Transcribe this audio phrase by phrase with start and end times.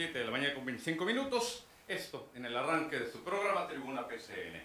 [0.00, 1.66] 7 de la mañana con 25 minutos.
[1.86, 4.62] Esto en el arranque de su programa Tribuna PCN.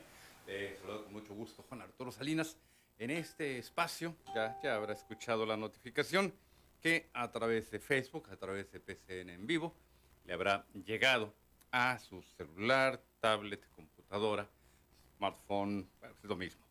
[0.47, 2.55] Eh, saludo con mucho gusto Juan Arturo Salinas.
[2.97, 6.33] En este espacio ya, ya habrá escuchado la notificación
[6.81, 9.75] que a través de Facebook, a través de PCN en vivo,
[10.23, 11.33] le habrá llegado
[11.69, 14.47] a su celular, tablet, computadora,
[15.17, 16.63] smartphone, bueno, es lo mismo,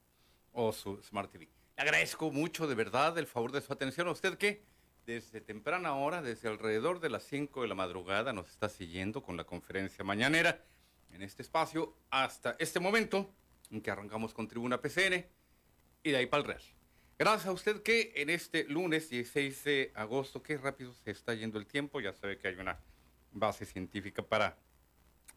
[0.55, 1.51] o su Smart TV.
[1.77, 4.09] Le agradezco mucho de verdad el favor de su atención.
[4.09, 4.63] A usted que
[5.07, 9.37] desde temprana hora, desde alrededor de las 5 de la madrugada, nos está siguiendo con
[9.37, 10.65] la conferencia mañanera
[11.13, 13.31] en este espacio hasta este momento
[13.71, 15.27] en que arrancamos con Tribuna PCN
[16.03, 16.63] y de ahí para el Real.
[17.19, 21.59] Gracias a usted que en este lunes 16 de agosto, qué rápido se está yendo
[21.59, 22.81] el tiempo, ya sabe que hay una
[23.33, 24.57] base científica para,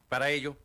[0.09, 0.57] para ello,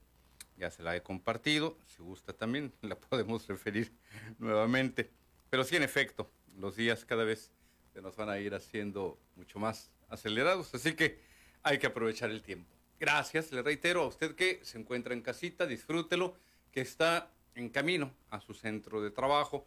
[0.56, 3.92] ya se la he compartido, si gusta también la podemos referir
[4.38, 5.10] nuevamente,
[5.50, 7.52] pero sí en efecto, los días cada vez
[7.92, 11.20] se nos van a ir haciendo mucho más acelerados, así que
[11.62, 12.70] hay que aprovechar el tiempo.
[12.98, 16.36] Gracias, le reitero a usted que se encuentra en casita, disfrútelo,
[16.70, 19.66] que está en camino a su centro de trabajo.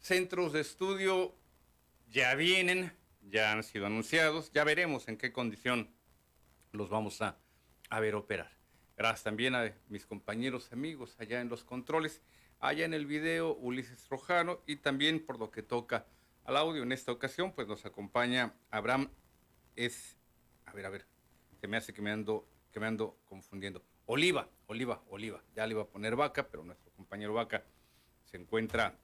[0.00, 1.34] Centros de estudio
[2.10, 2.92] ya vienen,
[3.22, 5.88] ya han sido anunciados, ya veremos en qué condición
[6.72, 7.38] los vamos a,
[7.88, 8.50] a ver operar.
[8.96, 12.20] Gracias también a mis compañeros amigos allá en los controles,
[12.60, 16.06] allá en el video Ulises Rojano y también por lo que toca
[16.44, 19.10] al audio en esta ocasión, pues nos acompaña Abraham
[19.76, 20.16] es,
[20.66, 21.06] a ver, a ver,
[21.60, 23.82] se me hace que me ando, que me ando confundiendo.
[24.06, 25.42] Oliva, Oliva, Oliva.
[25.54, 27.64] Ya le iba a poner vaca, pero nuestro compañero vaca
[28.24, 28.98] se encuentra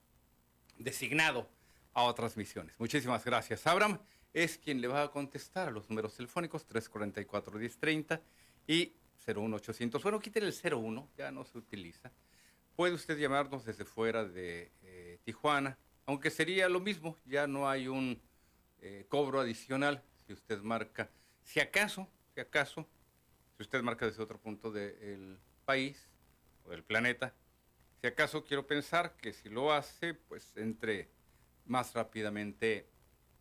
[0.77, 1.48] designado
[1.94, 2.78] a otras misiones.
[2.78, 3.66] Muchísimas gracias.
[3.66, 3.98] Abraham
[4.33, 8.20] es quien le va a contestar a los números telefónicos 344-1030
[8.66, 8.92] y
[9.27, 10.03] 01800.
[10.03, 12.12] Bueno, quítele el 01, ya no se utiliza.
[12.77, 15.78] Puede usted llamarnos desde fuera de eh, Tijuana,
[16.09, 18.19] aunque sería lo mismo, ya no hay un
[18.81, 21.11] eh, cobro adicional si usted marca,
[21.45, 22.89] si acaso, si acaso,
[23.55, 26.09] si usted marca desde otro punto del país
[26.65, 27.34] o del planeta,
[28.00, 31.10] si acaso quiero pensar que si lo hace, pues entre
[31.66, 32.88] más rápidamente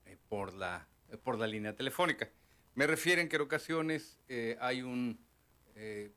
[0.06, 2.30] eh, por, la, eh, por la línea telefónica.
[2.76, 4.20] Me refieren que en ocasiones
[4.60, 5.18] hay un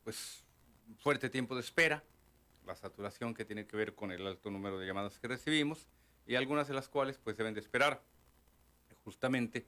[0.03, 0.45] pues,
[0.99, 2.03] fuerte tiempo de espera,
[2.67, 5.87] la saturación que tiene que ver con el alto número de llamadas que recibimos
[6.31, 8.01] y algunas de las cuales pues deben de esperar
[9.03, 9.67] justamente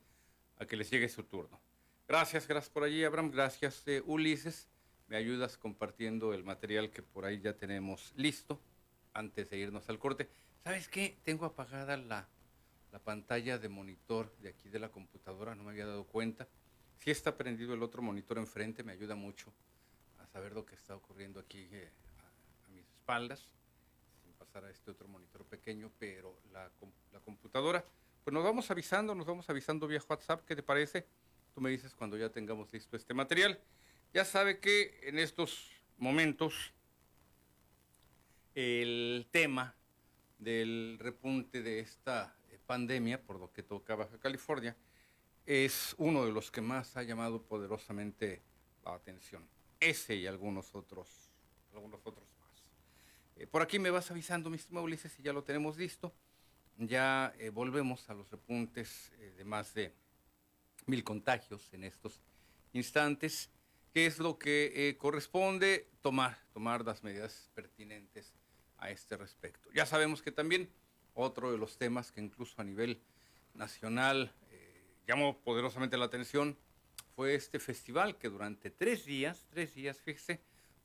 [0.58, 1.60] a que les llegue su turno.
[2.06, 3.32] Gracias, gracias por allí, Abraham.
[3.32, 4.68] Gracias, eh, Ulises.
[5.08, 8.60] Me ayudas compartiendo el material que por ahí ya tenemos listo
[9.12, 10.30] antes de irnos al corte.
[10.62, 11.18] ¿Sabes qué?
[11.24, 12.28] Tengo apagada la,
[12.92, 16.46] la pantalla de monitor de aquí de la computadora, no me había dado cuenta.
[17.00, 19.52] Si está prendido el otro monitor enfrente, me ayuda mucho
[20.20, 21.90] a saber lo que está ocurriendo aquí eh,
[22.68, 23.48] a, mis espaldas,
[24.44, 26.68] pasar a este otro monitor pequeño, pero la,
[27.12, 27.84] la computadora,
[28.24, 31.06] pues nos vamos avisando, nos vamos avisando vía WhatsApp, ¿qué te parece?
[31.54, 33.60] Tú me dices cuando ya tengamos listo este material.
[34.12, 36.72] Ya sabe que en estos momentos
[38.56, 39.76] el tema
[40.38, 44.76] del repunte de esta eh, pandemia, por lo que toca Baja California,
[45.46, 48.42] es uno de los que más ha llamado poderosamente
[48.84, 49.48] la atención.
[49.78, 51.30] Ese y algunos otros,
[51.72, 52.31] algunos otros.
[53.42, 56.14] Eh, por aquí me vas avisando, mi estimado Ulises, si ya lo tenemos listo.
[56.78, 59.92] Ya eh, volvemos a los repuntes eh, de más de
[60.86, 62.20] mil contagios en estos
[62.72, 63.50] instantes,
[63.92, 68.32] que es lo que corresponde tomar, tomar las medidas pertinentes
[68.78, 69.68] a este respecto.
[69.74, 70.70] Ya sabemos que también
[71.14, 73.02] otro de los temas que incluso a nivel
[73.54, 74.32] nacional
[75.06, 76.56] llamó poderosamente la atención
[77.16, 80.40] fue este festival que durante tres días, tres días, fíjese,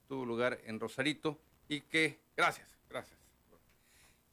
[0.08, 3.18] tuvo lugar en Rosarito y que, gracias, gracias,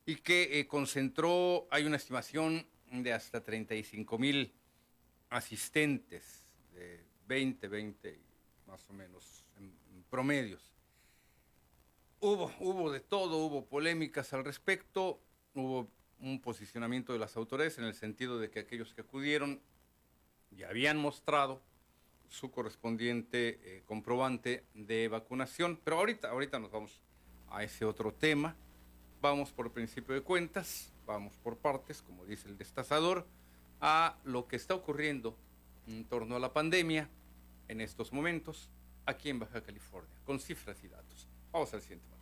[0.07, 4.53] y que eh, concentró, hay una estimación de hasta 35 mil
[5.31, 6.43] asistentes,
[6.73, 8.21] de 20, 20
[8.67, 10.73] más o menos en, en promedios.
[12.21, 15.21] Hubo, hubo de todo, hubo polémicas al respecto,
[15.55, 15.89] hubo
[16.21, 19.61] un posicionamiento de las autoridades en el sentido de que aquellos que acudieron
[20.51, 21.63] ya habían mostrado
[22.29, 27.01] su correspondiente eh, comprobante de vacunación, pero ahorita, ahorita nos vamos
[27.55, 28.57] a ese otro tema.
[29.21, 33.27] Vamos por principio de cuentas, vamos por partes, como dice el destazador,
[33.81, 35.37] a lo que está ocurriendo
[35.87, 37.09] en torno a la pandemia
[37.69, 38.69] en estos momentos
[39.07, 41.29] aquí en Baja California, con cifras y datos.
[41.53, 42.14] Vamos al siguiente.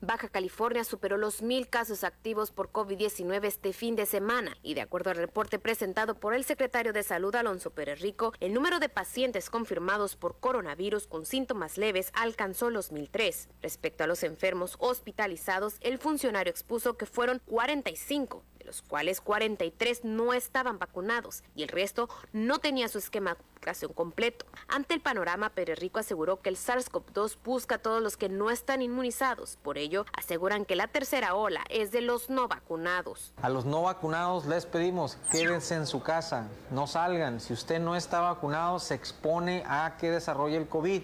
[0.00, 4.82] Baja California superó los mil casos activos por COVID-19 este fin de semana y de
[4.82, 8.88] acuerdo al reporte presentado por el secretario de Salud Alonso Pérez Rico, el número de
[8.88, 13.48] pacientes confirmados por coronavirus con síntomas leves alcanzó los 1003.
[13.62, 20.32] Respecto a los enfermos hospitalizados, el funcionario expuso que fueron 45, los cuales 43 no
[20.32, 24.44] estaban vacunados y el resto no tenía su esquema vacunación completo.
[24.68, 28.50] Ante el panorama, Pérez Rico aseguró que el SARS-CoV-2 busca a todos los que no
[28.50, 29.58] están inmunizados.
[29.62, 33.32] Por ello, aseguran que la tercera ola es de los no vacunados.
[33.40, 37.40] A los no vacunados les pedimos, quédense en su casa, no salgan.
[37.40, 41.02] Si usted no está vacunado, se expone a que desarrolle el COVID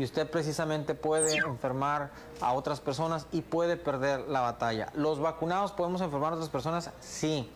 [0.00, 2.10] y usted precisamente puede enfermar
[2.40, 4.88] a otras personas y puede perder la batalla.
[4.94, 6.90] ¿Los vacunados podemos enfermar a otras personas?
[7.00, 7.52] Sí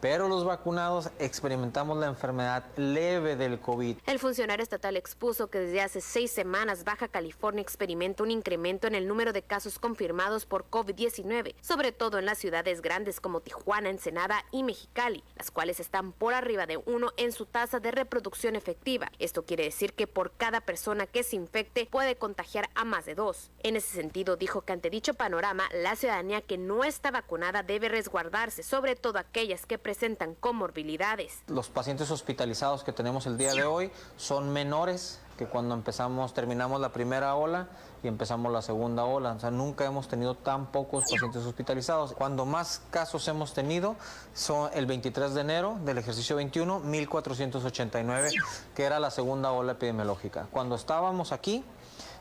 [0.00, 3.98] pero los vacunados experimentamos la enfermedad leve del COVID.
[4.06, 8.94] El funcionario estatal expuso que desde hace seis semanas Baja California experimenta un incremento en
[8.94, 13.90] el número de casos confirmados por COVID-19, sobre todo en las ciudades grandes como Tijuana,
[13.90, 18.56] Ensenada y Mexicali, las cuales están por arriba de uno en su tasa de reproducción
[18.56, 19.10] efectiva.
[19.18, 23.14] Esto quiere decir que por cada persona que se infecte puede contagiar a más de
[23.14, 23.50] dos.
[23.62, 27.88] En ese sentido, dijo que ante dicho panorama, la ciudadanía que no está vacunada debe
[27.88, 31.42] resguardarse, sobre todo aquellas que presentan comorbilidades.
[31.48, 36.80] Los pacientes hospitalizados que tenemos el día de hoy son menores que cuando empezamos, terminamos
[36.80, 37.66] la primera ola
[38.04, 39.32] y empezamos la segunda ola.
[39.32, 42.12] O sea, nunca hemos tenido tan pocos pacientes hospitalizados.
[42.12, 43.96] Cuando más casos hemos tenido
[44.32, 48.30] son el 23 de enero del ejercicio 21, 1489,
[48.76, 50.46] que era la segunda ola epidemiológica.
[50.52, 51.64] Cuando estábamos aquí,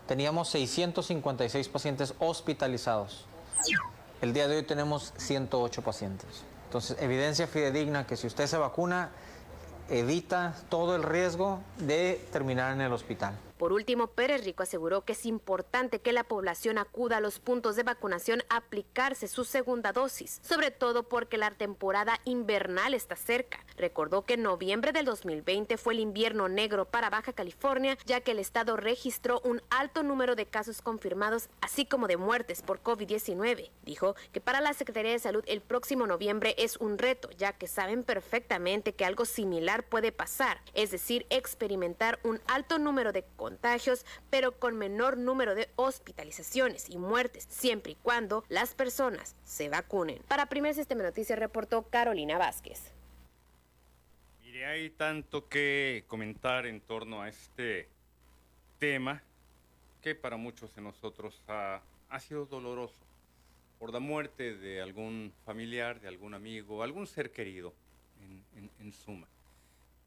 [0.08, 3.28] teníamos 656 pacientes hospitalizados.
[4.24, 6.44] El día de hoy tenemos 108 pacientes.
[6.70, 9.10] Entonces, evidencia fidedigna que si usted se vacuna,
[9.90, 13.34] evita todo el riesgo de terminar en el hospital.
[13.60, 17.76] Por último, Pérez Rico aseguró que es importante que la población acuda a los puntos
[17.76, 23.66] de vacunación a aplicarse su segunda dosis, sobre todo porque la temporada invernal está cerca.
[23.76, 28.32] Recordó que en noviembre del 2020 fue el invierno negro para Baja California, ya que
[28.32, 33.72] el estado registró un alto número de casos confirmados, así como de muertes por COVID-19.
[33.84, 37.68] Dijo que para la Secretaría de Salud el próximo noviembre es un reto, ya que
[37.68, 43.49] saben perfectamente que algo similar puede pasar, es decir, experimentar un alto número de contagios,
[44.30, 50.22] pero con menor número de hospitalizaciones y muertes, siempre y cuando las personas se vacunen.
[50.28, 52.92] Para Primer Sistema Noticias reportó Carolina Vázquez.
[54.44, 57.88] Mire, hay tanto que comentar en torno a este
[58.80, 59.22] tema
[60.02, 63.10] que para muchos de nosotros ha, ha sido doloroso
[63.78, 67.74] por la muerte de algún familiar, de algún amigo, algún ser querido,
[68.22, 69.28] en, en, en suma.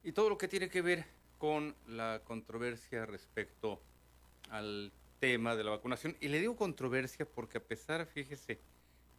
[0.04, 1.04] Y todo lo que tiene que ver
[1.42, 3.82] con la controversia respecto
[4.50, 6.16] al tema de la vacunación.
[6.20, 8.60] Y le digo controversia porque a pesar, fíjese,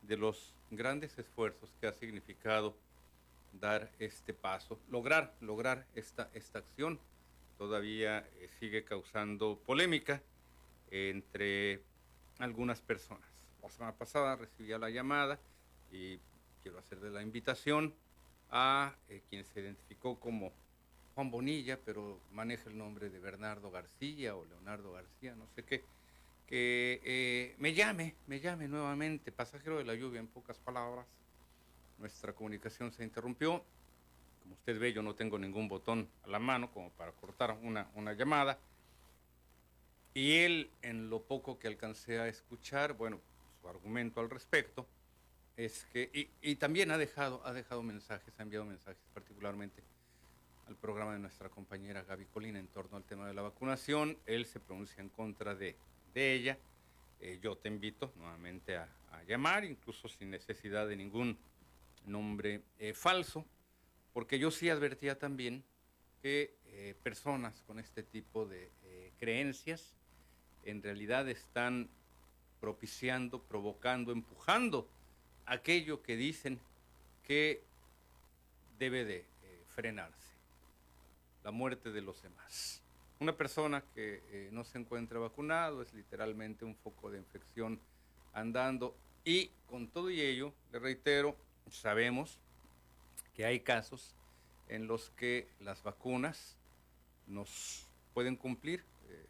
[0.03, 2.77] de los grandes esfuerzos que ha significado
[3.51, 6.97] dar este paso, lograr, lograr esta, esta acción,
[7.57, 10.23] todavía eh, sigue causando polémica
[10.91, 11.83] entre
[12.39, 13.27] algunas personas.
[13.61, 15.41] La semana pasada recibía la llamada
[15.91, 16.21] y
[16.61, 17.93] quiero hacerle la invitación
[18.49, 20.53] a eh, quien se identificó como
[21.15, 25.83] Juan Bonilla, pero maneja el nombre de Bernardo García o Leonardo García, no sé qué,
[26.47, 31.05] que eh, me llame, me llame nuevamente, pasajero de la lluvia en pocas palabras.
[31.99, 33.63] Nuestra comunicación se interrumpió.
[34.41, 37.87] Como usted ve, yo no tengo ningún botón a la mano como para cortar una,
[37.95, 38.59] una llamada.
[40.13, 43.19] Y él, en lo poco que alcancé a escuchar, bueno,
[43.61, 44.85] su argumento al respecto
[45.55, 49.81] es que, y, y también ha dejado, ha dejado mensajes, ha enviado mensajes particularmente
[50.67, 54.17] al programa de nuestra compañera Gaby Colina en torno al tema de la vacunación.
[54.25, 55.75] Él se pronuncia en contra de,
[56.15, 56.57] ella.
[57.19, 58.87] Eh, yo te invito nuevamente a,
[59.27, 61.37] llamar, incluso sin necesidad de ningún
[62.05, 63.45] nombre eh, falso,
[64.11, 65.63] porque yo sí advertía también
[66.21, 68.69] que eh, personas con este tipo de
[69.17, 69.93] creencias
[70.65, 71.89] en realidad están
[72.59, 74.89] propiciando, provocando, empujando
[75.45, 76.59] aquello que dicen
[77.23, 77.63] que
[78.77, 79.25] debe de
[79.69, 80.22] frenarse
[81.43, 82.81] la muerte de los demás.
[83.19, 87.79] Una persona que eh, no se encuentra vacunado es literalmente un foco de infección
[88.33, 91.35] andando y con todo y ello, le reitero,
[91.69, 92.39] sabemos
[93.33, 94.15] que hay casos
[94.67, 96.57] en los que las vacunas
[97.27, 99.25] nos pueden cumplir, eh,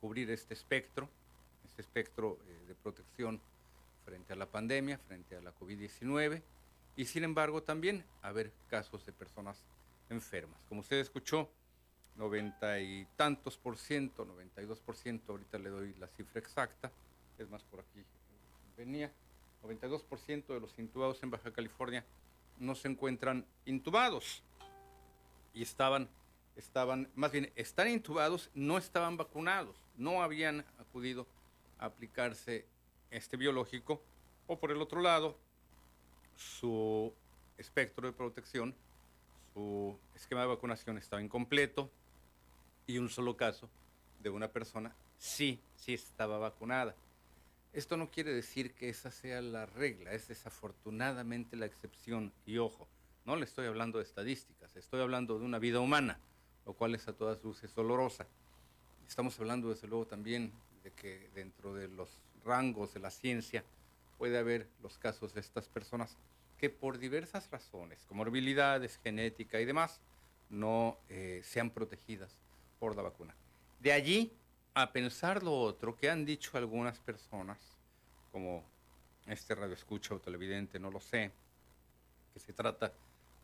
[0.00, 1.08] cubrir este espectro,
[1.66, 3.40] este espectro eh, de protección
[4.04, 6.42] frente a la pandemia, frente a la COVID-19,
[6.96, 9.64] y sin embargo también haber casos de personas
[10.10, 10.58] enfermas.
[10.68, 11.50] Como usted escuchó,
[12.16, 16.90] noventa y tantos por ciento, 92 por ciento, ahorita le doy la cifra exacta,
[17.38, 18.04] es más por aquí
[18.76, 19.12] venía,
[19.62, 22.04] 92 por ciento de los intubados en Baja California
[22.58, 24.42] no se encuentran intubados
[25.54, 26.08] y estaban,
[26.56, 31.26] estaban, más bien, están intubados, no estaban vacunados, no habían acudido
[31.78, 32.66] a aplicarse
[33.10, 34.02] este biológico,
[34.46, 35.36] o por el otro lado,
[36.36, 37.12] su
[37.56, 38.74] espectro de protección,
[39.52, 41.90] su esquema de vacunación estaba incompleto
[42.86, 43.68] y un solo caso
[44.20, 46.94] de una persona sí, sí estaba vacunada.
[47.72, 52.32] Esto no quiere decir que esa sea la regla, es desafortunadamente la excepción.
[52.46, 52.88] Y ojo,
[53.24, 56.18] no le estoy hablando de estadísticas, estoy hablando de una vida humana,
[56.64, 58.26] lo cual es a todas luces dolorosa.
[59.06, 60.52] Estamos hablando desde luego también
[60.82, 62.08] de que dentro de los
[62.44, 63.64] rangos de la ciencia
[64.16, 66.16] puede haber los casos de estas personas
[66.58, 70.00] que por diversas razones, comorbilidades, genética y demás,
[70.50, 72.36] no eh, sean protegidas
[72.78, 73.34] por la vacuna.
[73.80, 74.32] De allí
[74.74, 77.58] a pensar lo otro que han dicho algunas personas,
[78.32, 78.64] como
[79.26, 81.30] este radio escucha o televidente, no lo sé,
[82.32, 82.92] que se trata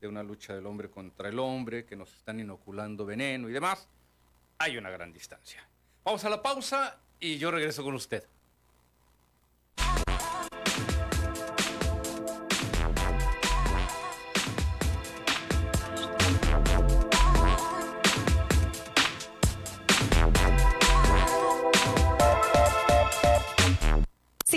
[0.00, 3.88] de una lucha del hombre contra el hombre, que nos están inoculando veneno y demás,
[4.58, 5.66] hay una gran distancia.
[6.04, 8.24] Vamos a la pausa y yo regreso con usted.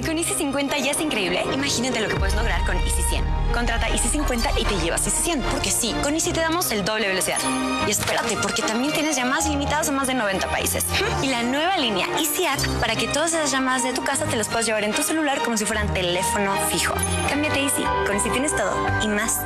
[0.04, 3.26] 50 ya es increíble, imagínate lo que puedes lograr con Easy 100.
[3.54, 5.42] Contrata Easy 50 y te llevas Easy 100.
[5.42, 7.40] Porque sí, con Easy te damos el doble velocidad.
[7.88, 10.86] Y espérate, porque también tienes llamadas ilimitadas a más de 90 países.
[11.22, 14.36] Y la nueva línea Easy Act para que todas esas llamadas de tu casa te
[14.36, 16.94] las puedas llevar en tu celular como si fueran teléfono fijo.
[17.30, 17.84] Cámbiate Easy.
[18.06, 19.42] Con Easy tienes todo y más.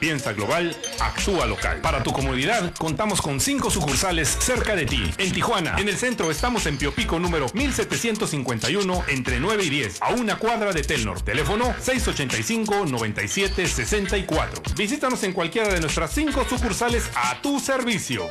[0.00, 1.80] Piensa global, actúa local.
[1.80, 5.02] Para tu comodidad, contamos con cinco sucursales cerca de ti.
[5.18, 10.14] En Tijuana, en el centro estamos en Piopico número 1751 entre 9 y 10, a
[10.14, 11.20] una cuadra de Telnor.
[11.20, 14.74] Teléfono 685-9764.
[14.74, 18.30] Visítanos en cualquiera de nuestras cinco sucursales a tu servicio.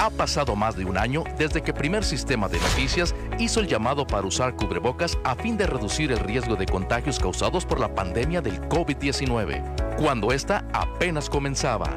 [0.00, 4.06] Ha pasado más de un año desde que Primer Sistema de Noticias hizo el llamado
[4.06, 8.40] para usar cubrebocas a fin de reducir el riesgo de contagios causados por la pandemia
[8.40, 11.90] del COVID-19, cuando esta apenas comenzaba.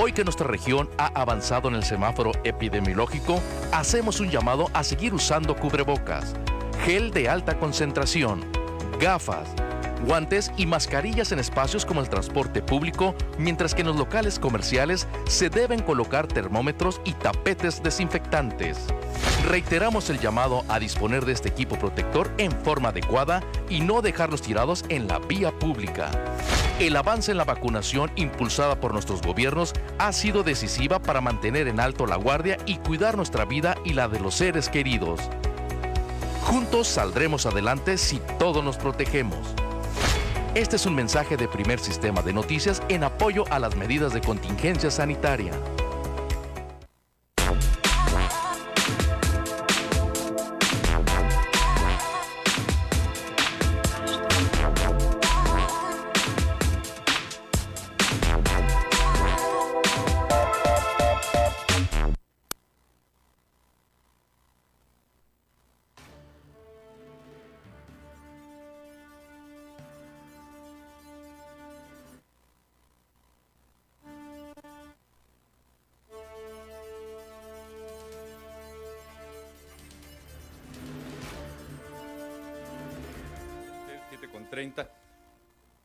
[0.00, 3.40] Hoy que nuestra región ha avanzado en el semáforo epidemiológico,
[3.70, 6.34] hacemos un llamado a seguir usando cubrebocas,
[6.84, 8.44] gel de alta concentración,
[8.98, 9.48] gafas,
[10.00, 15.06] guantes y mascarillas en espacios como el transporte público, mientras que en los locales comerciales
[15.26, 18.78] se deben colocar termómetros y tapetes desinfectantes.
[19.46, 24.42] Reiteramos el llamado a disponer de este equipo protector en forma adecuada y no dejarlos
[24.42, 26.10] tirados en la vía pública.
[26.78, 31.80] El avance en la vacunación impulsada por nuestros gobiernos ha sido decisiva para mantener en
[31.80, 35.20] alto la guardia y cuidar nuestra vida y la de los seres queridos.
[36.42, 39.54] Juntos saldremos adelante si todos nos protegemos.
[40.58, 44.20] Este es un mensaje de primer sistema de noticias en apoyo a las medidas de
[44.20, 45.52] contingencia sanitaria.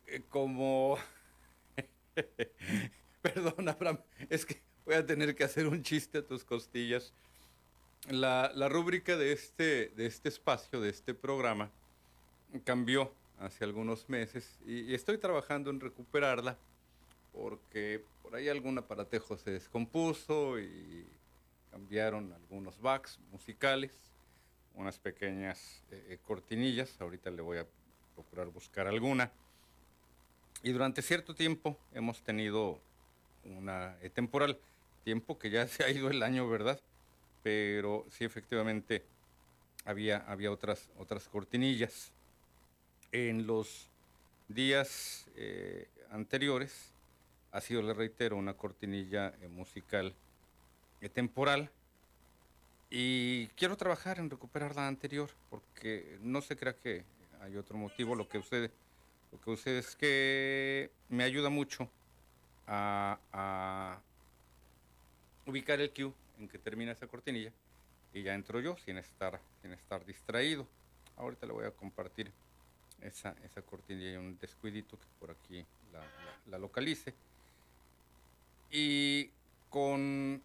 [0.08, 0.98] Eh, como...
[3.22, 4.00] Perdón, Abraham,
[4.30, 7.14] es que voy a tener que hacer un chiste a tus costillas.
[8.10, 11.72] La, rúbrica de este, de este espacio, de este programa,
[12.66, 16.58] cambió hace algunos meses y, y estoy trabajando en recuperarla
[17.34, 21.06] porque por ahí algún aparatejo se descompuso y
[21.72, 23.92] cambiaron algunos backs musicales,
[24.76, 27.68] unas pequeñas eh, eh, cortinillas, ahorita le voy a
[28.16, 29.32] procurar buscar alguna.
[30.62, 32.80] Y durante cierto tiempo hemos tenido
[33.44, 34.60] una eh, temporal,
[35.04, 36.80] tiempo que ya se ha ido el año, ¿verdad?
[37.44, 39.04] Pero sí, efectivamente,
[39.86, 42.12] había, había otras, otras cortinillas.
[43.12, 43.90] En los
[44.48, 46.94] días eh, anteriores
[47.52, 50.14] ha sido, le reitero, una cortinilla eh, musical
[51.02, 51.70] eh, temporal.
[52.90, 57.06] Y quiero trabajar en recuperar la anterior, porque no se crea que
[57.44, 58.16] hay otro motivo.
[58.16, 58.72] Lo que sucede,
[59.32, 61.90] lo que sucede es que me ayuda mucho
[62.68, 64.00] a,
[65.46, 67.52] ubicar el cue en que termina esa cortinilla
[68.14, 70.66] y ya entro yo sin estar, sin estar distraído.
[71.18, 72.32] Ahorita le voy a compartir
[73.02, 75.66] esa, esa cortinilla y un descuidito que por aquí
[76.48, 77.14] la localice.
[78.72, 79.30] Y
[79.70, 80.42] con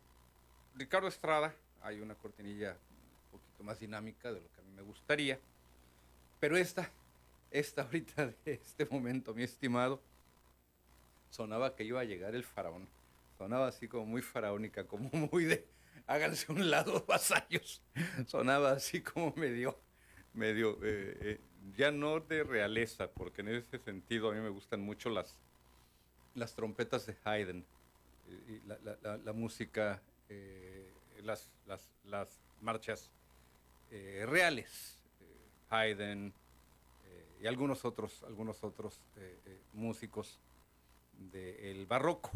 [0.74, 4.82] Ricardo Estrada hay una cortinilla un poquito más dinámica de lo que a mí me
[4.82, 5.38] gustaría.
[6.40, 6.90] Pero esta,
[7.50, 10.00] esta ahorita de este momento, mi estimado,
[11.30, 12.88] sonaba que iba a llegar el faraón.
[13.36, 15.66] Sonaba así como muy faraónica, como muy de
[16.06, 17.82] háganse un lado, vasallos.
[18.26, 19.78] Sonaba así como medio,
[20.34, 21.40] medio, eh, eh,
[21.76, 25.36] ya no de realeza, porque en ese sentido a mí me gustan mucho las,
[26.34, 27.64] las trompetas de Haydn,
[28.28, 30.00] eh, y la, la- la- la música,
[31.22, 32.28] las, las, las
[32.60, 33.10] marchas
[33.90, 34.97] reales,
[35.70, 36.32] Haydn
[37.04, 40.38] eh, y algunos otros, algunos otros eh, eh, músicos
[41.12, 42.30] del barroco.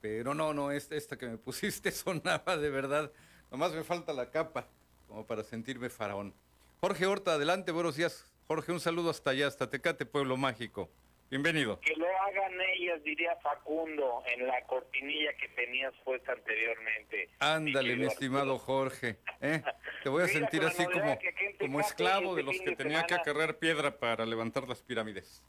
[0.00, 3.10] Pero no, no, esta, esta que me pusiste sonaba de verdad.
[3.50, 4.66] Nomás me falta la capa,
[5.08, 6.34] como para sentirme faraón.
[6.80, 8.26] Jorge Horta, adelante, buenos días.
[8.46, 10.90] Jorge, un saludo hasta allá, hasta Tecate, Pueblo Mágico.
[11.30, 11.80] Bienvenido.
[11.80, 17.28] Que lo hagan ellas, diría Facundo, en la cortinilla que tenías puesta anteriormente.
[17.40, 19.16] Ándale, mi estimado Jorge.
[19.40, 19.62] ¿eh?
[20.02, 21.18] Te voy a Mira, sentir así como,
[21.58, 25.42] como esclavo de este los que tenía que acarrear piedra para levantar las pirámides.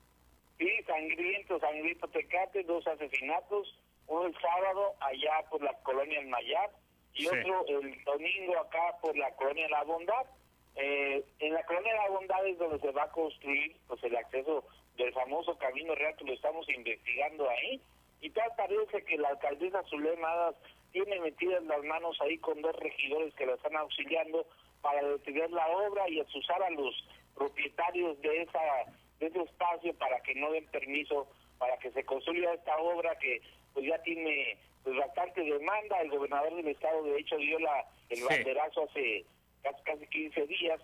[0.57, 6.71] Sí, sangriento, sangriento Tecate, dos asesinatos, uno el sábado allá por la colonia El Mayab
[7.13, 7.27] y Sí.
[7.27, 10.25] otro el domingo acá por la colonia La Bondad.
[10.77, 14.65] Eh, en la colonia La Bondad es donde se va a construir pues el acceso
[14.97, 17.81] del famoso Camino Real que lo estamos investigando ahí.
[18.21, 20.55] Y tal parece que la alcaldesa Zulema Hadas
[20.91, 24.45] tiene metidas las manos ahí con dos regidores que la están auxiliando
[24.81, 26.95] para detener la obra y asusar a los
[27.35, 28.59] propietarios de esa
[29.19, 31.27] de ese espacio para que no den permiso
[31.57, 33.41] para que se construya esta obra que
[33.73, 36.01] pues ya tiene pues bastante demanda.
[36.01, 38.23] El gobernador del estado de hecho dio la el Sí.
[38.23, 39.25] banderazo hace
[39.63, 40.81] casi, casi 15 días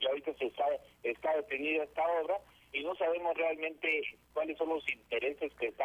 [0.00, 0.64] y ahorita se está,
[1.02, 2.38] está detenida esta obra
[2.72, 4.02] y no sabemos realmente
[4.32, 5.84] cuáles son los intereses que está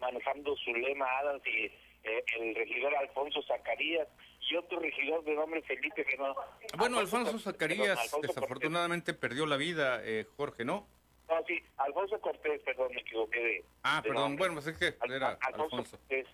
[0.00, 1.66] manejando Zulema Adams y
[2.04, 4.08] eh, el regidor Alfonso Zacarías
[4.50, 6.34] y otro regidor de nombre Felipe que no...
[6.76, 10.86] Bueno, Alfonso Zacarías perdón, Alfonso desafortunadamente perdió la vida, eh, Jorge, ¿no?
[11.28, 13.64] No, sí, Alfonso Cortés, perdón, me equivoqué de...
[13.82, 14.38] Ah, de perdón, nombre.
[14.48, 15.98] bueno, pues es que Al- era Al- Alfonso Alfonso.
[15.98, 16.26] Cortés.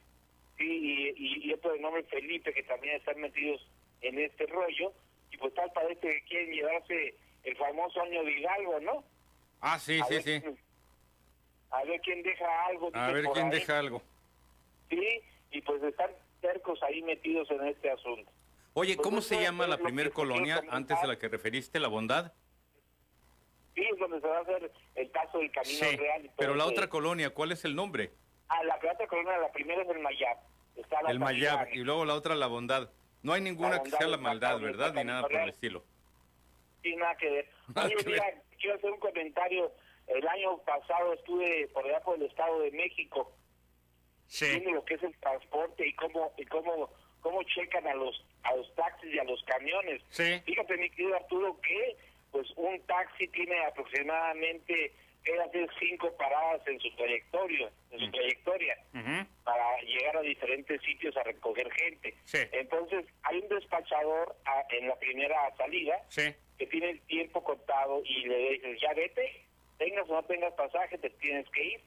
[0.59, 3.65] Sí, y, y- y otro de nombre Felipe que también están metidos
[4.01, 4.93] en este rollo
[5.31, 9.05] y pues tal parece que quieren llevarse el famoso año de Hidalgo, ¿no?
[9.61, 10.43] Ah, sí, A sí, ver, sí.
[11.71, 12.91] A ver quién deja algo.
[12.95, 13.53] A ver quién ahí.
[13.53, 14.03] deja algo.
[14.89, 15.21] Sí,
[15.53, 18.31] y pues están cercos ahí metidos en este asunto.
[18.73, 21.29] Oye, Pues ¿cómo se llama la que primer te quiero colonia antes de la que
[21.29, 22.33] referiste, La Bondad?
[23.75, 26.25] Sí, es donde se va a hacer el caso del Camino Sí, Real.
[26.25, 28.13] y todo pero la otra colonia, ¿cuál es el nombre?
[28.49, 30.39] Ah, la otra colonia, la primera es el Mayab.
[30.77, 32.91] Está la El Mayab y luego la otra La Bondad.
[33.23, 34.95] No hay ninguna que sea la maldad, ¿verdad?
[34.95, 35.85] Ni nada por el estilo.
[36.83, 37.51] Sí, nada que ver.
[37.85, 38.25] Oye, mira.
[38.61, 39.73] Quiero hacer un comentario.
[40.07, 43.33] El año pasado estuve por allá por el Estado de México
[44.41, 48.55] viendo lo que es el transporte y cómo y cómo cómo checan a los a
[48.55, 50.03] los taxis y a los camiones.
[50.11, 50.41] Sí.
[50.45, 51.97] Fíjate, mi querido Arturo, que
[52.31, 54.95] pues un taxi tiene aproximadamente
[55.25, 58.77] que hacer cinco paradas en su trayectoria, en su trayectoria
[59.45, 62.15] para llegar a diferentes sitios a recoger gente.
[62.25, 62.39] Sí.
[62.53, 66.35] Entonces, hay un despachador a- en la primera salida Sí.
[66.59, 69.45] que tiene el tiempo contado y le dices, ya vete,
[69.79, 71.81] tengas o no tengas pasaje, te tienes que ir.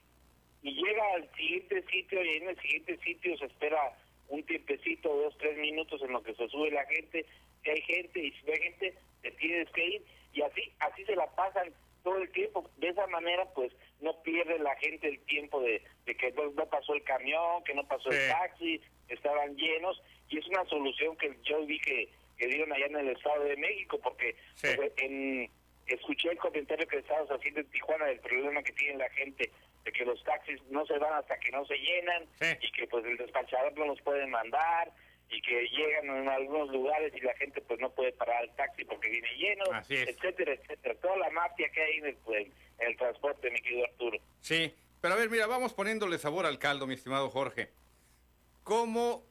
[0.61, 3.97] Y llega al siguiente sitio y en el siguiente sitio se espera
[4.29, 7.25] un tiempecito, dos, tres minutos en lo que se sube la gente,
[7.63, 10.01] si hay gente y si no hay gente, te tienes que ir.
[10.33, 11.71] Y así, así se la pasan
[12.03, 12.69] todo el tiempo.
[12.77, 16.65] De esa manera, pues, no pierde la gente el tiempo de, de que no, no
[16.67, 20.01] pasó el camión, que no pasó el taxi, estaban llenos.
[20.29, 23.57] Y es una solución que yo vi que, que dieron allá en el Estado de
[23.57, 24.67] México, porque Sí.
[24.75, 25.49] pues, en,
[25.87, 29.51] escuché el comentario que estabas haciendo en Tijuana del problema que tiene la gente,
[29.83, 32.25] de que los taxis no se van hasta que no se llenan
[32.61, 34.89] y que pues el despachador no los puede mandar
[35.29, 38.85] y que llegan en algunos lugares y la gente pues no puede parar el taxi
[38.85, 40.95] porque viene lleno, etcétera, etcétera.
[41.01, 42.47] Toda la mafia que hay en el, pues,
[42.79, 44.19] en el transporte, mi querido Arturo.
[44.41, 47.71] Sí, pero a ver, mira, vamos poniéndole sabor al caldo, mi estimado Jorge.
[48.63, 49.23] ¿Cómo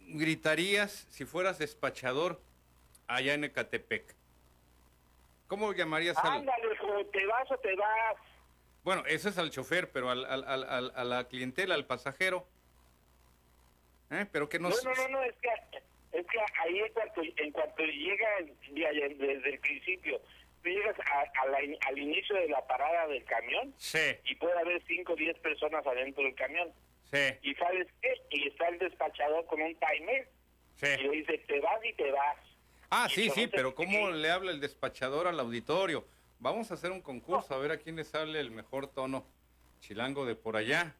[0.00, 2.40] gritarías si fueras despachador
[3.06, 4.14] allá en Ecatepec?
[5.48, 6.38] ¿Cómo llamarías al...?
[6.38, 6.68] Ándale,
[7.12, 8.16] te vas o te vas.
[8.84, 12.48] Bueno, eso es al chofer, pero al, al, al, a la clientela, al pasajero.
[14.12, 14.26] ¿Eh?
[14.30, 14.68] Pero que no...
[14.68, 15.48] No, no, no, es que,
[16.12, 18.28] es que ahí en cuanto, en cuanto llega
[18.70, 20.20] desde el principio,
[20.62, 20.94] tú llegas
[21.86, 23.74] al inicio de la parada del camión
[24.24, 26.70] y puede haber 5 o 10 personas adentro del camión.
[27.42, 30.28] Y sabes qué, y está el despachador con un timer
[30.82, 32.36] y le dice, te vas y te vas.
[32.90, 36.06] Ah, sí, sí, pero ¿cómo le habla el despachador al auditorio?
[36.38, 39.26] Vamos a hacer un concurso, a ver a quién le sale el mejor tono
[39.80, 40.94] chilango de por allá.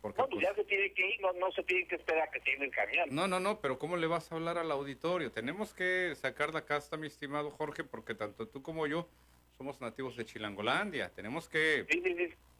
[0.00, 2.40] Porque, no, pues, ya se tiene que ir, no, se tiene que esperar a que
[2.40, 3.08] tiene el camión.
[3.10, 5.32] No, no, no, pero ¿cómo le vas a hablar al auditorio?
[5.32, 9.08] Tenemos que sacar la casta, mi estimado Jorge, porque tanto tú como yo
[9.56, 11.10] somos nativos de Chilangolandia.
[11.10, 11.84] Tenemos que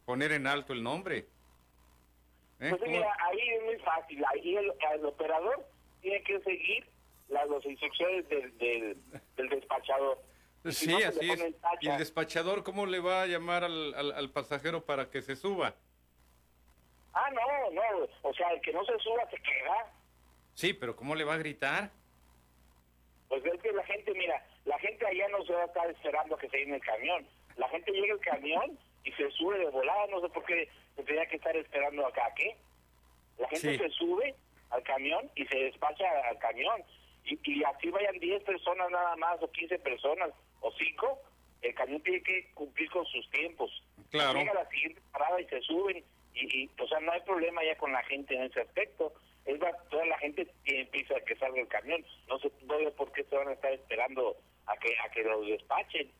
[0.05, 1.27] poner en alto el nombre.
[2.59, 2.69] ¿Eh?
[2.71, 4.23] Pues mira, ahí es muy fácil.
[4.25, 5.65] Ahí el, operador
[6.01, 6.85] tiene que seguir
[7.29, 10.21] las, instrucciones del, del, despachador.
[10.65, 11.55] Sí, así es.
[11.79, 15.75] ¿Y el despachador cómo le va a llamar al, al, pasajero para que se suba?
[17.13, 18.07] Ah, no, no.
[18.21, 19.91] O sea, el que no se suba se queda.
[20.53, 21.91] Sí, pero ¿cómo le va a gritar?
[23.27, 26.35] Pues es que la gente, mira, la gente allá no se va a estar esperando
[26.35, 27.25] a que se llene el camión.
[27.57, 31.03] La gente llega al camión y se sube de volada, no sé por qué se
[31.03, 32.57] tenía que estar esperando acá, ¿qué?
[33.37, 34.35] La gente se sube
[34.69, 36.83] al camión y se despacha al camión.
[37.23, 41.21] Y, y así vayan 10 personas nada más, o 15 personas, o 5,
[41.61, 43.71] el camión tiene que cumplir con sus tiempos.
[44.09, 44.39] Claro.
[44.39, 46.03] Llega la siguiente parada y se suben.
[46.39, 49.13] Y, y, o sea, no hay problema ya con la gente en ese aspecto.
[49.45, 52.03] Es va, toda la gente empieza a que salga el camión.
[52.27, 52.49] No sé
[52.95, 56.11] por qué se van a estar esperando a que a que los despachen.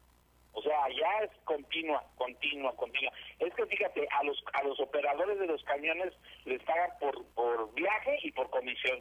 [0.53, 3.13] O sea, ya es continua, continua, continua.
[3.38, 6.13] Es que fíjate, a los a los operadores de los camiones
[6.45, 8.99] les pagan por, por viaje y por comisión.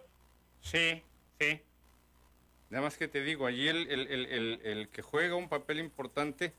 [0.61, 1.02] Sí,
[1.40, 1.61] sí.
[2.70, 6.52] Nada más que te digo, allí el, el, el, el, que juega un papel importante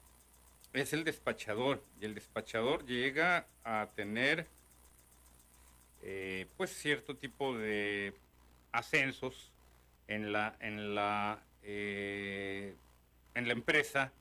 [0.74, 1.84] es el despachador.
[2.02, 4.48] Y el despachador llega a tener
[6.02, 8.14] eh, pues cierto tipo de
[8.72, 9.52] ascensos
[10.08, 12.74] en la, en la, eh,
[13.36, 14.12] en la empresa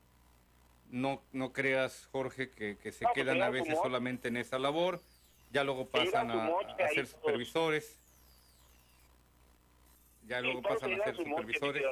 [0.91, 5.01] no, no creas, Jorge, que, que se quedan a veces solamente en esa labor,
[5.51, 6.49] ya luego pasan a,
[6.93, 7.99] ser supervisores.
[10.27, 11.83] Ya luego pasan a ser supervisores.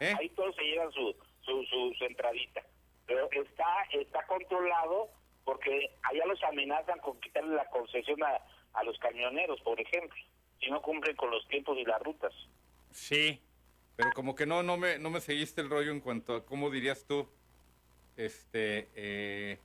[0.00, 0.14] ¿Eh?
[0.18, 2.62] Ahí todos se llevan su, su, su, entradita.
[3.06, 5.10] Pero está, está controlado
[5.44, 8.40] porque allá los amenazan con quitarle la concesión a,
[8.74, 10.16] a los camioneros, por ejemplo,
[10.60, 12.32] si no cumplen con los tiempos y las rutas.
[12.92, 13.40] Sí,
[13.96, 16.70] pero como que no, no me, no me seguiste el rollo en cuanto a cómo
[16.70, 17.28] dirías tú
[18.16, 19.58] este, eh,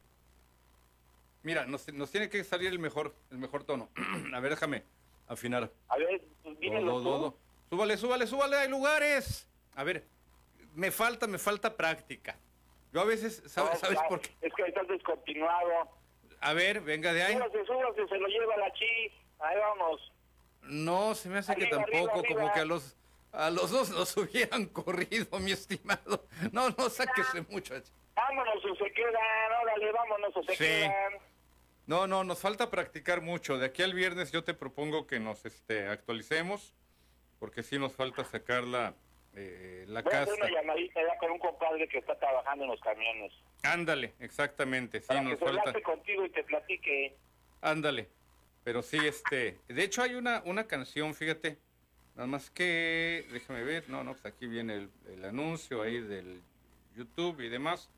[1.43, 3.89] mira, nos, nos, tiene que salir el mejor, el mejor tono.
[4.34, 4.84] a ver, déjame
[5.28, 5.71] afinar.
[5.89, 6.21] A ver,
[6.60, 7.36] dímelo
[7.69, 9.47] Súbale, súbale, súbale, hay lugares.
[9.76, 10.08] A ver,
[10.73, 12.38] me falta, me falta práctica.
[12.93, 14.30] Yo a veces, ¿sabes, ¿sabes por qué?
[14.41, 15.89] Es que estás descontinuado.
[16.39, 17.34] A ver, venga de ahí.
[17.34, 19.12] Súbase, súbase, se lo lleva la chi.
[19.39, 20.13] Ahí vamos.
[20.62, 22.97] No, se me hace que tampoco, como que a los
[23.32, 26.26] a los dos nos hubieran corrido, mi estimado.
[26.52, 27.76] No, no sáquese mucho.
[28.15, 31.13] Vámonos o se quedan, órale, vámonos o se quedan.
[31.86, 33.58] No, no, nos falta practicar mucho.
[33.58, 36.73] De aquí al viernes yo te propongo que nos este, actualicemos,
[37.39, 38.93] porque sí nos falta sacar la,
[39.38, 40.32] eh, la Voy casa.
[40.32, 43.34] A hacer una llamadita ya con un compadre que está trabajando en los camiones.
[43.63, 45.00] Ándale, exactamente.
[45.00, 45.71] Sí, Para nos que falta.
[45.71, 47.15] Se contigo y te platique.
[47.62, 48.10] Ándale.
[48.63, 49.60] Pero sí, este.
[49.67, 51.58] De hecho, hay una, una canción, fíjate.
[52.15, 53.26] Nada más que.
[53.32, 53.88] Déjame ver.
[53.89, 56.41] No, no, pues aquí viene el, el anuncio ahí del
[56.95, 57.89] YouTube y demás.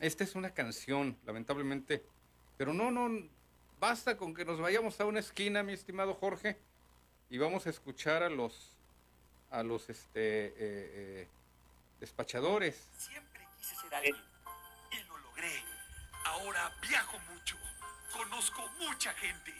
[0.00, 2.02] Esta es una canción, lamentablemente.
[2.56, 3.08] Pero no, no,
[3.78, 6.56] basta con que nos vayamos a una esquina, mi estimado Jorge,
[7.28, 8.71] y vamos a escuchar a los,
[9.52, 11.28] a los, este, eh, eh,
[12.00, 12.88] despachadores.
[12.98, 14.16] Siempre quise ser alguien
[14.90, 15.62] y lo logré.
[16.24, 17.56] Ahora viajo mucho,
[18.12, 19.52] conozco mucha gente.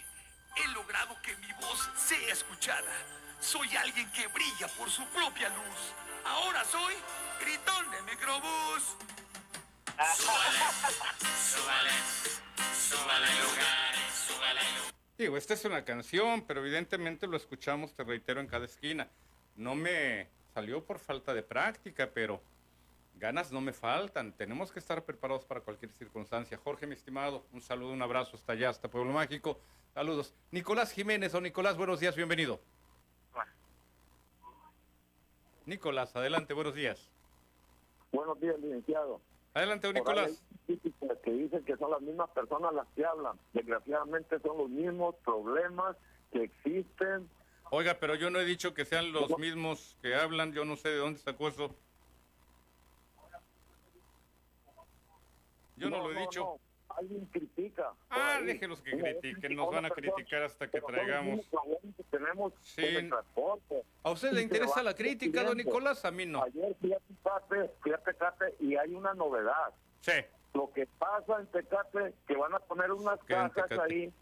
[0.57, 2.93] He logrado que mi voz sea escuchada.
[3.41, 5.95] Soy alguien que brilla por su propia luz.
[6.25, 6.95] Ahora soy
[7.41, 8.97] gritón de microbús.
[15.19, 19.09] Digo, esta es una canción, pero evidentemente lo escuchamos, te reitero, en cada esquina.
[19.57, 22.41] No me salió por falta de práctica, pero
[23.15, 26.59] Ganas no me faltan, tenemos que estar preparados para cualquier circunstancia.
[26.59, 29.61] Jorge, mi estimado, un saludo, un abrazo hasta allá, hasta Pueblo Mágico.
[29.95, 30.35] Saludos.
[30.51, 32.61] Nicolás Jiménez o Nicolás, buenos días, bienvenido.
[35.67, 37.11] Nicolás, adelante, buenos días.
[38.11, 39.21] Buenos días, licenciado.
[39.55, 40.43] Adelante, don Nicolás.
[40.67, 43.39] que dicen que son las mismas personas las que hablan.
[43.53, 45.97] Desgraciadamente son los mismos problemas
[46.33, 47.29] que existen.
[47.75, 50.91] Oiga, pero yo no he dicho que sean los mismos que hablan, yo no sé
[50.91, 51.75] de dónde sacó eso.
[55.77, 56.41] Yo no, lo he dicho.
[56.41, 56.61] no.
[56.95, 57.95] Alguien critica.
[58.11, 58.59] Ah, ahí.
[58.59, 61.49] que critiquen, nos van a criticar hasta que traigamos.
[62.11, 63.09] tenemos Sí.
[64.03, 65.57] ¿A usted le interesa la crítica, don.
[65.57, 66.05] Nicolás?
[66.05, 66.43] A mí no.
[66.43, 69.73] Ayer fui a Tecate, fui a Tecate y hay una novedad.
[70.03, 70.13] Sí.
[70.53, 73.95] Lo que pasa en Tecate, que van a poner unas ¿Qué en cajas Tecate?
[73.95, 74.13] ahí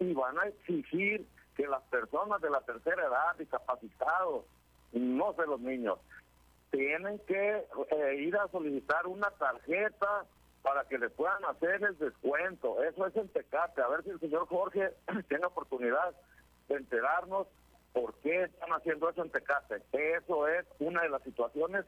[0.00, 1.26] y van a exigir
[1.58, 4.44] que las personas de la tercera edad, discapacitados,
[4.92, 5.98] no sé los niños,
[6.70, 10.24] tienen que eh, ir a solicitar una tarjeta
[10.62, 12.80] para que le puedan hacer el descuento.
[12.84, 13.82] Eso es en Tecate.
[13.82, 14.92] A ver si el señor Jorge
[15.28, 16.14] tiene oportunidad
[16.68, 17.48] de enterarnos
[17.92, 19.82] por qué están haciendo eso en Tecate.
[19.92, 21.86] Eso es una de las situaciones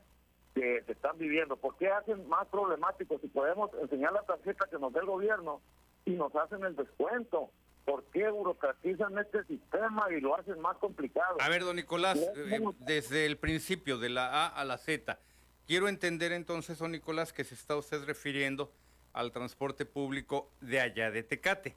[0.53, 1.57] que se están viviendo.
[1.57, 5.61] ¿Por qué hacen más problemático si podemos enseñar la tarjeta que nos dé el gobierno
[6.07, 7.51] y nos hacen el descuento?
[7.85, 11.37] ¿Por qué burocratizan este sistema y lo hacen más complicado?
[11.41, 15.19] A ver, don Nicolás, eh, desde el principio, de la A a la Z,
[15.67, 18.71] quiero entender entonces, don Nicolás, que se está usted refiriendo
[19.13, 21.75] al transporte público de allá de Tecate.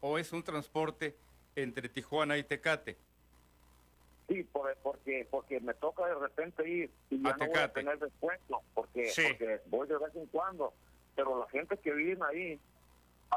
[0.00, 1.16] ¿O es un transporte
[1.56, 2.96] entre Tijuana y Tecate?
[4.28, 7.72] Sí, por- porque porque me toca de repente ir y ya A no voy a
[7.72, 9.22] tener descuento porque, Sí.
[9.28, 10.72] porque voy de vez en cuando.
[11.14, 12.58] Pero la gente que vive ahí,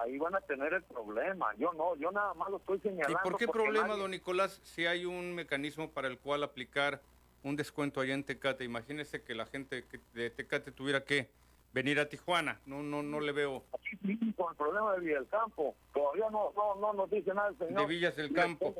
[0.01, 1.53] ahí van a tener el problema.
[1.57, 3.19] Yo no, yo nada más lo estoy ¿Y señalando.
[3.23, 7.01] por qué problema, nadie- don Nicolás, si hay un mecanismo para el cual aplicar
[7.43, 8.63] un descuento allá en Tecate?
[8.63, 9.83] Imagínese que la gente
[10.13, 11.29] de Tecate tuviera que
[11.73, 12.59] venir a Tijuana.
[12.65, 13.63] No, no, no le veo.
[14.01, 15.75] Sí, con el problema de Villa del Campo.
[15.93, 17.81] Todavía no, no, no nos dice nada el señor.
[17.81, 18.75] De Villas del Campo.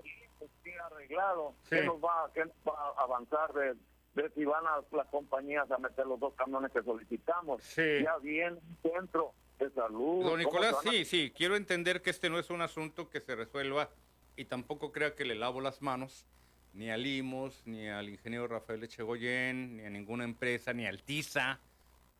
[0.64, 1.54] Sí, arreglado.
[1.64, 1.76] Sí.
[1.76, 3.76] ¿Qué nos va, qué nos va a avanzar de,
[4.16, 7.62] de si van a las compañías a meter los dos camiones que solicitamos?
[7.64, 8.04] Sí.
[8.04, 10.24] Ya bien, centro de salud.
[10.24, 13.20] Don ¿cómo Nicolás, a- sí, sí, quiero entender que este no es un asunto que
[13.22, 13.90] se resuelva
[14.36, 16.26] y tampoco crea que le lavo las manos
[16.74, 21.60] ni a Limos, ni al ingeniero Rafael Echegoyen, ni a ninguna empresa, ni al TISA,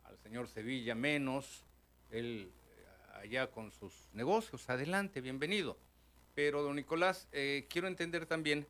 [0.06, 1.64] al señor Sevilla menos,
[2.10, 5.78] él eh, allá con sus negocios, adelante, bienvenido.
[6.34, 8.66] Pero, don Nicolás, eh, quiero entender también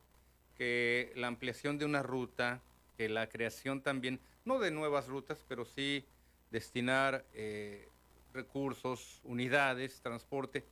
[0.57, 2.61] que la ampliación de una ruta,
[2.97, 6.03] que la creación también, no de nuevas rutas, pero sí
[6.51, 7.87] destinar eh,
[8.33, 10.65] recursos, unidades, transporte,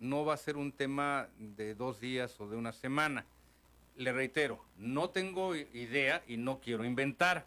[0.00, 3.24] no va a ser un tema de dos días o de una semana.
[3.96, 7.46] Le reitero, no tengo idea y no quiero inventar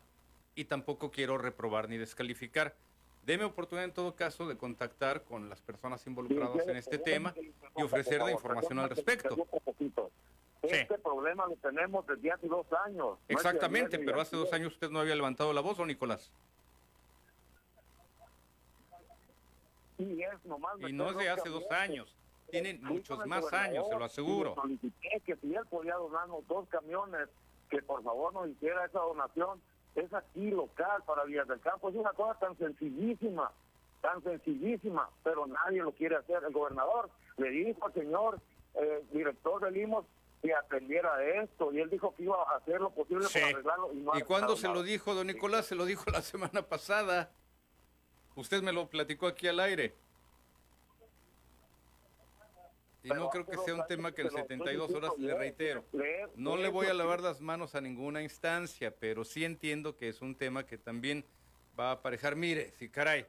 [0.56, 2.76] y tampoco quiero reprobar ni descalificar.
[3.26, 7.34] Deme oportunidad en todo caso de contactar con las personas involucradas en este tema
[7.76, 9.36] y ofrecer la información al respecto.
[10.62, 12.98] Este problema lo tenemos desde hace dos años.
[12.98, 16.32] No Exactamente, pero hace dos años usted no había levantado la voz, ¿o Nicolás?
[19.98, 22.14] Y es nomás Y no es de hace dos años,
[22.50, 24.56] tienen muchos más años, se lo aseguro.
[24.56, 27.30] Solicité que si él podía donarnos dos camiones,
[27.70, 29.62] que por favor nos hiciera esa donación.
[29.96, 31.88] Es aquí local para Villas del Campo.
[31.90, 33.50] Es una cosa tan sencillísima,
[34.02, 36.44] tan sencillísima, pero nadie lo quiere hacer.
[36.44, 38.40] El gobernador le dijo al señor
[38.74, 40.06] eh, director de Limos
[40.42, 43.40] que atendiera esto y él dijo que iba a hacer lo posible Sí.
[43.40, 43.94] para arreglarlo.
[43.94, 44.86] Y, no ¿Y cuándo se lo nada.
[44.86, 45.66] dijo, don Nicolás?
[45.66, 47.32] Se lo dijo la semana pasada.
[48.36, 49.96] Usted me lo platicó aquí al aire.
[53.04, 55.86] Y no creo que sea un tema que en 72 horas le reitero.
[56.36, 60.22] No le voy a lavar las manos a ninguna instancia, pero sí entiendo que es
[60.22, 61.24] un tema que también
[61.80, 62.36] va a aparejar.
[62.36, 63.28] Mire, si caray,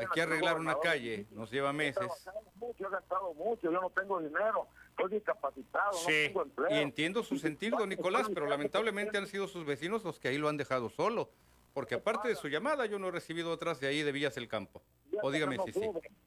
[0.00, 2.06] aquí arreglar una calle nos lleva meses.
[2.54, 6.70] mucho, he gastado mucho, yo no tengo dinero, estoy discapacitado, no Sí, tengo empleo.
[6.70, 10.38] y entiendo su sentir, don Nicolás, pero lamentablemente han sido sus vecinos los que ahí
[10.38, 11.30] lo han dejado solo.
[11.72, 14.48] Porque aparte de su llamada, yo no he recibido otras de ahí de Villas del
[14.48, 14.82] Campo.
[15.22, 15.80] O dígame no si sí.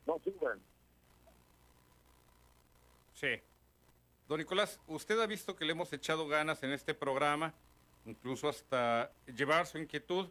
[0.05, 0.61] no suben.
[3.13, 3.41] Sí.
[4.27, 7.53] Don Nicolás, usted ha visto que le hemos echado ganas en este programa,
[8.05, 10.29] incluso hasta llevar su inquietud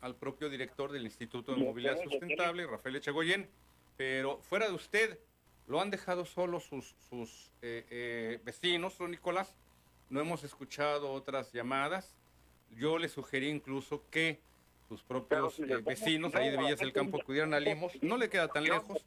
[0.00, 3.48] al propio director del Instituto de Movilidad Sustentable, Rafael Echegoyen,
[3.96, 5.18] pero fuera de usted,
[5.66, 9.54] lo han dejado solo sus, sus eh, eh, vecinos, don Nicolás.
[10.08, 12.16] No hemos escuchado otras llamadas.
[12.70, 14.40] Yo le sugerí incluso que
[14.88, 17.92] sus propios si eh, vecinos ahí de Villas del Campo acudieran a Limos.
[18.02, 19.04] No le queda tan lejos.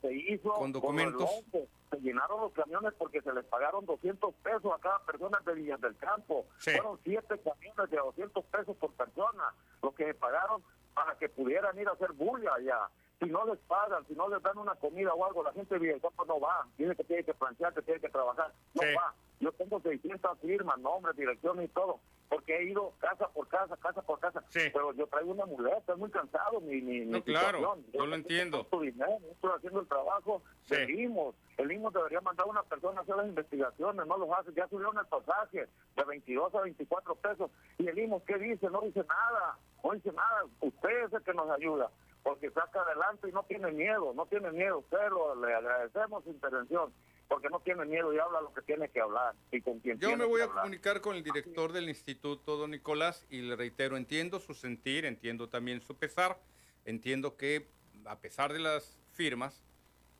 [0.00, 1.30] se hizo con documentos.
[1.50, 5.54] con se llenaron los camiones porque se les pagaron 200 pesos a cada persona de
[5.54, 6.46] Villas del Campo.
[6.58, 6.70] Sí.
[6.72, 10.62] Fueron siete camiones de 200 pesos por persona, lo que pagaron
[10.94, 12.88] para que pudieran ir a hacer bulla allá.
[13.20, 15.80] Si no les pagan, si no les dan una comida o algo, la gente de
[15.80, 16.66] Villas del Campo no va.
[16.76, 18.52] Tiene que tiene que planchar, que tiene que trabajar.
[18.74, 18.88] No Sí.
[18.96, 19.14] va.
[19.42, 24.00] Yo tengo 600 firmas, nombres, direcciones y todo, porque he ido casa por casa, casa
[24.02, 24.40] por casa.
[24.52, 26.60] Pero yo traigo una muleta, estoy muy cansado.
[26.60, 27.86] Mi, mi, mi No, claro, situación.
[27.92, 28.66] yo lo entiendo.
[28.80, 31.34] Dinero, no estoy haciendo el trabajo del IMOS.
[31.56, 34.52] El IMOS debería mandar a una persona a hacer las investigaciones, no los hace.
[34.54, 37.50] Ya subieron el pasaje de 22 a 24 pesos.
[37.78, 38.70] ¿Y el IMOS qué dice?
[38.70, 40.44] No dice nada, no dice nada.
[40.60, 41.90] Usted es el que nos ayuda,
[42.22, 44.78] porque saca adelante y no tiene miedo, no tiene miedo.
[44.78, 46.92] Usted lo, le agradecemos su intervención,
[47.32, 50.08] porque no tiene miedo y habla lo que tiene que hablar y con quien Yo
[50.08, 50.62] tiene me voy que a hablar.
[50.64, 55.48] comunicar con el director del instituto, don Nicolás, y le reitero, entiendo su sentir, entiendo
[55.48, 56.38] también su pesar,
[56.84, 57.66] entiendo que
[58.04, 59.62] a pesar de las firmas,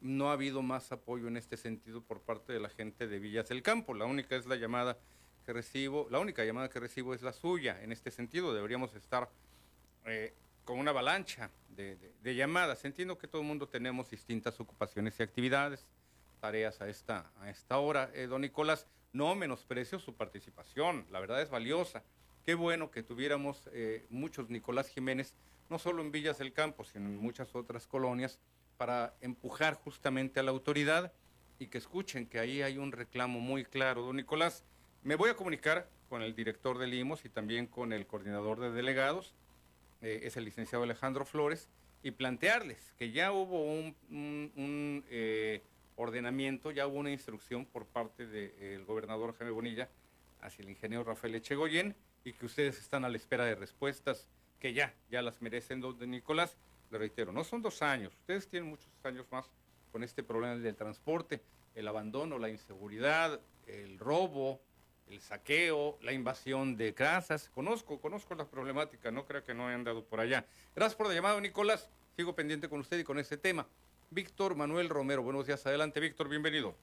[0.00, 3.48] no ha habido más apoyo en este sentido por parte de la gente de Villas
[3.48, 3.94] del Campo.
[3.94, 4.96] La única es la llamada
[5.46, 7.80] que recibo, la única llamada que recibo es la suya.
[7.82, 9.28] En este sentido, deberíamos estar
[10.06, 12.84] eh, con una avalancha de, de- de llamadas.
[12.84, 15.86] Entiendo que todo el mundo tenemos distintas ocupaciones y actividades,
[16.42, 18.10] tareas a esta, a esta hora.
[18.14, 22.02] Eh, don Nicolás, no menosprecio su participación, la verdad es valiosa.
[22.44, 25.36] Qué bueno que tuviéramos eh, muchos Nicolás Jiménez,
[25.70, 28.40] no solo en Villas del Campo, sino en muchas otras colonias,
[28.76, 31.12] para empujar justamente a la autoridad
[31.60, 34.02] y que escuchen que ahí hay un reclamo muy claro.
[34.02, 34.64] Don Nicolás,
[35.04, 38.72] me voy a comunicar con el director del IMOS y también con el coordinador de
[38.72, 39.32] delegados,
[40.00, 41.68] eh, es el licenciado Alejandro Flores,
[42.02, 43.94] y plantearles que ya hubo un,
[45.96, 49.88] ordenamiento, ya hubo una instrucción por parte del gobernador Jaime Bonilla
[50.40, 54.26] hacia el ingeniero Rafael Echegoyen y que ustedes están a la espera de respuestas
[54.60, 56.56] que ya, ya las merecen, don de Nicolás.
[56.90, 59.46] Le reitero, no son dos años, ustedes tienen muchos años más
[59.90, 61.40] con este problema del transporte,
[61.74, 64.60] el abandono, la inseguridad, el robo,
[65.08, 67.50] el saqueo, la invasión de casas.
[67.54, 70.46] Conozco, conozco la problemática, no creo que no he andado por allá.
[70.74, 71.88] Gracias por la llamada, Nicolás.
[72.16, 73.66] Sigo pendiente con usted y con este tema.
[74.16, 75.64] Víctor Manuel Romero, buenos días.
[75.66, 76.74] Adelante, Víctor, bienvenido.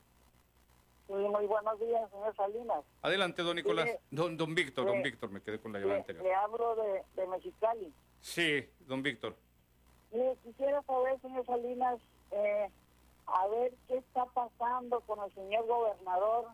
[1.06, 2.84] Sí, muy buenos días, señor Salinas.
[3.04, 3.86] Adelante, don Nicolás.
[3.86, 6.24] Mire, Don, don Víctor, don eh, Víctor, me quedé con la llamada anterior.
[6.24, 7.94] le hablo de, de Mexicali.
[8.22, 9.36] Sí, don Víctor.
[10.44, 12.00] Quisiera saber, señor Salinas,
[12.32, 12.68] eh,
[13.28, 16.46] a ver qué está pasando con el señor gobernador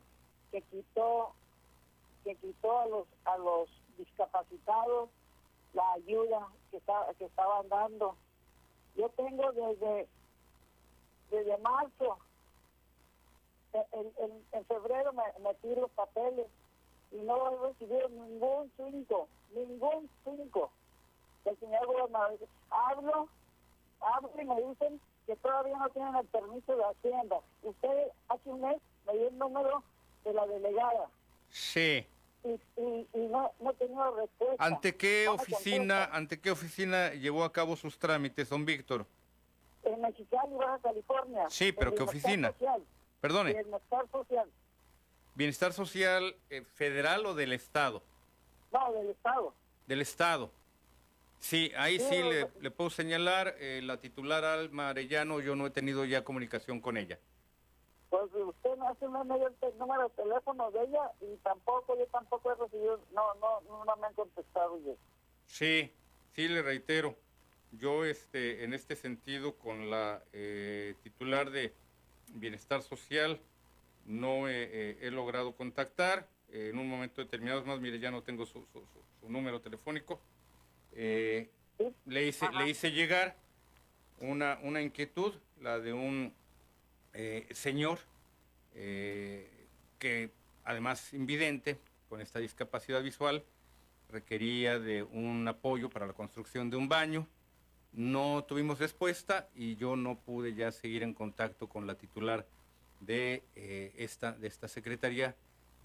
[0.52, 1.34] que quitó
[2.26, 5.10] que quitó a los a los discapacitados
[5.74, 8.18] la ayuda que está, que estaban dando.
[8.98, 10.08] Yo tengo desde
[11.32, 12.18] desde marzo
[13.74, 16.48] en, en- en febrero me metí los papeles
[17.12, 20.72] y no he recibido ningún cinco, ningún cinco
[21.44, 22.40] del señor gobernador.
[22.70, 23.28] Hablo,
[24.00, 27.38] hablo y me dicen que todavía no tienen el permiso de Hacienda.
[27.64, 29.84] Usted hace un mes me dio el número
[30.24, 31.08] de la delegada
[31.50, 32.06] Sí.
[32.44, 32.50] y,
[32.82, 34.64] y, y no, no tenido respuesta.
[34.64, 39.06] ¿Ante qué oficina, ante qué oficina llevó a cabo sus trámites, don Víctor?
[39.86, 41.45] En Mexicali, Baja California.
[41.50, 42.52] Sí, pero ¿qué oficina?
[42.54, 42.84] Social.
[43.21, 43.54] Perdone.
[43.54, 44.50] Bienestar social.
[45.36, 48.02] ¿Bienestar Social eh, Federal o del Estado?
[48.71, 49.54] No, del Estado.
[49.86, 50.52] Del Estado.
[51.39, 56.06] Sí, ahí Sí, le, puedo señalar, eh, la titular Alma Arellano, yo no he tenido
[56.06, 57.19] ya comunicación con ella.
[58.10, 59.00] Pues usted no hace
[59.60, 63.95] te- número de teléfono de ella y tampoco, yo tampoco he recibido, no, no, no
[63.98, 64.95] me han contestado yo.
[65.45, 65.91] Sí,
[66.34, 67.15] sí le reitero.
[67.80, 71.74] Yo este, en este sentido con la eh, titular de
[72.34, 73.40] Bienestar Social
[74.06, 76.28] no he, eh, logrado contactar.
[76.50, 78.66] Eh, en un momento determinado, es más, mire, ya no tengo su,
[79.28, 80.22] número telefónico.
[80.94, 81.50] Le,
[82.28, 83.36] hice, le hice llegar
[84.20, 86.34] una, una inquietud, la de un
[87.52, 88.00] señor
[88.74, 90.32] que
[90.64, 93.44] además invidente, con esta discapacidad visual,
[94.10, 97.28] requería de un apoyo para la construcción de un baño.
[97.95, 102.45] No tuvimos respuesta y yo no pude ya seguir en contacto con la titular
[102.99, 105.34] de, eh, esta, de esta Secretaría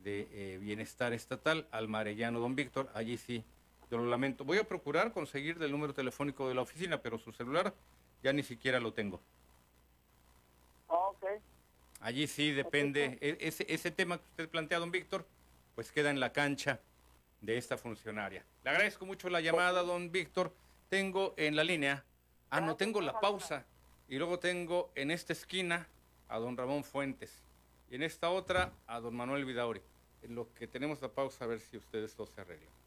[0.02, 2.90] de eh, Bienestar Estatal, Alma Arellano, don Víctor.
[2.94, 3.44] Allí sí,
[3.92, 4.44] yo lo lamento.
[4.44, 7.74] Voy a procurar conseguir del número telefónico de la oficina, pero su celular
[8.24, 9.20] ya ni siquiera lo tengo.
[10.88, 11.24] Ok.
[12.00, 15.28] Allí sí depende, e- ese, ese tema que usted plantea, don Víctor,
[15.76, 16.80] pues queda en la cancha
[17.40, 18.44] de esta funcionaria.
[18.64, 20.52] Le agradezco mucho la llamada, don Víctor.
[20.91, 22.05] Tengo en la línea,
[22.51, 23.64] ah, no, tengo la pausa.
[24.09, 25.86] Y luego tengo en esta esquina
[26.28, 27.32] a don Ramón Fuentes.
[27.88, 29.80] Y en esta otra a don Manuel Vidauri.
[30.22, 32.80] En lo que tenemos la pausa, a ver si ustedes dos se arreglan.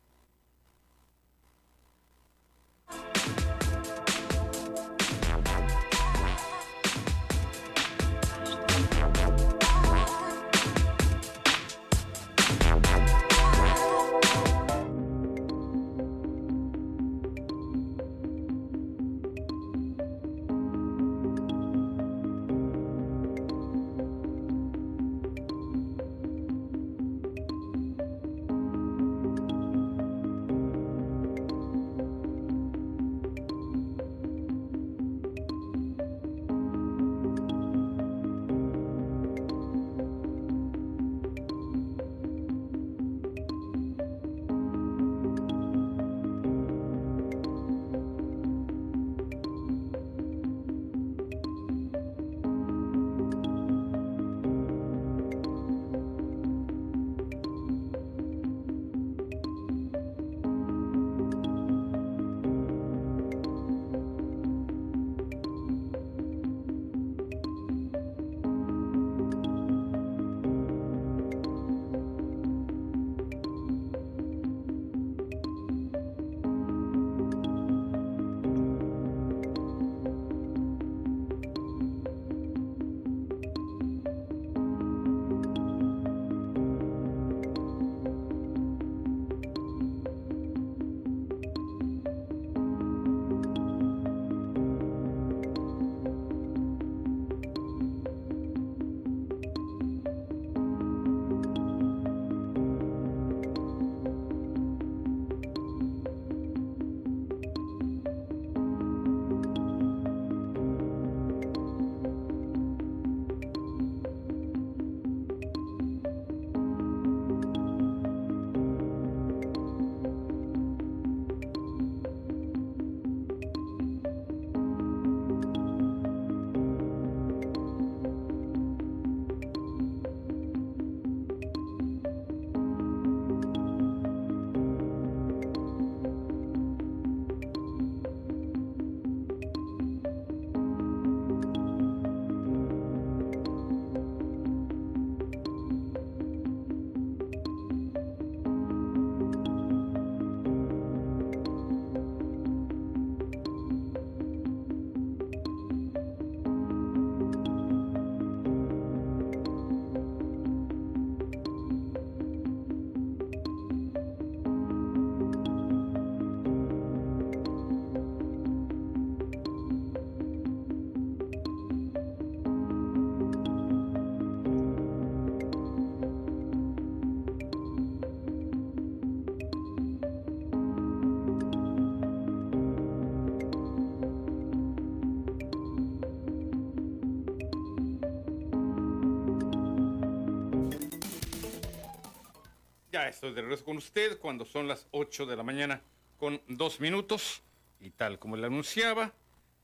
[193.04, 195.82] Ya estoy de regreso con usted cuando son las 8 de la mañana
[196.18, 197.42] con dos minutos.
[197.82, 199.12] Y tal como le anunciaba,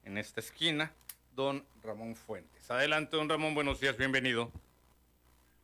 [0.04, 0.92] en esta esquina,
[1.38, 2.70] don Ramón Fuentes.
[2.70, 4.52] Adelante, don Ramón, buenos días, bienvenido.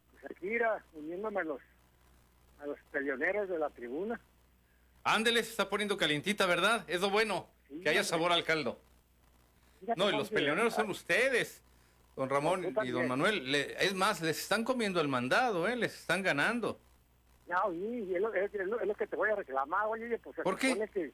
[0.09, 1.61] Pues aquí irá uniéndome a los,
[2.61, 4.21] a los peleoneros de la tribuna.
[5.03, 6.85] Ándele, se está poniendo calientita, ¿verdad?
[6.87, 7.45] Es lo bueno,
[7.83, 8.79] que haya sabor al caldo.
[9.97, 11.61] No, y los peleoneros son ustedes,
[12.15, 13.51] don Ramón y don Manuel.
[13.51, 15.75] Le- es más, les están comiendo el mandado, ¿eh?
[15.75, 16.79] Les están ganando.
[17.47, 20.17] No, y es lo, es, es lo- es lo que te voy a reclamar, oye,
[20.17, 20.73] pues ¿Por qué?
[20.93, 21.11] que,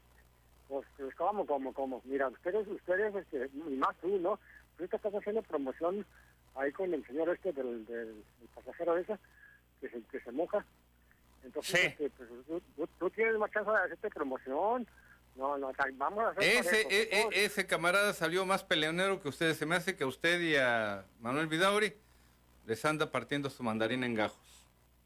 [0.69, 4.39] pues, pues, como, como, como, mira, ustedes, ustedes, este, y más tú, ¿no?
[4.79, 6.05] Ahorita estás haciendo promoción
[6.55, 8.07] ahí con el señor este del, del,
[8.39, 9.17] del pasajero ese,
[9.81, 10.65] que se, que se moja.
[11.43, 11.87] Entonces, Sí.
[11.87, 14.87] este, pues, tú, tú- tú tienes más chance de hacerte promoción.
[15.35, 19.57] No, no, vamos a hacer Ese, e- e- ese camarada salió más peleonero que ustedes.
[19.57, 21.93] Se me hace que a usted y a Manuel Vidauri
[22.65, 24.60] les anda partiendo su mandarín en gajos.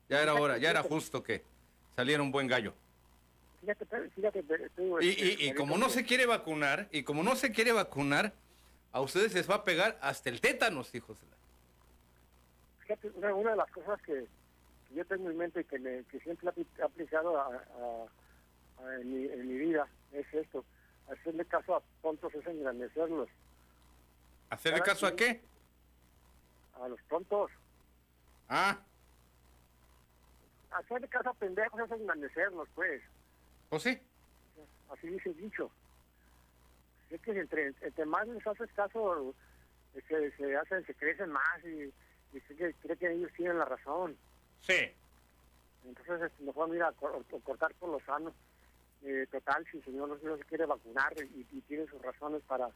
[0.09, 1.43] Ya era hora, ya era justo que
[1.95, 2.73] saliera un buen gallo.
[3.61, 7.03] Fíjate, pero- fíjate, pero tú, Y, este, y- y como no se quiere vacunar, y
[7.03, 8.33] como no se quiere vacunar,
[8.91, 11.17] a ustedes les va a pegar hasta el tétanos, hijos.
[12.81, 14.27] Fíjate, una, una de las cosas que,
[14.89, 17.45] que yo tengo en mente y que, me, que siempre he apli- he aplicado a,
[17.47, 20.63] a- a- en, mi, en mi vida es esto,
[21.11, 23.27] hacerle caso a tontos es engrandecerlos.
[24.51, 25.41] ¿Hacerle Cada caso a qué?
[26.79, 27.49] A los tontos.
[28.47, 28.77] Ah,
[30.75, 33.01] Hacerle caso a pendejos es engrandecerlos, pues.
[33.69, 33.99] pues sí.
[34.91, 35.71] Así dice el dicho.
[37.09, 39.33] Es que entre, entre más les haces caso,
[40.07, 41.93] se, se hacen, se crecen más y,
[42.35, 44.17] y se cree, cree que ellos tienen la razón.
[44.61, 44.91] Sí.
[45.85, 48.33] Entonces, este, mejor mira, cor- cortar por lo sano.
[49.03, 52.41] Eh, total, si el señor no, no se quiere vacunar y, y tiene sus razones
[52.47, 52.69] para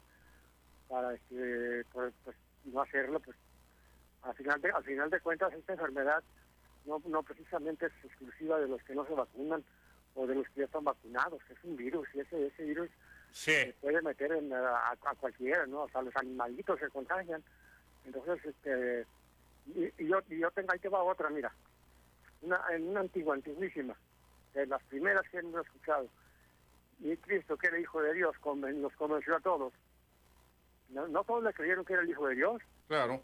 [0.87, 2.35] para este, pues, pues,
[2.65, 3.37] no hacerlo, pues
[4.23, 6.23] al final, de, al final de cuentas esta enfermedad
[6.85, 9.63] no, no precisamente es exclusiva de los que no se vacunan
[10.15, 12.89] o de los que ya están vacunados, es un virus y ese, ese virus
[13.31, 15.83] se puede meter en, a, a cualquiera, ¿no?
[15.83, 17.43] Hasta los animalitos se contagian.
[18.05, 19.05] Entonces, este,
[19.75, 21.53] y, y yo, y yo tengo, ahí te va otra, mira,
[22.41, 23.95] una, en una antigua, antiguísima,
[24.53, 26.07] de las primeras que hemos escuchado,
[27.01, 29.73] y Cristo, que era hijo de Dios, conven- nos convenció a todos.
[30.89, 33.21] No, no todos le creyeron que era el hijo de Dios, Claro.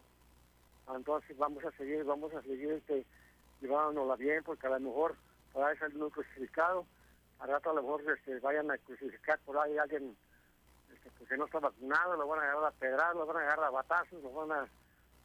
[0.94, 3.04] entonces vamos a seguir, vamos a seguir este,
[3.60, 5.16] llevándonosla bien, porque a lo mejor
[5.52, 6.86] por ahí uno crucificado,
[7.38, 10.16] al rato a lo mejor este, vayan a crucificar por ahí a alguien
[10.94, 13.40] este, pues, que no está vacunado, lo van a agarrar a pedrar, lo van a
[13.40, 14.68] agarrar a batazos, lo van a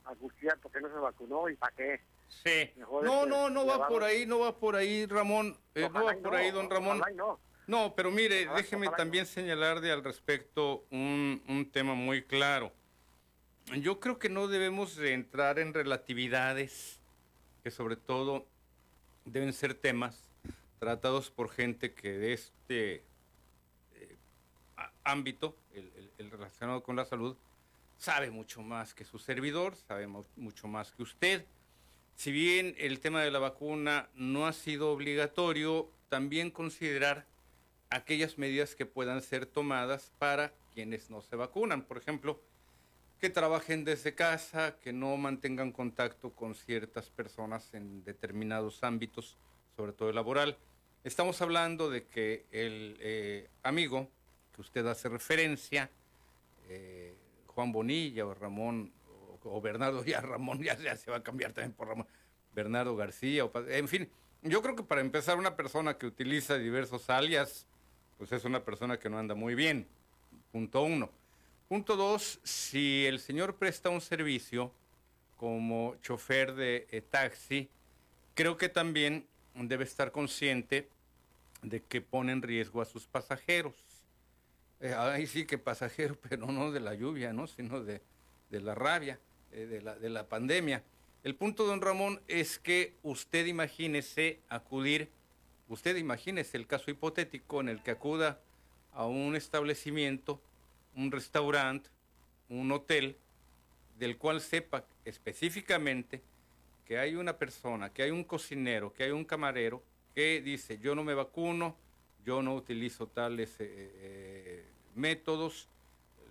[0.05, 2.01] angustiar porque no se vacunó y para qué.
[2.27, 2.71] Sí.
[2.77, 5.57] Mejor, No, este, no, no va por ahí, no va por ahí, Ramón.
[5.75, 7.01] Eh, no va por no, ahí, don Ramón.
[7.15, 7.39] no.
[7.67, 12.23] No, pero mire, Ojalá- déjeme ojalá también señalar de al respecto un, un tema muy
[12.23, 12.71] claro.
[13.79, 17.00] Yo creo que no debemos de entrar en relatividades,
[17.63, 18.45] que sobre todo
[19.25, 20.29] deben ser temas
[20.79, 23.03] tratados por gente que de este
[23.95, 24.15] eh,
[25.03, 27.35] ámbito, el, el- el relacionado con la salud,
[27.97, 31.45] sabe mucho más que su servidor, sabe mu- mucho más que usted.
[32.15, 37.25] Si bien el tema de la vacuna no ha sido obligatorio, también considerar
[37.89, 41.83] aquellas medidas que puedan ser tomadas para quienes no se vacunan.
[41.83, 42.39] Por ejemplo,
[43.21, 49.37] que trabajen desde casa, que no mantengan contacto con ciertas personas en determinados ámbitos,
[49.75, 50.57] sobre todo el laboral.
[51.03, 54.09] Estamos hablando de que el eh, amigo
[54.55, 55.91] que usted hace referencia,
[56.67, 57.13] eh,
[57.45, 58.91] Juan Bonilla o Ramón
[59.43, 62.07] o, Bernardo, ya Ramón ya, se va a cambiar también por Ramón,
[62.55, 64.09] Bernardo García, o en fin,
[64.41, 67.67] yo creo que para empezar una persona que utiliza diversos alias,
[68.17, 69.87] pues es una persona que no anda muy bien,
[70.51, 71.20] punto uno.
[71.71, 74.73] Punto dos, si el señor presta un servicio
[75.37, 77.69] como chofer de eh, taxi,
[78.33, 80.89] creo que también debe estar consciente
[81.61, 83.73] de que pone en riesgo a sus pasajeros.
[84.81, 87.47] Eh, ahí sí que pasajero, pero no de la lluvia, ¿no?
[87.47, 88.01] sino de,
[88.49, 89.17] de la rabia,
[89.53, 90.83] eh, de, la, de la pandemia.
[91.23, 95.09] El punto, don Ramón, es que usted imagínese acudir,
[95.69, 98.41] usted imagínese el caso hipotético en el que acuda
[98.91, 100.41] a un establecimiento,
[100.95, 101.89] un restaurante,
[102.49, 103.17] un hotel,
[103.97, 106.21] del cual sepa específicamente
[106.85, 109.83] que hay una persona, que hay un cocinero, que hay un camarero
[110.15, 111.75] que dice, yo no me vacuno,
[112.25, 114.65] yo no utilizo tales eh, eh,
[114.95, 115.69] métodos,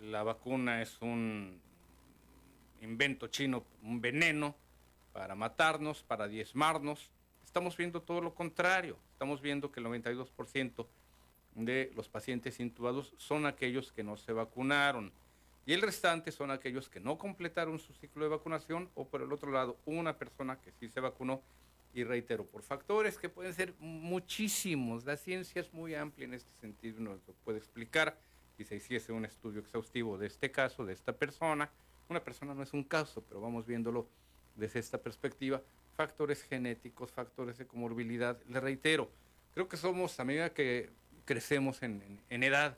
[0.01, 1.59] la vacuna es un
[2.81, 4.55] invento chino, un veneno
[5.13, 7.09] para matarnos, para diezmarnos.
[7.43, 10.85] Estamos viendo todo lo contrario, estamos viendo que el 92%
[11.55, 15.11] de los pacientes intubados son aquellos que no se vacunaron
[15.65, 19.31] y el restante son aquellos que no completaron su ciclo de vacunación o por el
[19.31, 21.41] otro lado una persona que sí se vacunó
[21.93, 25.03] Y reitero, por factores que pueden ser muchísimos.
[25.03, 28.17] La ciencia es muy amplia en este sentido, nos lo puede explicar.
[28.55, 31.69] Si se hiciese un estudio exhaustivo de este caso, de esta persona,
[32.07, 34.07] una persona no es un caso, pero vamos viéndolo
[34.55, 35.61] desde esta perspectiva,
[35.97, 38.41] factores genéticos, factores de comorbilidad.
[38.47, 39.09] Le reitero,
[39.53, 40.89] creo que somos, a medida que
[41.31, 42.77] crecemos en, en- edad,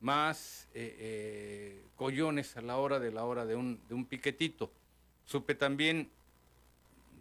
[0.00, 4.70] más eh, eh, collones a la hora de la hora de un, de un piquetito.
[5.26, 6.08] Supe también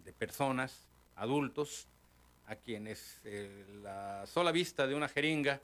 [0.06, 1.88] de personas, adultos,
[2.46, 5.60] a quienes eh, la sola vista de una jeringa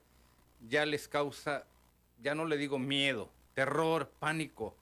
[0.68, 1.64] ya les causa,
[2.24, 4.76] ya no le digo miedo, terror, pánico.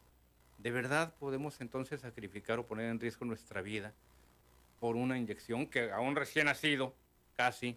[0.60, 3.92] ¿De verdad podemos entonces sacrificar o poner en riesgo nuestra vida
[4.80, 6.94] por una inyección que a un recién nacido,
[7.36, 7.76] casi,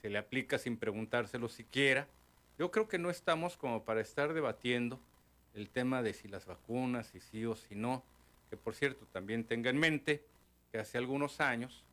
[0.00, 2.06] se le aplica sin preguntárselo siquiera?
[2.58, 5.00] Yo creo que no estamos como para estar debatiendo
[5.54, 8.02] el tema de si las vacunas, si sí o si no,
[8.48, 10.24] que por cierto también tenga en mente
[10.70, 11.84] que hace algunos años,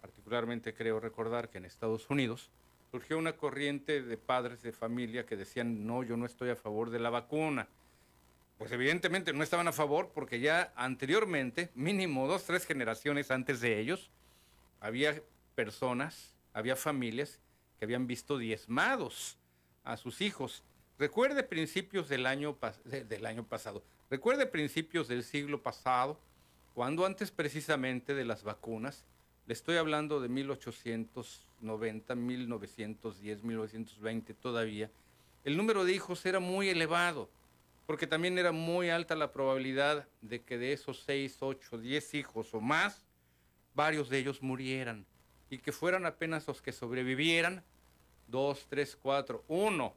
[0.00, 2.50] particularmente creo recordar que en Estados Unidos,
[2.90, 6.90] surgió una corriente de padres de familia que decían, no, yo no estoy a favor
[6.90, 7.68] de la vacuna.
[8.58, 13.78] Pues evidentemente no estaban a favor porque ya anteriormente, mínimo dos, tres generaciones antes de
[13.80, 14.10] ellos,
[14.80, 15.20] había
[15.54, 17.40] personas, había familias
[17.78, 19.38] que habían visto diezmados
[19.84, 20.62] a sus hijos.
[20.98, 26.18] Recuerde principios del año, del año pasado, recuerde principios del siglo pasado,
[26.74, 29.04] cuando antes precisamente de las vacunas,
[29.46, 34.90] le estoy hablando de 1890, 1910, 1920 todavía,
[35.44, 37.30] el número de hijos era muy elevado,
[37.86, 42.52] porque también era muy alta la probabilidad de que de esos 6, 8, 10 hijos
[42.52, 43.04] o más,
[43.74, 45.06] varios de ellos murieran
[45.50, 47.62] y que fueran apenas los que sobrevivieran,
[48.28, 49.94] dos, tres, cuatro, uno,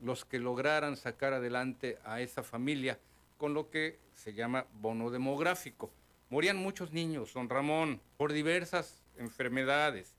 [0.00, 2.98] los que lograran sacar adelante a esa familia
[3.36, 5.90] con lo que se llama bono demográfico.
[6.30, 10.14] Morían muchos niños, don Ramón, por diversas enfermedades,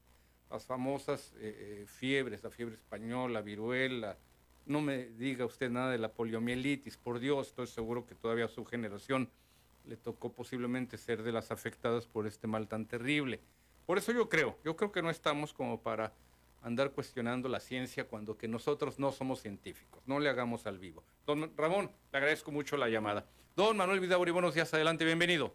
[0.49, 4.17] las famosas eh, eh, fiebres, la fiebre española, viruela,
[4.65, 8.65] no me diga usted nada de la poliomielitis, por Dios, estoy seguro que todavía su
[8.65, 9.29] generación
[9.85, 13.39] le tocó posiblemente ser de las afectadas por este mal tan terrible.
[13.91, 16.13] Por eso yo creo, yo creo que no estamos como para
[16.61, 21.03] andar cuestionando la ciencia cuando que nosotros no somos científicos, no le hagamos al vivo.
[21.27, 23.25] Don Ramón, le agradezco mucho la llamada.
[23.53, 25.53] Don Manuel Vidauri, buenos días, adelante, bienvenido.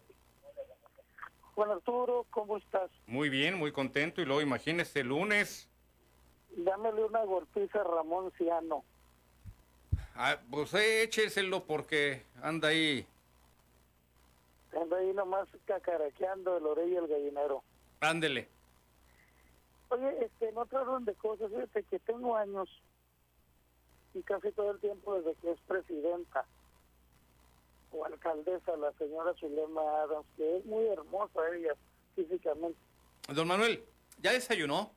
[1.55, 2.91] Juan Arturo, ¿cómo estás?
[3.07, 5.67] Muy bien, muy contento y luego imagínese el lunes.
[6.57, 8.83] Dámele una golpiza a Ramón Ciano.
[10.13, 13.07] Ah, pues écheselo porque anda ahí,
[14.79, 17.63] Anda ahí nomás cacaraqueando el orella y el gallinero.
[17.99, 18.47] Ándele.
[19.89, 21.49] Oye, este, no te hablan de cosas.
[21.49, 22.69] Fíjate que tengo años
[24.13, 26.45] y casi todo el tiempo desde que es presidenta
[27.91, 31.73] o alcaldesa, la señora Zulema Adams, que es muy hermosa ella
[32.15, 32.77] físicamente.
[33.33, 33.83] Don Manuel,
[34.21, 34.91] ¿ya desayunó?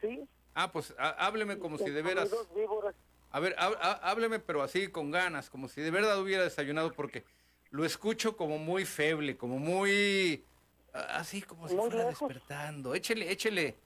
[0.00, 0.26] Sí.
[0.54, 2.30] Ah, pues há- hábleme como si de veras...
[2.30, 2.94] dos víboras.
[3.30, 6.92] A ver, há- há- hábleme pero así con ganas, como si de verdad hubiera desayunado
[6.92, 7.24] porque
[7.70, 10.44] lo escucho como muy feble, como muy...
[10.92, 12.28] Así como si fuera lejos.
[12.28, 12.94] despertando.
[12.94, 13.76] Échele, échele,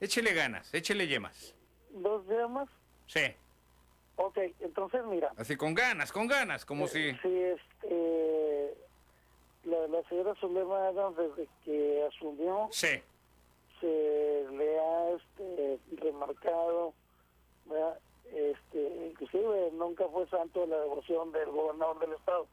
[0.00, 1.54] échele ganas, échele yemas.
[1.90, 2.68] ¿Dos llamas?
[3.06, 3.20] Sí,
[4.16, 5.32] Ok, entonces mira.
[5.36, 7.12] así con ganas, con ganas, como si...
[7.22, 8.74] Sí, este,
[9.64, 13.02] la, la señora Zulema Adams desde que asumió Sí.
[13.80, 16.92] se le ha este, remarcado,
[17.66, 17.98] ¿verdad?
[18.26, 22.46] este, inclusive nunca fue santo de la devoción del gobernador del estado.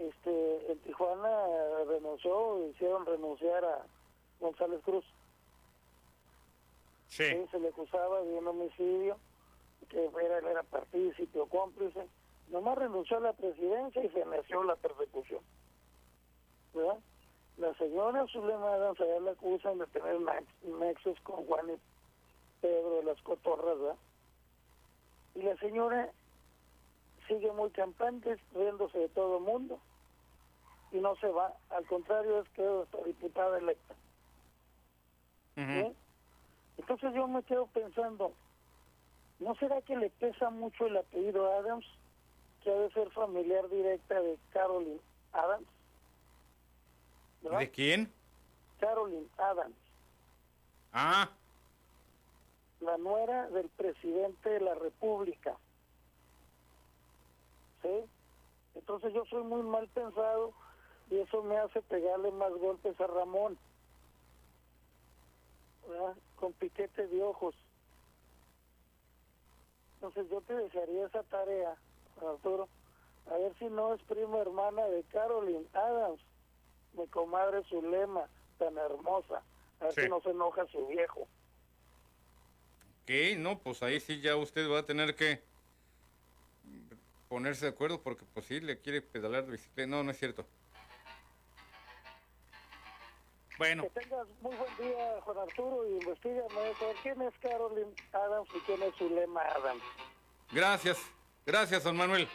[0.00, 3.84] Este, en Tijuana renunció, hicieron renunciar a
[4.40, 5.04] González Cruz.
[7.08, 7.24] Sí.
[7.24, 9.18] Sí, se le acusaba de un homicidio,
[9.90, 12.06] que era, él era partícipe o cómplice.
[12.48, 15.40] Nomás renunció a la presidencia y se inició la persecución.
[16.72, 16.98] ¿Verdad?
[17.58, 21.78] La señora Zulema Adams allá la acusan de tener nex- nexos con Juan y
[22.62, 23.96] Pedro de las Cotorras, ¿verdad?
[25.34, 26.10] Y la señora
[27.28, 29.78] sigue muy campante, riéndose de todo el mundo,
[30.92, 31.52] y no se va.
[31.70, 33.94] Al contrario, es que es diputada electa.
[35.56, 35.94] ¿sí?
[36.78, 38.32] Entonces yo me quedo pensando,
[39.38, 41.84] ¿no será que le pesa mucho el apellido Adams,
[42.62, 45.00] que ha de ser familiar directa de Carolyn
[45.32, 45.66] Adams?
[47.42, 47.58] ¿verdad?
[47.58, 48.12] ¿De quién?
[48.78, 49.76] Carolyn Adams,
[50.92, 51.28] Ah,
[52.80, 55.56] la nuera del presidente de la República.
[57.82, 58.04] ¿Sí?
[58.74, 60.52] Entonces yo soy muy mal pensado
[61.10, 63.58] y eso me hace pegarle más golpes a Ramón.
[65.88, 66.16] ¿verdad?
[66.36, 67.54] Con piquete de ojos.
[69.94, 71.76] Entonces yo te dejaría esa tarea,
[72.22, 72.68] Arturo,
[73.30, 76.20] a ver si no es prima hermana de Carolyn Adams,
[76.94, 78.26] mi comadre Zulema,
[78.58, 79.42] tan hermosa.
[79.80, 80.00] A ver Sí.
[80.02, 81.22] si no se enoja su viejo.
[83.02, 85.42] Ok, no, pues ahí sí ya usted va a tener que
[87.28, 89.88] ponerse de acuerdo porque pues sí le quiere pedalar de bicicleta.
[89.90, 90.46] No, no es cierto.
[93.60, 96.92] Bueno, Que tengas muy buen día, Juan Arturo, y investigame eso.
[97.02, 99.82] ¿Quién es Carolyn Adams y quién es Zulema Adams?
[100.50, 100.96] gracias,
[101.44, 102.26] gracias, don Manuel.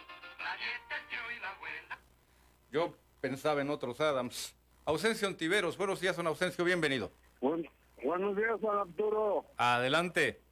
[2.70, 4.56] Yo pensaba en otros Adams.
[4.86, 7.10] Ausencio Antiveros, buenos días, don Ausencio, bienvenido.
[7.42, 9.46] buenos días, Juan Arturo.
[9.58, 10.44] Adelante.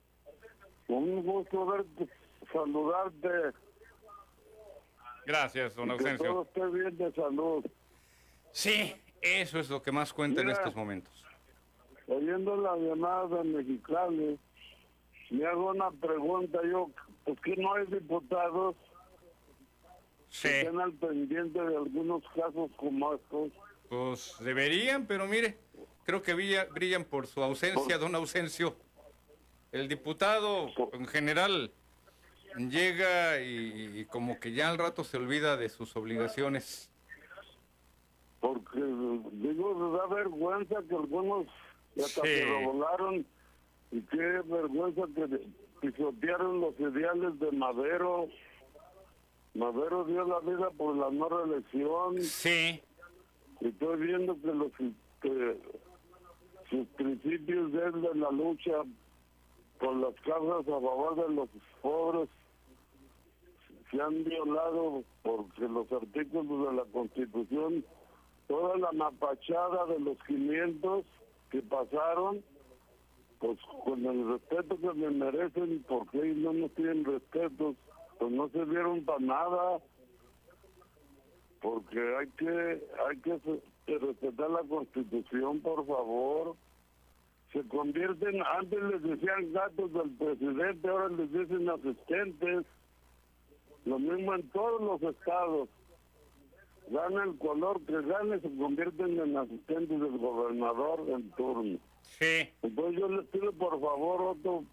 [0.88, 2.08] Un gusto verte,
[2.52, 3.56] saludarte.
[5.28, 6.42] Gracias, don y que todo Ausencio.
[6.42, 7.64] esté bien de salud.
[8.52, 11.12] Sí, eso es lo que más cuenta en estos momentos.
[12.08, 14.40] Oyendo la llamada de Mexicali,
[15.30, 16.90] me hago una pregunta yo,
[17.24, 18.76] ¿por qué no hay diputados
[20.42, 23.52] que estén al pendiente de algunos casos como estos?
[23.90, 25.58] Pues deberían, pero mire,
[26.06, 28.76] creo que brilla- brillan por su ausencia, don Ausencio.
[29.72, 31.72] El diputado en general
[32.58, 36.92] llega y, y como que ya al rato se olvida de sus obligaciones.
[38.40, 38.80] Porque,
[39.34, 41.48] digo, me da vergüenza que algunos
[41.98, 42.28] hasta Sí.
[42.28, 43.26] se volaron
[43.92, 45.48] y qué vergüenza que
[45.82, 48.28] pisotearon los ideales de Madero.
[49.54, 52.20] Madero dio la vida por la no reelección.
[52.22, 52.82] Sí.
[53.62, 54.72] Y estoy viendo que los
[55.22, 55.58] que
[56.70, 58.72] sus principios desde la lucha
[59.80, 61.50] por las causas a favor de los
[61.82, 62.30] pobres
[63.92, 67.86] se han violado porque los artículos de la Constitución,
[68.48, 71.06] toda la mapachada de los 500
[71.50, 72.44] que pasaron,
[73.40, 77.76] pues con el respeto que me merecen, porque ellos no nos tienen respeto,
[78.18, 79.80] pues no se vieron para nada.
[81.62, 86.56] Porque hay que hay que respetar la constitución por favor.
[87.54, 92.66] Se convierten antes les decían gatos del presidente ahora les dicen asistentes.
[93.86, 95.70] Lo mismo en todos los estados
[96.90, 103.00] gana el color que gane se convierten en asistentes del gobernador en turno sí entonces
[103.00, 104.64] yo les pido por favor otro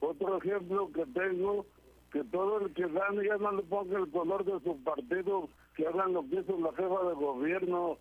[0.00, 1.66] otro ejemplo que tengo
[2.12, 5.86] que todo el que gane ya no le ponga el color de su partido, que
[5.86, 7.98] hagan lo que hizo la jefa de gobierno.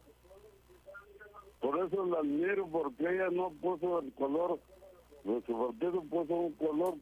[1.59, 4.59] Por eso la admiro, porque ella no puso el color
[5.23, 6.95] de su partido, puso un color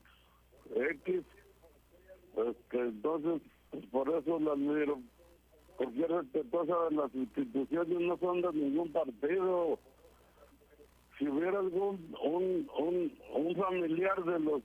[0.76, 1.22] X.
[2.38, 5.00] Este, entonces, pues, por eso la admiro,
[5.78, 9.80] porque es respetuosa de las instituciones, no son de ningún partido.
[11.18, 14.62] Si hubiera algún un, un, un familiar de los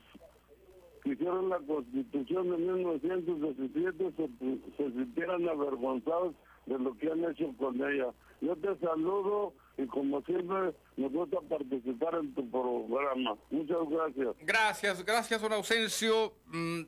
[1.03, 4.29] que hicieron la constitución de 1917 se,
[4.77, 6.35] se sintieran avergonzados
[6.67, 8.13] de lo que han hecho con ella.
[8.41, 13.37] Yo te saludo y como siempre me gusta participar en tu programa.
[13.51, 14.37] Muchas gracias.
[14.41, 16.35] Gracias, gracias, don Ausencio.
[16.47, 16.83] Mm,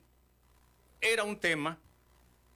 [1.00, 1.78] era un tema,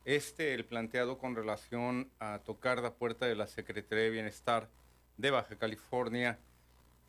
[0.06, 4.70] este, el planteado con relación a tocar la puerta de la Secretaría de Bienestar
[5.16, 6.38] de Baja California,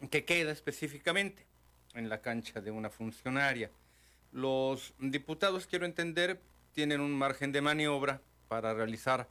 [0.10, 1.46] que queda específicamente
[1.94, 3.70] en la cancha de una funcionaria.
[4.32, 6.42] Los diputados, quiero entender,
[6.74, 9.28] tienen un margen de maniobra para realizar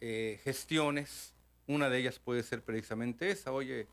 [0.00, 1.34] eh, gestiones.
[1.66, 3.52] Una de ellas puede ser precisamente esa.
[3.52, 3.88] Oye,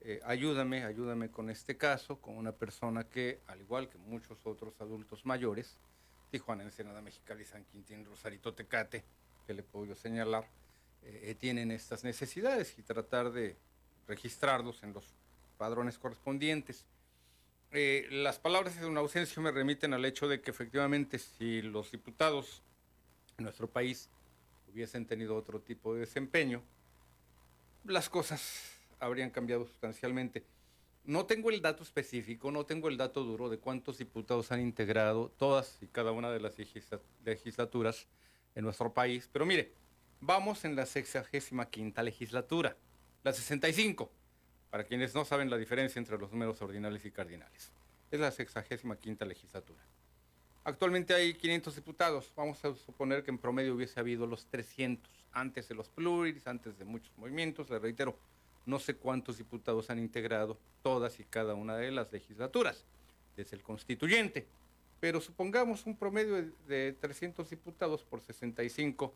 [0.00, 4.80] eh, ayúdame, ayúdame con este caso, con una persona que, al igual que muchos otros
[4.80, 5.78] adultos mayores,
[6.34, 9.04] Tijuana, Ensenada, Mexicali, San Quintín, Rosarito, Tecate,
[9.46, 10.44] que le puedo yo señalar,
[11.04, 13.56] eh, eh, tienen estas necesidades y tratar de
[14.08, 15.04] registrarlos en los
[15.58, 16.86] padrones correspondientes.
[17.70, 21.92] Eh, las palabras de un ausencio me remiten al hecho de que efectivamente si los
[21.92, 22.64] diputados
[23.38, 24.10] en nuestro país
[24.72, 26.64] hubiesen tenido otro tipo de desempeño,
[27.84, 30.42] las cosas habrían cambiado sustancialmente.
[31.04, 35.30] No tengo el dato específico, no tengo el dato duro de cuántos diputados han integrado
[35.36, 38.06] todas y cada una de las legisla- legislaturas
[38.54, 39.72] en nuestro país, pero mire,
[40.20, 42.76] vamos en la 65 legislatura,
[43.22, 44.10] la 65,
[44.70, 47.70] para quienes no saben la diferencia entre los números ordinales y cardinales.
[48.10, 49.82] Es la 65 legislatura.
[50.64, 52.32] Actualmente hay 500 diputados.
[52.34, 56.78] Vamos a suponer que en promedio hubiese habido los 300 antes de los pluris, antes
[56.78, 57.68] de muchos movimientos.
[57.68, 58.16] Le reitero,
[58.66, 62.84] no sé cuántos diputados han integrado todas y cada una de las legislaturas,
[63.36, 64.46] desde el constituyente.
[65.00, 69.14] Pero supongamos un promedio de, de 300 diputados por 65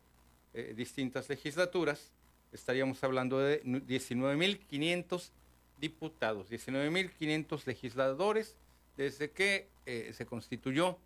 [0.55, 2.11] eh, distintas legislaturas,
[2.53, 5.31] estaríamos hablando de 19.500
[5.79, 8.57] diputados, 19.500 legisladores
[8.97, 10.99] desde que eh, se constituyó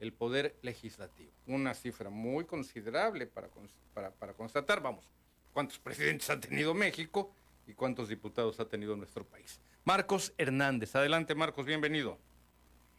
[0.00, 1.30] el poder legislativo.
[1.46, 3.48] Una cifra muy considerable para,
[3.94, 5.04] para, para constatar, vamos,
[5.52, 7.32] cuántos presidentes ha tenido México
[7.68, 9.60] y cuántos diputados ha tenido nuestro país.
[9.84, 12.18] Marcos Hernández, adelante Marcos, bienvenido.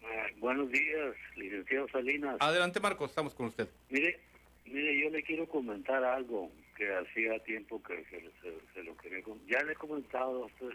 [0.04, 2.38] Ah, buenos días, licenciado Salinas.
[2.40, 3.68] Adelante Marcos, estamos con usted.
[3.90, 4.20] Mire,
[4.66, 9.24] mire, yo le quiero comentar algo que hacía tiempo que se, se- se lo quería
[9.24, 10.70] com- Ya le he comentado a usted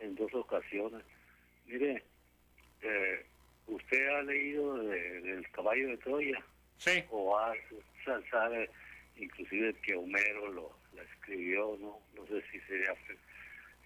[0.00, 1.02] en dos ocasiones.
[1.66, 2.04] Mire,
[2.82, 3.26] eh,
[3.66, 6.44] ¿usted ha leído de- del caballo de Troya?
[6.76, 7.02] Sí.
[7.10, 7.54] O ha,
[8.04, 8.68] sa- sabe
[9.16, 11.98] inclusive que Homero lo, la escribió, ¿no?
[12.14, 13.18] No sé si sería fi-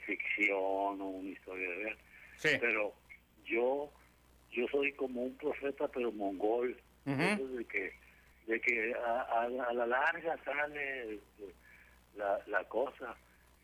[0.07, 1.99] ficción o una historia real.
[2.37, 2.51] Sí.
[2.61, 2.95] Pero
[3.45, 3.93] yo
[4.53, 6.77] yo soy como un profeta pero mongol.
[7.07, 7.93] Eso de que
[8.47, 11.19] de que a, a- a la larga sale
[12.17, 13.17] la, la cosa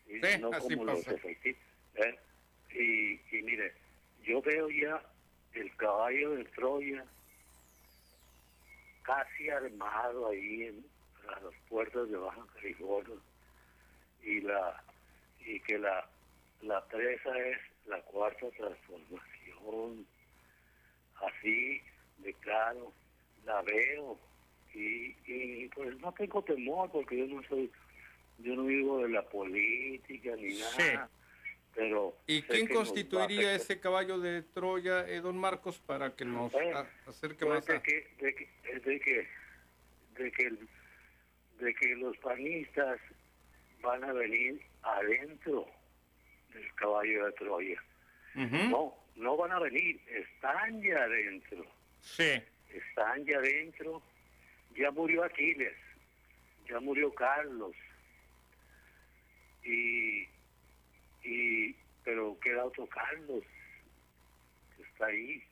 [0.07, 1.59] y Sí, no como los efectivos.
[1.95, 2.19] ¿eh?
[2.73, 3.73] Y, y mire,
[4.23, 5.01] yo veo ya
[5.53, 7.03] el caballo de Troya
[9.03, 10.85] casi armado ahí en
[11.29, 13.15] a las puertas de Baja California
[14.27, 14.83] y la
[15.45, 16.05] y que la
[16.61, 17.57] la presa es
[17.87, 20.05] la cuarta transformación.
[21.25, 21.81] Así
[22.19, 22.91] de claro
[23.45, 24.19] la veo
[24.73, 27.71] y, y pues no tengo temor porque yo no soy
[28.39, 31.09] yo no vivo de la política ni nada
[31.73, 36.51] pero ¿Y quién constituiría ese caballo de Troya, eh, don Marcos, para que nos
[37.05, 37.81] acerque Pues más de a...
[37.83, 38.49] que, de que,
[38.79, 39.27] de que,
[40.17, 40.67] de que, el-
[41.59, 42.99] de que los panistas
[43.81, 45.67] van a venir adentro
[46.53, 47.83] del caballo de Troya.
[48.35, 51.65] No, no van a venir, están ya adentro.
[52.01, 52.41] Sí.
[52.69, 54.01] Están ya adentro.
[54.75, 55.73] Ya murió Aquiles,
[56.69, 57.75] ya murió Carlos.
[59.63, 60.27] Y,
[61.23, 63.43] y, pero queda otro Carlos
[64.75, 65.43] que está ahí.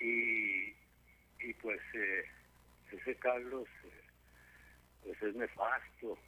[0.00, 0.74] Y,
[1.46, 2.24] y pues eh,
[2.90, 4.04] ese Carlos eh,
[5.04, 6.18] pues es nefasto.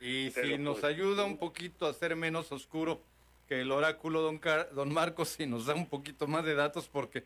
[0.00, 3.00] Y si nos ayuda un poquito a ser menos oscuro
[3.48, 6.88] que el oráculo, don, Car- don Marcos, si nos da un poquito más de datos,
[6.88, 7.24] porque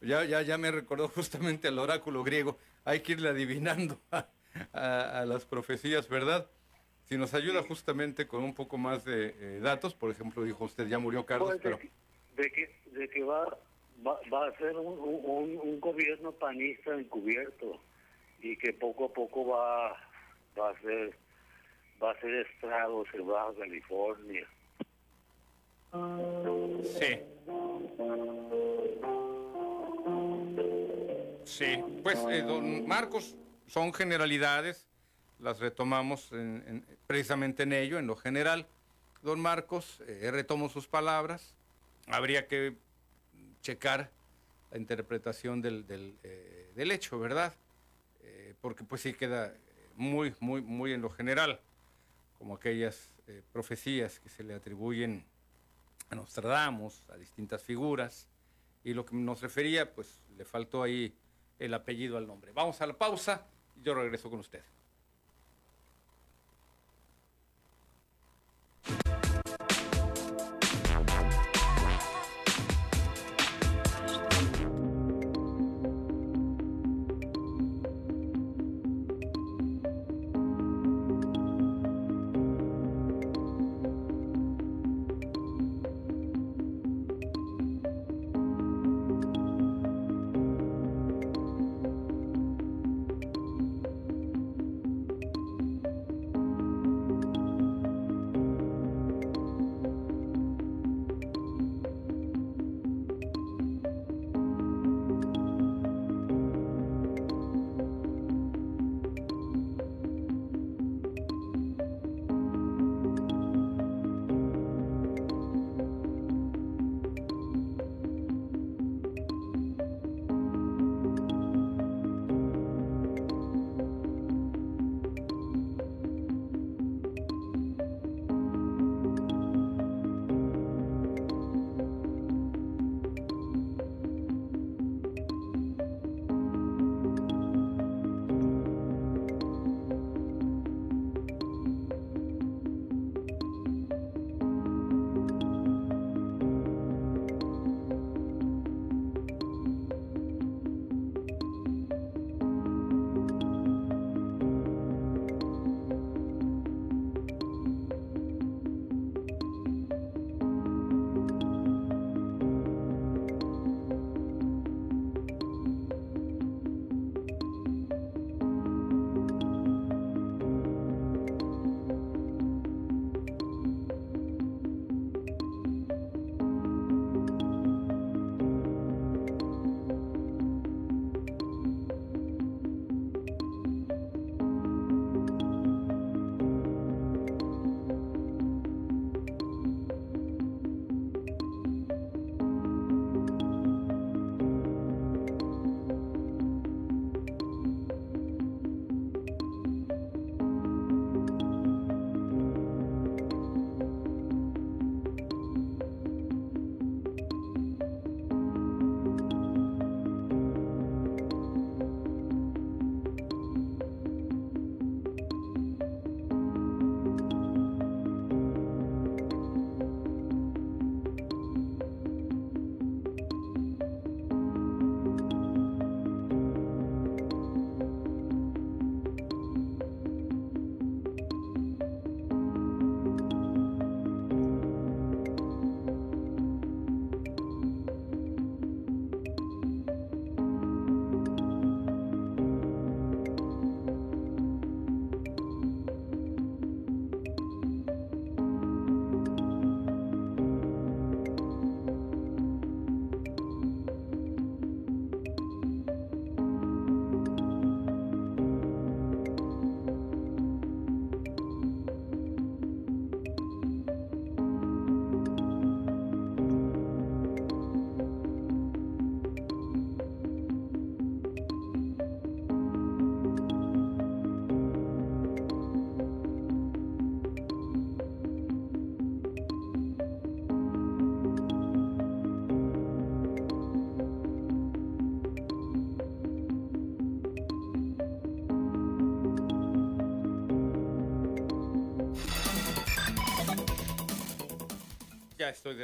[0.00, 2.58] ya, ya, ya me recordó justamente al oráculo griego.
[2.84, 4.26] Hay que irle adivinando a,
[4.72, 6.46] a- a las profecías, ¿verdad?
[7.04, 10.86] Si nos ayuda justamente con un poco más de eh, datos, por ejemplo, dijo usted,
[10.88, 11.78] ya murió Carlos, Pues, pero...
[12.36, 13.44] de que de que va
[14.06, 17.80] va, va a ser un, un, un gobierno panista encubierto
[18.40, 19.90] y que poco a poco va
[20.58, 21.16] va a ser
[22.02, 24.46] va a hacer estragos en Baja California
[26.98, 27.18] Sí.
[31.44, 33.34] Sí, pues eh, don Marcos,
[33.66, 34.86] son generalidades,
[35.40, 38.66] las retomamos en- en- precisamente en ello, en lo general.
[39.22, 41.54] Don Marcos, eh, retomo sus palabras,
[42.06, 42.74] habría que
[43.62, 44.10] checar
[44.70, 47.52] la interpretación del, del, eh, del hecho, ¿verdad?
[48.22, 49.52] Eh, porque pues sí queda
[49.96, 51.60] muy, muy, muy en lo general,
[52.40, 55.22] como aquellas eh, profecías que se le atribuyen
[56.08, 58.28] a Nostradamus, a distintas figuras,
[58.82, 61.14] y lo que nos refería, pues le faltó ahí
[61.58, 62.52] el apellido al nombre.
[62.52, 64.62] Vamos a la pausa y yo regreso con usted.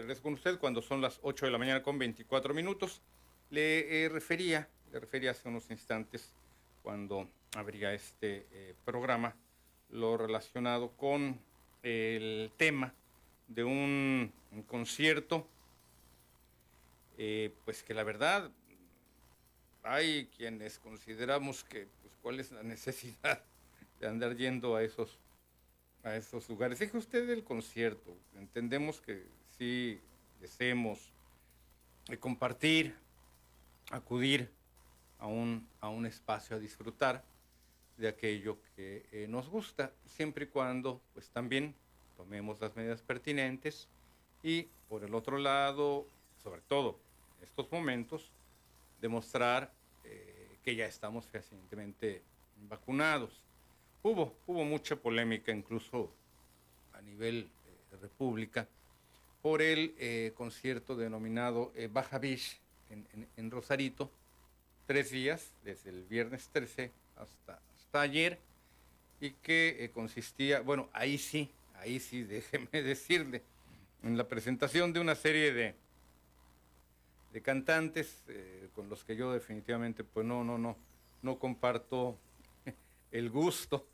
[0.05, 3.01] De con usted cuando son las 8 de la mañana con 24 minutos.
[3.49, 6.35] Le eh, refería, le refería hace unos instantes
[6.83, 9.35] cuando habría este eh, programa
[9.89, 11.41] lo relacionado con
[11.83, 12.93] el tema
[13.49, 15.47] de un, un concierto,
[17.17, 18.51] eh, pues que la verdad
[19.83, 23.43] hay quienes consideramos que pues, cuál es la necesidad
[24.01, 25.19] de andar yendo a esos
[26.03, 26.79] a esos lugares.
[26.79, 28.17] Deje usted el concierto.
[28.37, 29.27] Entendemos que
[29.59, 30.01] sí
[30.41, 31.13] deseemos
[32.09, 32.95] eh, compartir,
[33.91, 34.51] acudir
[35.19, 37.25] a un, a un espacio a disfrutar
[37.97, 41.75] de aquello que eh, nos gusta, siempre y cuando pues también
[42.17, 43.89] tomemos las medidas pertinentes
[44.43, 46.07] y por el otro lado,
[46.43, 46.99] sobre todo
[47.39, 48.31] en estos momentos,
[49.01, 49.73] demostrar
[50.05, 52.23] eh, que ya estamos fehacientemente
[52.69, 53.43] vacunados.
[54.03, 56.13] Hubo, hubo mucha polémica incluso
[56.93, 57.49] a nivel
[57.91, 58.69] de república
[59.47, 62.59] por el eh, concierto denominado eh, Baja Beach
[62.91, 64.11] en, en- Rosarito,
[64.89, 68.41] tres días, desde el viernes 13 hasta, hasta ayer,
[69.21, 73.45] y que eh, consistía, bueno, ahí sí, ahí sí, déjeme decirle,
[74.03, 75.77] en la presentación de una serie de,
[77.33, 80.77] de cantantes eh, con los que yo definitivamente, pues no, no, no,
[81.23, 82.19] no comparto
[83.13, 83.87] el gusto,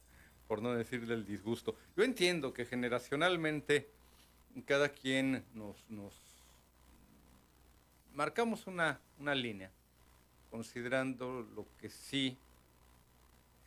[0.49, 1.77] por no decirle el disgusto.
[1.95, 3.91] Yo entiendo que generacionalmente
[4.61, 6.13] cada quien nos, nos
[8.15, 9.71] marcamos una, una línea,
[10.51, 12.37] considerando lo que sí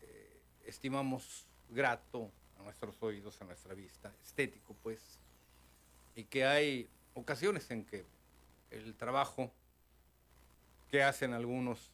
[0.02, 2.30] eh, estimamos grato
[2.60, 5.20] a nuestros oídos, a nuestra vista, estético, pues,
[6.16, 8.06] y que hay ocasiones en que
[8.72, 9.52] el trabajo
[10.90, 11.90] que hacen algunos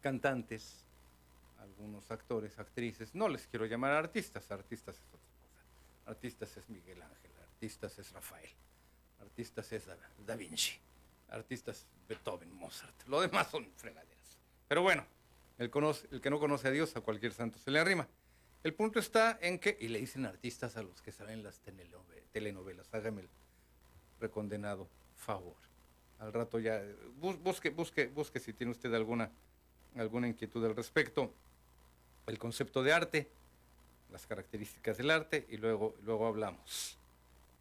[0.00, 0.84] cantantes,
[1.60, 6.10] algunos actores, actrices, no les quiero llamar artistas, artistas es otra cosa.
[6.10, 7.23] Artistas es Miguel Ángel,
[7.64, 8.50] artistas es Rafael,
[9.22, 9.86] artistas es
[10.26, 10.72] Da, Vinci,
[11.30, 12.94] artistas Beethoven, Mozart.
[13.08, 14.38] Lo demás son fregaderas.
[14.68, 15.06] Pero bueno,
[15.56, 18.06] el, conoce- el que no conoce a Dios, a cualquier santo se le arrima.
[18.64, 22.22] El punto está en que, y le dicen artistas a los que saben las telenove-
[22.32, 23.28] telenovelas, hágame el
[24.20, 24.86] recondenado
[25.16, 25.56] favor.
[26.18, 26.82] Al rato ya,
[27.18, 29.30] bus- busque, busque, busque si tiene usted alguna,
[29.96, 31.32] alguna inquietud al respecto.
[32.26, 33.30] El concepto de arte,
[34.10, 36.98] las características del arte y luego, luego hablamos.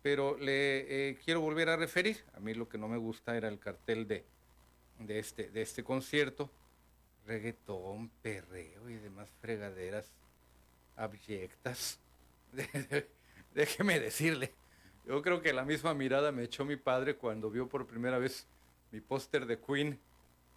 [0.04, 3.48] Pero le eh, quiero volver a referir, a mí lo que no me gusta era
[3.48, 4.24] el cartel de,
[5.00, 6.52] de, este, de este concierto,
[7.26, 10.12] reggaetón, perreo y demás fregaderas
[10.98, 12.00] abyectas.
[13.56, 14.54] Déjeme decirle,
[15.06, 18.46] yo creo que la misma mirada me echó mi padre cuando vio por primera vez
[18.92, 20.00] mi póster de Queen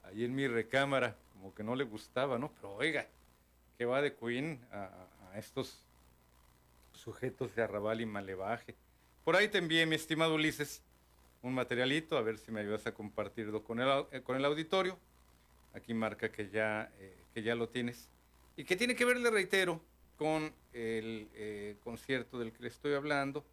[0.02, 2.50] ahí en mi recámara, como que no le gustaba, ¿no?
[2.52, 3.06] Pero oiga,
[3.78, 5.84] que va de Queen a- a estos
[6.92, 8.74] sujetos de arrabal y malevaje.
[9.26, 10.82] Por ahí te envié, mi estimado Ulises,
[11.42, 14.96] un materialito, a ver si me ayudas a compartirlo con el, eh, con el auditorio.
[15.74, 18.08] Aquí marca que ya, eh, que ya lo tienes.
[18.56, 19.82] Y que tiene que ver, le reitero,
[20.16, 23.44] con el eh, concierto del que le estoy hablando,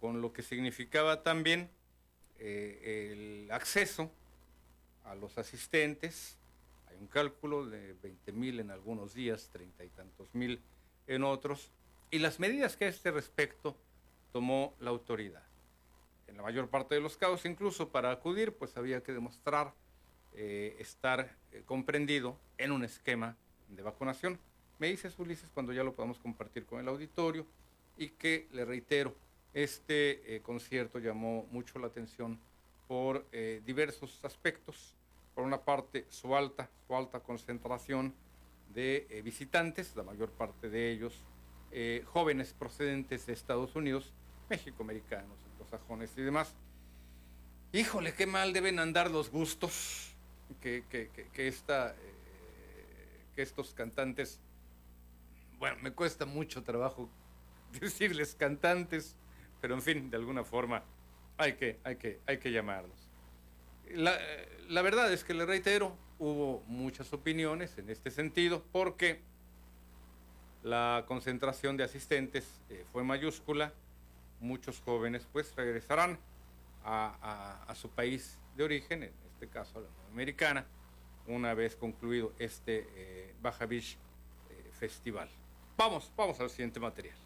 [0.00, 1.70] con lo que significaba también
[2.40, 4.10] el acceso
[5.04, 6.36] a los asistentes.
[6.88, 10.60] Hay un cálculo de 20 mil en algunos días, 30 y tantos mil
[11.06, 11.70] en otros,
[12.10, 13.76] y las medidas que a este respecto
[14.32, 15.44] tomó la autoridad.
[16.26, 19.74] En la mayor parte de los casos, incluso para acudir, pues había que demostrar
[20.34, 23.36] eh, estar eh, comprendido en un esquema
[23.68, 24.38] de vacunación.
[24.78, 27.46] Me dices, Ulises, cuando ya lo podamos compartir con el auditorio,
[27.98, 29.14] y que, le reitero,
[29.52, 32.40] este eh, concierto llamó mucho la atención
[32.88, 33.30] por
[33.64, 34.94] diversos aspectos.
[35.34, 38.14] Por una parte, su alta, su alta concentración
[38.68, 41.24] de visitantes, la mayor parte de ellos
[42.04, 44.12] jóvenes procedentes de Estados Unidos,
[44.52, 46.54] México, americanos, anglosajones y demás.
[47.72, 50.12] Híjole, qué mal deben andar los gustos
[50.60, 54.40] que, que, que- esta, eh, que estos cantantes,
[55.58, 57.08] bueno, me cuesta mucho trabajo
[57.80, 59.16] decirles cantantes,
[59.62, 60.82] pero en fin, de alguna forma
[61.38, 63.08] hay que, hay que, hay que llamarlos.
[63.94, 64.18] La,
[64.68, 69.22] la verdad es que le reitero, hubo muchas opiniones en este sentido, porque
[70.62, 73.72] la concentración de asistentes eh, fue mayúscula.
[74.42, 76.18] Muchos jóvenes pues regresarán
[76.84, 80.66] a, a- su país de origen, en este caso a la Americana,
[81.28, 83.66] una vez concluido este eh, Baja
[84.50, 85.28] eh, Festival.
[85.76, 87.16] Vamos, vamos al siguiente material.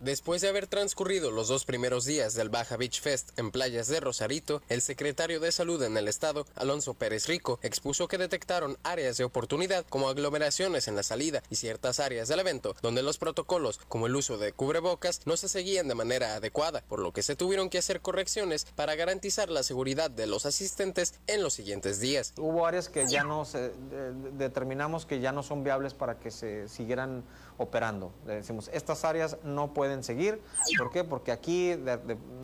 [0.00, 4.00] Después de haber transcurrido los dos primeros días del Baja Beach Fest en playas de
[4.00, 9.16] Rosarito, el secretario de Salud en el estado, Alonso Pérez Rico, expuso que detectaron áreas
[9.16, 13.78] de oportunidad como aglomeraciones en la salida y ciertas áreas del evento donde los protocolos,
[13.88, 17.36] como el uso de cubrebocas, no se seguían de manera adecuada, por lo que se
[17.36, 22.34] tuvieron que hacer correcciones para garantizar la seguridad de los asistentes en los siguientes días.
[22.36, 23.72] Hubo áreas que ya no se
[24.36, 27.24] determinamos que ya no son viables para que se siguieran
[27.58, 28.12] operando.
[28.26, 30.40] Decimos, estas áreas no pueden seguir.
[30.78, 31.04] ¿Por qué?
[31.04, 31.76] Porque aquí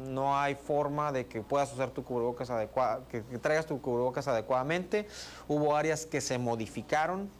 [0.06, 4.28] no hay forma de que puedas usar tu cubrebocas adecuada, que, que traigas tu cubrebocas
[4.28, 5.06] adecuadamente.
[5.48, 7.30] Hubo áreas que se modificaron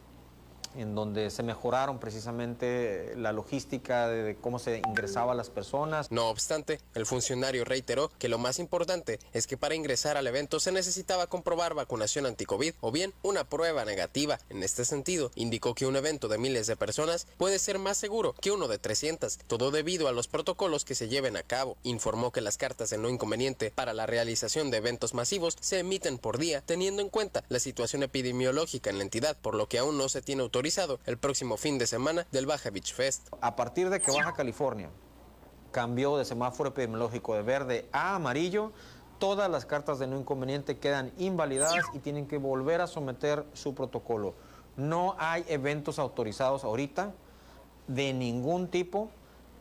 [0.75, 6.11] en donde se mejoraron precisamente la logística de, cómo se ingresaba a las personas.
[6.11, 10.59] No obstante, el funcionario reiteró que lo más importante es que para ingresar al evento
[10.59, 14.39] se necesitaba comprobar vacunación anti-COVID o bien una prueba negativa.
[14.49, 18.33] En este sentido, indicó que un evento de miles de personas puede ser más seguro
[18.39, 21.77] que uno de 300, todo debido a los protocolos que se lleven a cabo.
[21.83, 26.17] Informó que las cartas de no inconveniente para la realización de eventos masivos se emiten
[26.17, 29.97] por día, teniendo en cuenta la situación epidemiológica en la entidad, por lo que aún
[29.97, 33.29] no se tiene autoridad el próximo fin de semana del Baja Beach Fest.
[33.41, 34.89] A partir de que Baja California
[35.71, 38.71] cambió de semáforo epidemiológico de verde a amarillo,
[39.17, 43.73] todas las cartas de no inconveniente quedan invalidadas y tienen que volver a someter su
[43.73, 44.35] protocolo.
[44.77, 47.13] No hay eventos autorizados ahorita
[47.87, 49.09] de ningún tipo,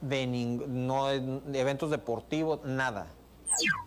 [0.02, 3.06] de, no, de eventos deportivos, nada.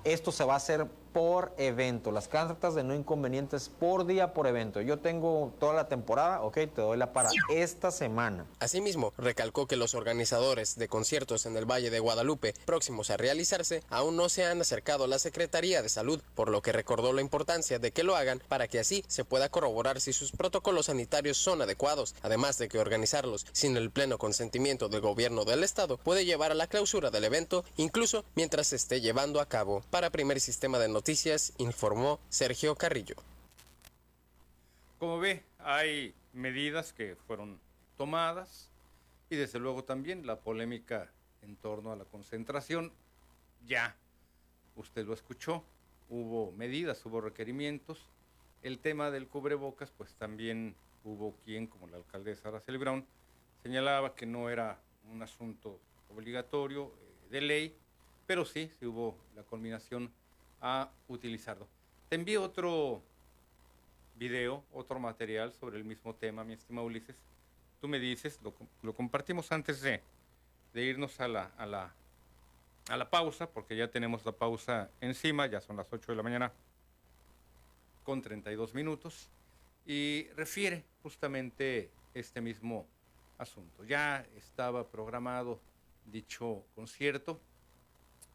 [0.04, 4.48] Esto se va a hacer por evento, las cartas de no inconvenientes por día por
[4.48, 4.82] evento.
[4.82, 8.46] Yo tengo toda la temporada, ok, te doy la para esta semana.
[8.60, 13.84] Asimismo, recalcó que los organizadores de conciertos en el Valle de Guadalupe próximos a realizarse
[13.90, 17.22] aún no se han acercado a la Secretaría de Salud, por lo que recordó la
[17.22, 21.38] importancia de que lo hagan para que así se pueda corroborar si sus protocolos sanitarios
[21.38, 26.26] son adecuados, además de que organizarlos sin el pleno consentimiento del gobierno del estado puede
[26.26, 29.84] llevar a la clausura del evento, incluso mientras se esté llevando a cabo.
[29.92, 31.03] Para primer sistema de noticias,
[31.58, 33.16] Informó Sergio Carrillo.
[35.00, 37.60] Como ve, hay medidas que fueron
[37.98, 38.70] tomadas
[39.30, 42.94] y desde luego también la polémica en torno a la concentración.
[43.68, 43.98] Ya,
[44.78, 45.66] usted lo escuchó,
[46.10, 48.08] hubo medidas, hubo requerimientos.
[48.62, 50.74] El tema del cubrebocas, pues también
[51.04, 53.06] hubo quien, como la alcaldesa Araceli Brown,
[53.62, 54.80] señalaba que no era
[55.12, 57.76] un asunto obligatorio eh, de ley,
[58.26, 60.10] pero sí, sí hubo la culminación
[60.64, 61.68] a utilizarlo.
[62.10, 63.04] Te envío otro
[64.16, 67.18] video, otro material sobre el mismo tema, mi estimado Ulises.
[67.82, 68.40] Tú me dices,
[68.82, 70.02] lo, compartimos antes de,
[70.74, 71.94] irnos a la, a, la,
[72.88, 76.24] a la pausa, porque ya tenemos la pausa encima, ya son las 8 de la
[76.24, 76.52] mañana
[78.06, 79.28] con 32 minutos,
[79.86, 82.88] y refiere justamente este mismo
[83.38, 83.84] asunto.
[83.84, 85.60] Ya estaba programado
[86.06, 87.38] dicho concierto,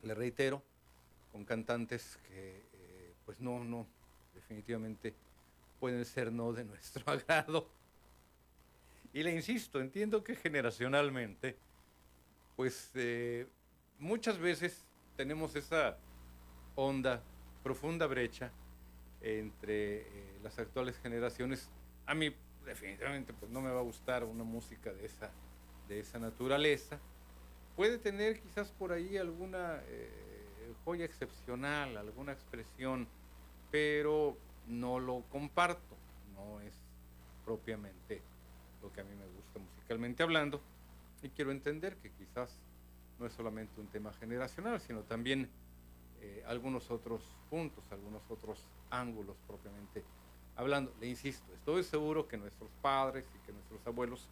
[0.02, 0.62] le reitero,
[1.44, 3.86] cantantes que eh, pues no, no,
[4.34, 5.14] definitivamente
[5.78, 7.68] pueden ser no de nuestro agrado.
[9.12, 11.56] Y le insisto, entiendo que generacionalmente,
[12.56, 13.46] pues eh,
[13.98, 14.84] muchas veces
[15.16, 15.98] tenemos esa
[16.74, 17.22] honda,
[17.62, 18.52] profunda brecha
[19.20, 21.68] entre eh, las actuales generaciones.
[22.06, 22.34] A mí
[22.64, 25.30] definitivamente pues no me va a gustar una música de esa,
[25.88, 26.98] de esa naturaleza.
[27.76, 29.80] Puede tener quizás por ahí alguna
[30.96, 33.06] excepcional, alguna expresión,
[33.70, 34.36] pero
[34.66, 35.96] no lo comparto,
[36.34, 36.74] no es
[37.44, 38.22] propiamente
[38.82, 40.60] lo que a mí me gusta musicalmente hablando,
[41.22, 42.60] y quiero entender que quizás
[43.18, 45.48] no es solamente un tema generacional, sino también
[46.20, 50.04] eh, algunos otros puntos, algunos otros ángulos propiamente
[50.56, 50.92] hablando.
[51.00, 54.28] Le insisto, estoy seguro que nuestros padres y que nuestros abuelos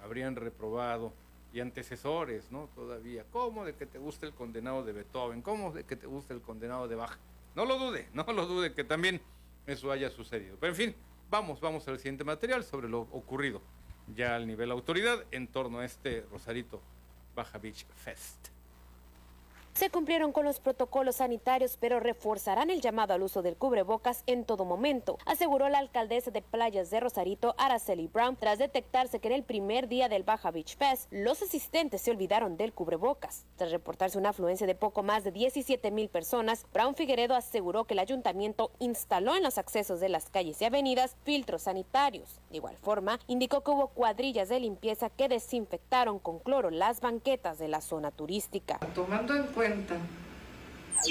[0.00, 1.12] habrían reprobado
[1.52, 2.68] y antecesores, ¿no?
[2.74, 3.24] Todavía.
[3.30, 5.42] ¿Cómo de que te guste el condenado de Beethoven?
[5.42, 7.18] ¿Cómo de que te guste el condenado de Bach?
[7.54, 9.20] No lo dude, no lo dude que también
[9.66, 10.56] eso haya sucedido.
[10.58, 10.94] Pero en fin,
[11.30, 13.60] vamos, vamos al siguiente material sobre lo ocurrido
[14.14, 16.80] ya al nivel autoridad en torno a este Rosarito
[17.34, 18.51] Baja Beach Fest.
[19.74, 24.44] Se cumplieron con los protocolos sanitarios, pero reforzarán el llamado al uso del cubrebocas en
[24.44, 29.34] todo momento, aseguró la alcaldesa de Playas de Rosarito, Araceli Brown, tras detectarse que en
[29.34, 33.46] el primer día del Baja Beach Fest, los asistentes se olvidaron del cubrebocas.
[33.56, 37.94] Tras reportarse una afluencia de poco más de 17 mil personas, Brown Figueredo aseguró que
[37.94, 42.40] el ayuntamiento instaló en los accesos de las calles y avenidas filtros sanitarios.
[42.50, 47.58] De igual forma, indicó que hubo cuadrillas de limpieza que desinfectaron con cloro las banquetas
[47.58, 48.78] de la zona turística.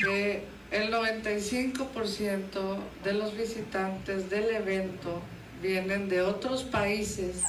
[0.02, 5.22] Que el 95% de los visitantes del evento
[5.61, 7.44] vienen de otros países,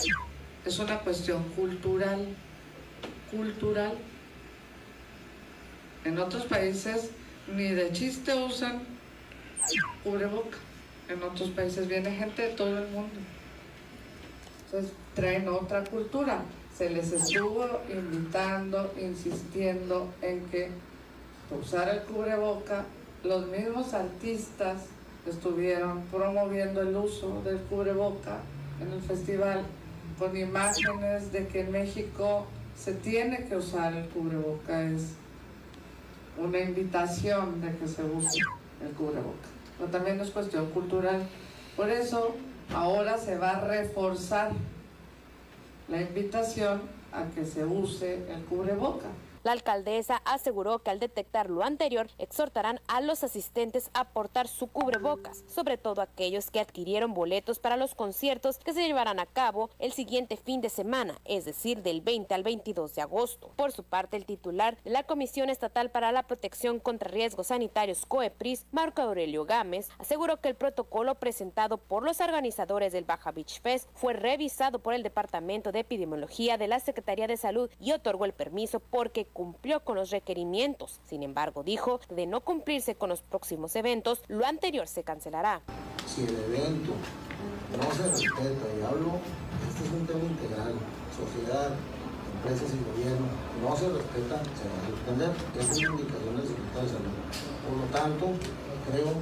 [0.65, 2.27] es una cuestión cultural,
[3.31, 3.97] cultural,
[6.05, 7.11] En otros países
[7.47, 8.83] ni de chiste usan
[10.03, 10.59] cubreboca.
[11.09, 13.20] En otros países viene gente de todo el mundo.
[14.65, 16.43] Entonces traen otra cultura.
[16.77, 20.70] Se les estuvo invitando, insistiendo en que
[21.61, 22.85] usar el cubreboca.
[23.24, 24.83] Los mismos artistas
[25.27, 28.39] estuvieron promoviendo el uso del cubreboca
[28.81, 29.62] en el festival
[30.19, 32.47] con imágenes de que en México
[32.77, 34.83] se tiene que usar el cubreboca.
[34.83, 35.12] Es
[36.39, 38.39] una invitación de que se use
[38.83, 39.49] el cubreboca.
[39.79, 41.23] Pero también es cuestión cultural.
[41.77, 42.35] Por eso
[42.74, 44.53] ahora se va a reforzar
[45.89, 49.09] la invitación a que se use el cubreboca.
[49.44, 54.69] La alcaldesa aseguró que al detectar lo anterior exhortarán a los asistentes a portar su
[54.69, 59.70] cubrebocas, sobre todo aquellos que adquirieron boletos para los conciertos que se llevarán a cabo
[59.81, 63.52] el siguiente fin de semana, es decir, del 20 al 22 de agosto.
[63.56, 68.06] Por su parte, el titular de la Comisión Estatal para la Protección contra Riesgos Sanitarios
[68.06, 73.60] COEPRIS, Marco Aurelio Gámez, aseguró que el protocolo presentado por los organizadores del Baja Beach
[73.60, 78.24] Fest fue revisado por el Departamento de Epidemiología de la Secretaría de Salud y otorgó
[78.24, 81.00] el permiso porque cumplió con los requerimientos.
[81.09, 85.62] Sin embargo, dijo, de no cumplirse con los próximos eventos, lo anterior se cancelará.
[86.06, 86.92] Si el evento
[87.76, 89.18] no se respeta, y hablo,
[89.68, 90.74] este es un tema integral,
[91.16, 91.70] sociedad,
[92.36, 93.26] empresas y gobierno,
[93.62, 95.30] no se respeta, se va a suspender.
[95.59, 97.16] Es la indicación del secretario de Salud.
[97.62, 98.26] Por lo tanto,
[98.90, 99.12] creo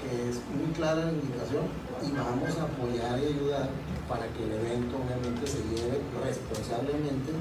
[0.00, 1.64] que es muy clara la indicación
[2.04, 3.68] y vamos a apoyar y ayudar
[4.08, 7.32] para que el evento obviamente se lleve responsablemente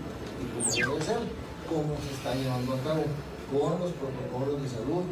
[0.41, 1.19] y como debe ser
[1.70, 3.04] cómo se está llevando a cabo
[3.52, 5.06] con los protocolos de salud,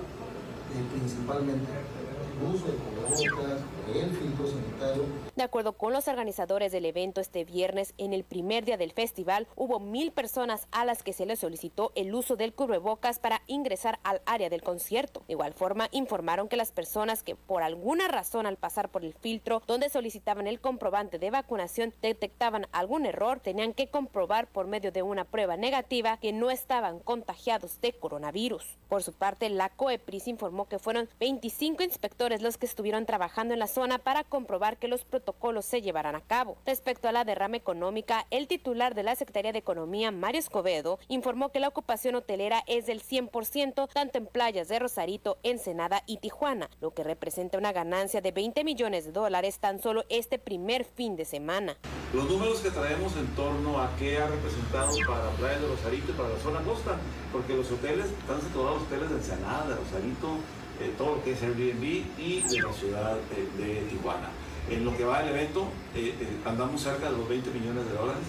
[0.74, 5.04] eh, principalmente el uso de cubrebocas, el filtro sanitario.
[5.36, 9.48] De acuerdo con los organizadores del evento este viernes, en el primer día del festival
[9.56, 14.00] hubo mil personas a las que se les solicitó el uso del cubrebocas para ingresar
[14.04, 15.24] al área del concierto.
[15.28, 19.14] De igual forma, informaron que las personas que por alguna razón al pasar por el
[19.14, 24.92] filtro donde solicitaban el comprobante de vacunación detectaban algún error, tenían que comprobar por medio
[24.92, 28.78] de una prueba negativa que no estaban contagiados de coronavirus.
[28.88, 33.60] Por su parte, la COEPRIS informó que fueron 25 inspectores los que estuvieron trabajando en
[33.60, 36.58] la zona para comprobar que los protocolos se llevarán a cabo.
[36.66, 41.50] Respecto a la derrama económica, el titular de la Secretaría de Economía, Mario Escobedo, informó
[41.50, 46.70] que la ocupación hotelera es del 100% tanto en playas de Rosarito, Ensenada y Tijuana,
[46.80, 51.16] lo que representa una ganancia de 20 millones de dólares tan solo este primer fin
[51.16, 51.76] de semana.
[52.14, 56.16] Los números que traemos en torno a qué ha representado para playas de Rosarito y
[56.16, 57.00] para la zona costa,
[57.32, 60.38] porque los hoteles, están los hoteles de Ensenada, de Rosarito,
[60.80, 61.84] eh, todo lo que es Airbnb
[62.18, 63.18] y de la ciudad
[63.58, 64.30] de, de Tijuana.
[64.70, 67.94] En lo que va al evento, eh, eh, andamos cerca de los 20 millones de
[67.94, 68.24] dólares.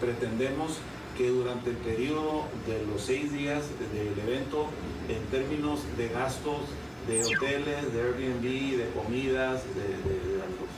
[0.00, 0.78] pretendemos
[1.16, 4.68] que durante el periodo de los seis días del evento,
[5.08, 6.60] en términos de gastos
[7.06, 10.68] de hoteles, de Airbnb, de comidas, de, de, los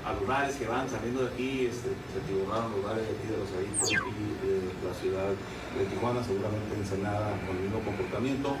[0.00, 3.48] este, lugares que van saliendo de aquí, este, se tiburraron lugares de aquí de los
[3.50, 3.96] y
[4.46, 8.56] de la ciudad de Tijuana, seguramente Ensenada con el mismo comportamiento,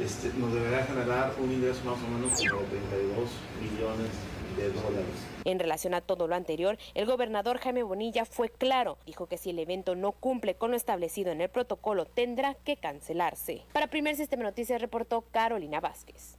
[0.00, 3.30] este, nos deberá generar un ingreso más o menos como 32
[3.60, 4.10] millones
[4.56, 5.16] de dólares.
[5.44, 8.98] En relación a todo lo anterior, el gobernador Jaime Bonilla fue claro.
[9.04, 12.76] Dijo que si el evento no cumple con lo establecido en el protocolo, tendrá que
[12.76, 13.62] cancelarse.
[13.72, 16.38] Para Primer Sistema Noticias reportó Carolina Vázquez.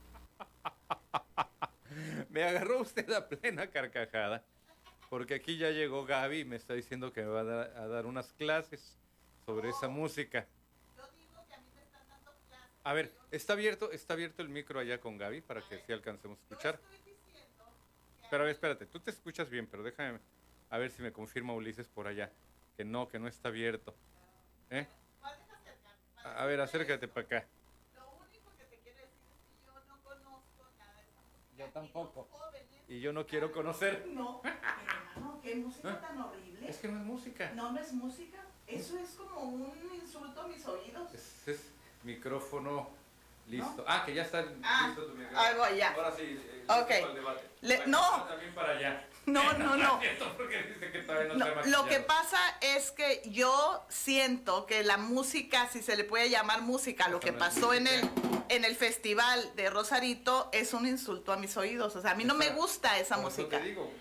[2.36, 4.44] me agarró usted a plena carcajada,
[5.10, 7.88] porque aquí ya llegó Gaby y me está diciendo que me va a dar, a
[7.88, 8.99] dar unas clases
[9.45, 10.45] sobre esa música.
[12.84, 16.38] A ver, está abierto, está abierto el micro allá con Gaby para que sí alcancemos
[16.38, 16.78] a escuchar.
[18.30, 20.20] Pero a ver, espérate, tú te escuchas bien, pero déjame
[20.70, 22.34] a ver si me confirma Ulises por allá.
[22.76, 23.95] Que no, que no está abierto.
[24.70, 24.86] ¿Eh?
[26.22, 27.48] A ver, acércate para acá.
[31.57, 32.27] Yo tampoco.
[32.88, 34.07] Y yo no quiero conocer.
[34.14, 34.41] No,
[35.19, 36.69] no, qué música tan horrible.
[36.69, 37.52] Es que no es música.
[37.56, 38.45] No, no es música.
[38.68, 41.14] Eso es como un insulto a mis oídos.
[41.14, 41.72] Es, es
[42.03, 42.90] micrófono
[43.48, 43.86] listo.
[43.88, 45.58] Ah, que ya está ah, listo tu micrófono.
[45.58, 45.94] Voy ya.
[45.94, 46.24] Ahora sí.
[46.24, 46.90] Eh, ok.
[47.62, 48.24] Le, bueno, no.
[48.26, 49.08] También para allá.
[49.26, 50.00] No, no, no.
[50.00, 50.16] que
[51.08, 56.04] no, no lo que pasa es que yo siento que la música, si se le
[56.04, 58.08] puede llamar música, lo que pasó en el
[58.50, 61.96] en el festival de Rosarito es un insulto a mis oídos.
[61.96, 63.58] O sea, a mí no me gusta esa música.
[63.58, 63.92] Te digo,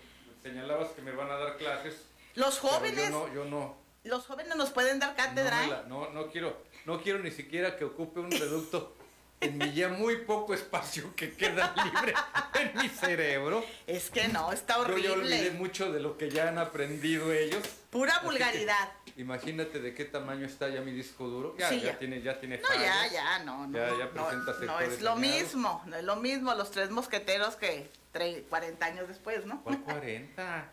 [0.43, 2.05] señalabas que me van a dar clases.
[2.35, 3.09] Los jóvenes.
[3.09, 3.77] Yo no, yo no.
[4.03, 5.65] Los jóvenes nos pueden dar cátedra.
[5.87, 8.94] No, no, no quiero, no quiero ni siquiera que ocupe un reducto
[9.41, 12.13] en mi ya muy poco espacio que queda libre
[12.59, 13.63] en mi cerebro.
[13.87, 15.03] Es que no, está horrible.
[15.03, 17.63] Yo ya olvidé mucho de lo que ya han aprendido ellos.
[17.89, 18.91] Pura Así que vulgaridad.
[19.17, 21.55] Imagínate de qué tamaño está ya mi disco duro.
[21.57, 21.99] Ya, Sí, ya, ya.
[21.99, 23.77] tiene, ya tiene No, ya, ya, no, no.
[23.77, 26.89] Ya, no, ya no, presenta no es lo mismo, no es lo mismo los tres
[26.89, 29.61] mosqueteros que tre- 40 años después, ¿no?
[29.63, 30.69] ¿Cuál 40?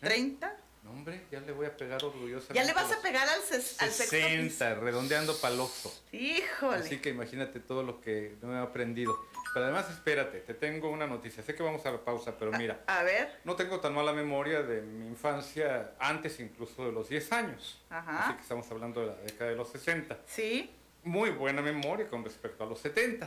[0.00, 0.56] 30.
[0.82, 2.54] No, hombre, ya le voy a pegar orgullosamente.
[2.54, 4.28] Ya le vas a pegar al, ses- al sexto piso.
[4.28, 5.92] 60, redondeando paloxo.
[6.12, 6.76] Híjole.
[6.78, 9.14] Así que imagínate todo lo que no he aprendido.
[9.52, 11.42] Pero además, espérate, te tengo una noticia.
[11.42, 12.82] Sé que vamos a la pausa, pero mira.
[12.86, 13.40] A ver.
[13.44, 17.78] No tengo tan mala memoria de mi infancia, antes incluso de los 10 años.
[17.90, 18.24] Ajá.
[18.26, 20.18] Así que estamos hablando de la década de los 60.
[20.26, 20.72] Sí.
[21.02, 23.26] Muy buena memoria con respecto a los 70.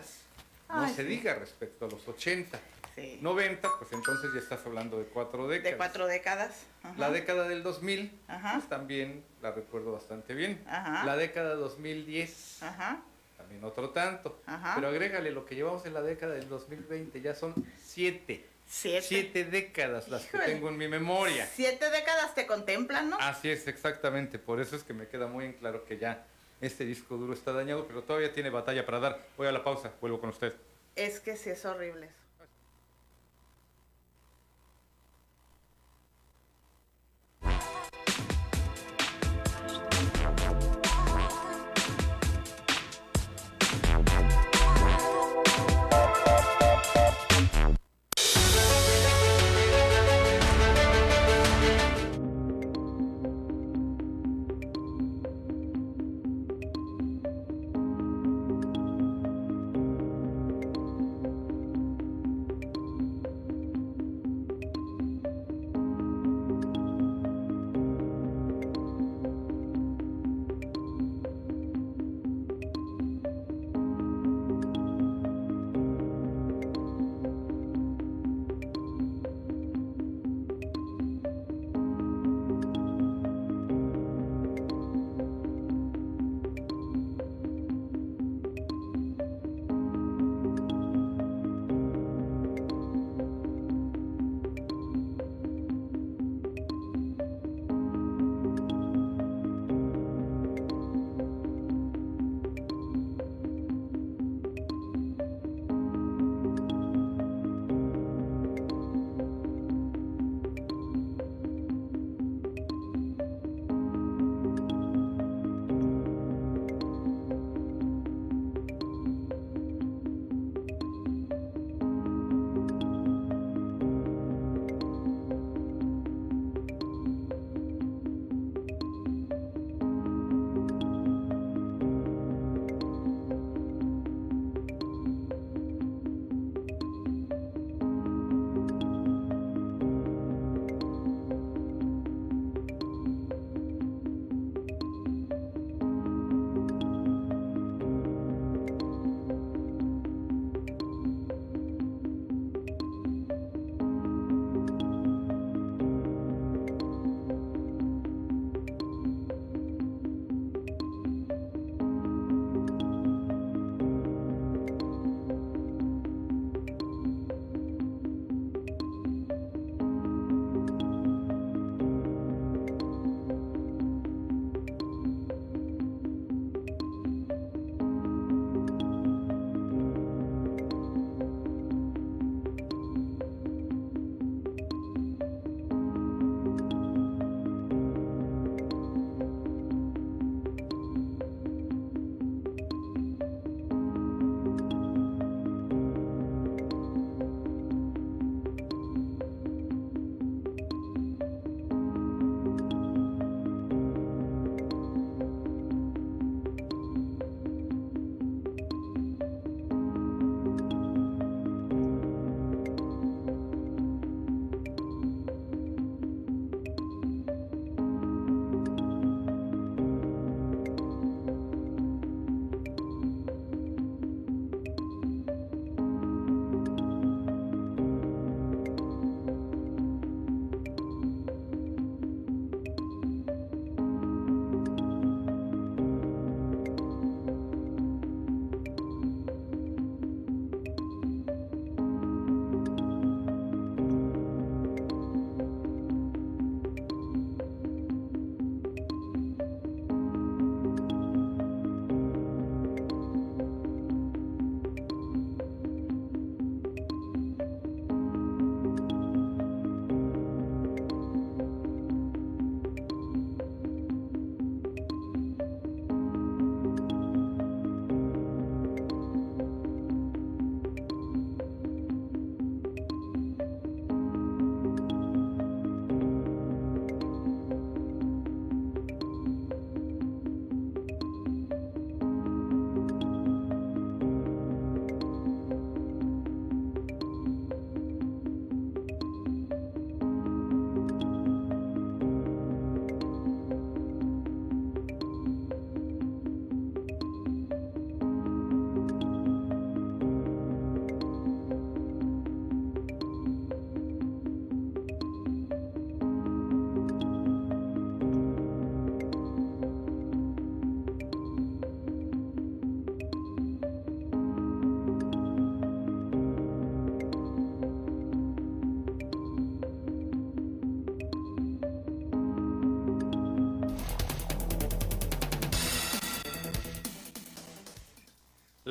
[0.70, 1.08] No Ay, se sí.
[1.10, 2.60] diga respecto a los 80.
[2.95, 3.18] Sí.
[3.22, 5.72] 90, pues entonces ya estás hablando de cuatro décadas.
[5.72, 6.64] De cuatro décadas.
[6.84, 6.94] Ajá.
[6.98, 8.53] La década del 2000, Ajá.
[8.56, 10.61] pues también la recuerdo bastante bien.
[10.68, 11.03] Ajá.
[11.06, 13.02] La década 2010, Ajá.
[13.38, 14.40] también otro tanto.
[14.45, 14.74] Ajá.
[14.76, 17.53] Pero agrégale lo que llevamos en la década del 2020, ya son
[17.84, 18.45] siete.
[18.68, 19.02] Siete.
[19.06, 20.45] Siete décadas las Híjole.
[20.45, 21.45] que tengo en mi memoria.
[21.53, 23.18] Siete décadas te contemplan, ¿no?
[23.20, 24.40] Así es, exactamente.
[24.40, 26.26] Por eso es que me queda muy en claro que ya
[26.61, 29.20] este disco duro está dañado, pero todavía tiene batalla para dar.
[29.36, 30.53] Voy a la pausa, vuelvo con usted.
[30.95, 32.23] Es que sí es horrible eso.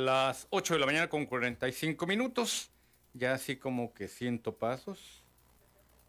[0.05, 2.73] Las 8 de la mañana con 45 minutos.
[3.15, 5.23] Ya así como que siento pasos.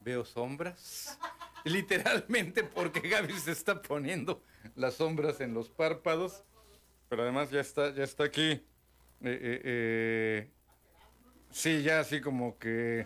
[0.02, 1.20] Veo sombras.
[1.64, 4.42] Literalmente porque Gaby se está poniendo
[4.76, 6.44] las sombras en los párpados.
[7.08, 8.50] Pero además ya está, ya está aquí.
[8.52, 8.64] Eh,
[9.22, 10.50] eh, eh,
[11.52, 13.06] sí, ya así como que...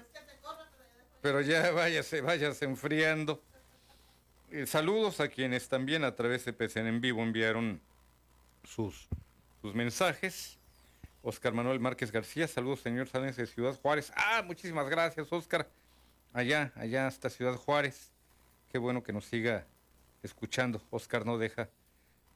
[1.21, 3.43] Pero ya váyase, váyase enfriando.
[4.65, 7.81] Saludos a quienes también a través de PCN en vivo enviaron
[8.63, 9.09] sus,
[9.61, 10.56] sus mensajes.
[11.27, 14.13] Oscar Manuel Márquez García, saludos señor Sáenz de Ciudad Juárez.
[14.15, 15.69] Ah, muchísimas gracias Oscar.
[16.31, 18.13] Allá, allá hasta Ciudad Juárez.
[18.71, 19.65] Qué bueno que nos siga
[20.23, 20.81] escuchando.
[20.89, 21.69] Oscar no deja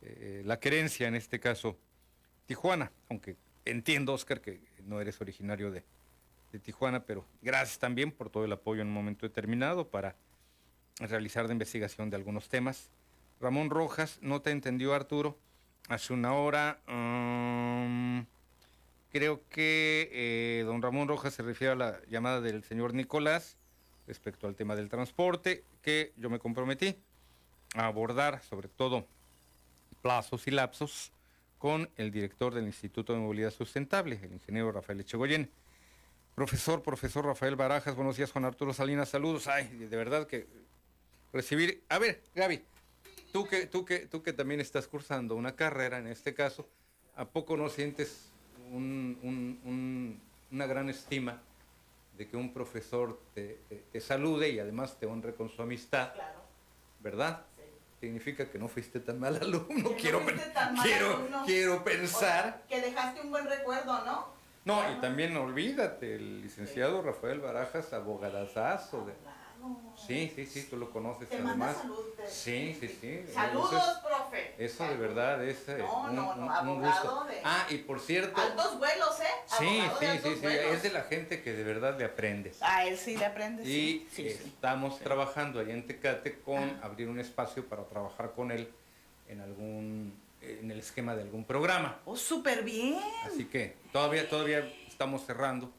[0.01, 1.77] eh, la querencia, en este caso
[2.47, 5.85] Tijuana, aunque entiendo Oscar que no eres originario de,
[6.61, 10.18] Tijuana, pero gracias también por todo el apoyo en un momento determinado para
[10.99, 12.89] realizar la investigación de algunos temas.
[13.39, 15.38] Ramón Rojas, no te entendió Arturo,
[15.88, 16.81] hace una hora.
[16.89, 18.26] um,
[19.12, 23.58] creo que eh, don Ramón Rojas se refiere a la llamada del señor Nicolás
[24.08, 26.96] respecto al tema del transporte, que yo me comprometí
[27.76, 29.06] a abordar sobre todo
[30.02, 31.12] plazos y lapsos
[31.58, 35.50] con el director del Instituto de Movilidad Sustentable, el ingeniero Rafael Echegoyen.
[36.34, 39.48] Profesor, profesor Rafael Barajas, buenos días, Juan Arturo Salinas, saludos.
[39.48, 40.48] Ay, de verdad que
[41.34, 41.84] recibir.
[41.90, 42.64] A ver, Gaby,
[43.32, 46.68] tú que, tú que, tú que también estás cursando una carrera en este caso,
[47.16, 48.31] ¿a poco no sientes
[48.72, 50.22] un- un- un-
[50.52, 51.39] una gran estima
[52.18, 56.14] de que un profesor te, te- te salude y además te honre con su amistad?
[56.99, 57.41] ¿Verdad?
[57.99, 59.91] Significa que no fuiste tan mal alumno.
[59.99, 61.43] quiero, fuiste pen- tan mal quiero, alumno.
[61.45, 62.64] quiero pensar.
[62.68, 64.27] Que dejaste un buen recuerdo, ¿no?
[64.65, 69.06] No, y también olvídate, el licenciado Rafael Barajas, abogadazazo.
[69.06, 69.14] De...
[70.08, 71.78] Sí, sí, sí, tú lo conoces Te además.
[71.78, 73.24] salud, te- Sí, sí, sí.
[73.34, 74.56] Saludos, Eso, es- profe.
[74.58, 77.24] eso de verdad es eh, No, un, no, no, un- gusto.
[77.26, 79.26] de- Ah, y por cierto, Altos vuelos, ¿eh?
[79.60, 82.62] sí, sí, sí, sí, es de la gente que de verdad le aprendes.
[82.62, 83.68] A él sí le aprendes.
[83.68, 84.28] Y sí.
[84.28, 88.70] estamos trabajando allá en Tecate con abrir un espacio para trabajar con él
[89.28, 92.00] en algún, en el esquema de algún programa.
[92.06, 93.00] Oh, súper bien.
[93.26, 95.72] Así que todavía, todavía estamos cerrando.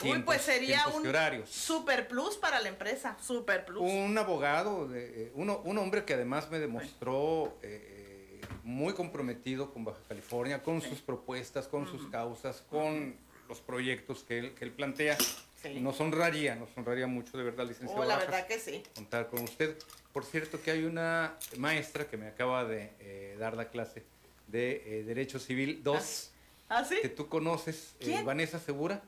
[0.00, 1.48] Uy, tiempos- pues sería un horarios.
[1.50, 3.16] super plus para la empresa.
[3.24, 3.80] Super plus.
[3.82, 9.84] Un abogado, de, eh, uno, un hombre que además me demostró eh, muy comprometido con
[9.84, 13.16] Baja California, con sus propuestas, con sus causas, con
[13.48, 15.16] los proyectos que él, que él plantea.
[15.62, 15.78] Sí.
[15.80, 18.02] Nos honraría, nos honraría mucho de verdad, licenciado.
[18.02, 18.82] Oh, la Barajas, verdad que sí.
[18.96, 19.76] Contar con usted.
[20.12, 24.02] Por cierto, que hay una maestra que me acaba de eh, dar la clase
[24.48, 26.30] de eh, Derecho Civil 2,
[26.68, 26.96] ¿Ah, sí?
[27.00, 28.24] que tú conoces, eh, ¿Quién?
[28.26, 29.02] Vanessa Segura.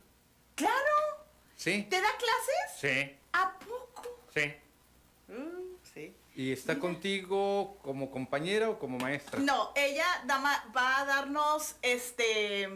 [1.56, 2.78] Sí, ¿Te da clases?
[2.80, 4.18] sí, ¿A poco?
[4.34, 4.52] sí.
[5.28, 6.14] Mm, sí.
[6.36, 9.38] ¿Y está contigo como compañera o como maestra?
[9.40, 12.68] No, ella dama- va a darnos este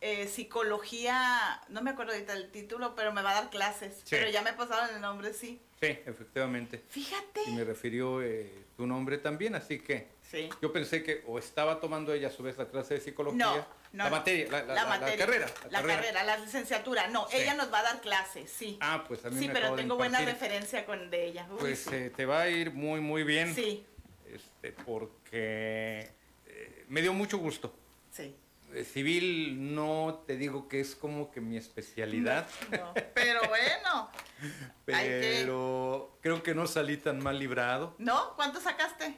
[0.00, 3.94] eh, psicología, no me acuerdo ahorita el título, pero me va a dar clases.
[3.98, 4.02] Sí.
[4.10, 5.60] Pero ya me pasaron el nombre, sí.
[5.80, 6.82] Sí, efectivamente.
[6.88, 7.42] Fíjate.
[7.48, 10.48] Y me refirió eh, tu nombre también, así que Sí.
[10.62, 13.44] yo pensé que o estaba tomando ella a su vez la clase de psicología.
[13.46, 13.66] No,
[13.96, 14.04] no.
[14.04, 14.16] La no.
[14.16, 15.46] materia, la, la- La carrera.
[15.70, 16.22] La, carrera.
[16.24, 17.08] la licenciatura.
[17.08, 17.38] No, Sí.
[17.38, 18.78] ella nos va a dar clases, sí.
[18.80, 21.46] Ah, pues a mí sí, me pero acabo de tengo buena referencia con de ella.
[21.50, 21.94] Uy, Pues sí.
[21.94, 23.54] eh, te va a ir muy, muy bien.
[23.54, 23.84] Sí.
[24.32, 26.12] Este, porque
[26.46, 27.74] eh, me dio mucho gusto.
[28.10, 28.36] Sí.
[28.74, 34.10] Eh, Civil no te digo que es como que mi especialidad, No, pero bueno.
[34.86, 37.94] Que- pero creo que no salí tan mal librado.
[37.98, 38.34] ¿No?
[38.36, 39.14] ¿Cuánto sacaste?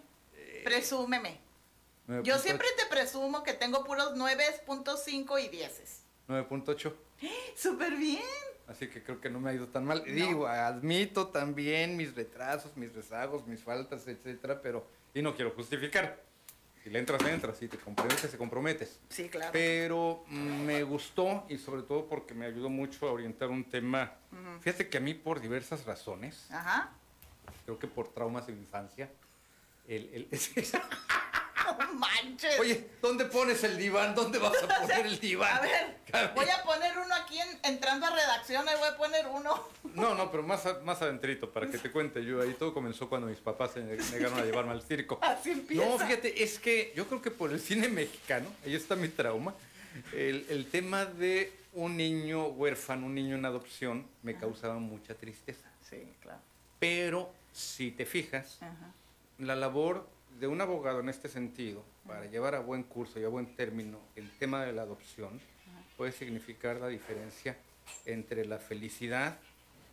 [0.65, 1.41] Presúmeme.
[2.25, 6.03] Yo siempre te presumo que tengo puros 9.5 y 10.
[6.29, 6.93] 9.8.
[7.57, 8.23] Súper bien.
[8.67, 10.05] Así que creo que no me ha ido tan mal.
[10.05, 14.87] Digo, admito también mis retrasos, mis rezagos, mis faltas, etcétera, pero.
[15.15, 16.23] Y no quiero justificar.
[16.83, 17.57] Si le entras, entras.
[17.59, 19.01] Si te comprometes, te comprometes.
[19.09, 19.51] Sí, claro.
[19.53, 24.13] Pero mm, me gustó y sobre todo porque me ayudó mucho a orientar un tema.
[24.61, 26.91] Fíjate que a mí, por diversas razones, Ajá.
[27.65, 29.11] creo que por traumas de infancia,
[29.87, 30.29] el.
[30.31, 30.39] el-
[31.79, 32.59] No manches.
[32.61, 34.15] Oye, ¿dónde pones el diván?
[34.15, 35.59] ¿Dónde vas a poner el diván?
[35.59, 35.97] A ver,
[36.35, 39.63] voy a poner uno aquí en- entrando a redacción, ahí voy a poner uno.
[39.95, 42.41] No, no, pero más, a- más adentrito, para que te cuente yo.
[42.41, 45.19] Ahí todo comenzó cuando mis papás se negaron a llevarme al circo.
[45.23, 45.85] Así empieza.
[45.85, 49.55] No, fíjate, es que yo creo que por el cine mexicano, ahí está mi trauma,
[50.13, 55.69] el, el tema de un niño huérfano, un niño en adopción, me causaba mucha tristeza.
[55.89, 56.41] Sí, claro.
[56.79, 58.93] Pero si te fijas, Ajá.
[59.39, 60.09] la labor
[60.39, 63.99] de un abogado en este sentido, para llevar a buen curso y a buen término
[64.17, 65.41] el tema de la adopción,
[65.97, 67.57] puede significar la diferencia
[68.07, 69.39] entre la felicidad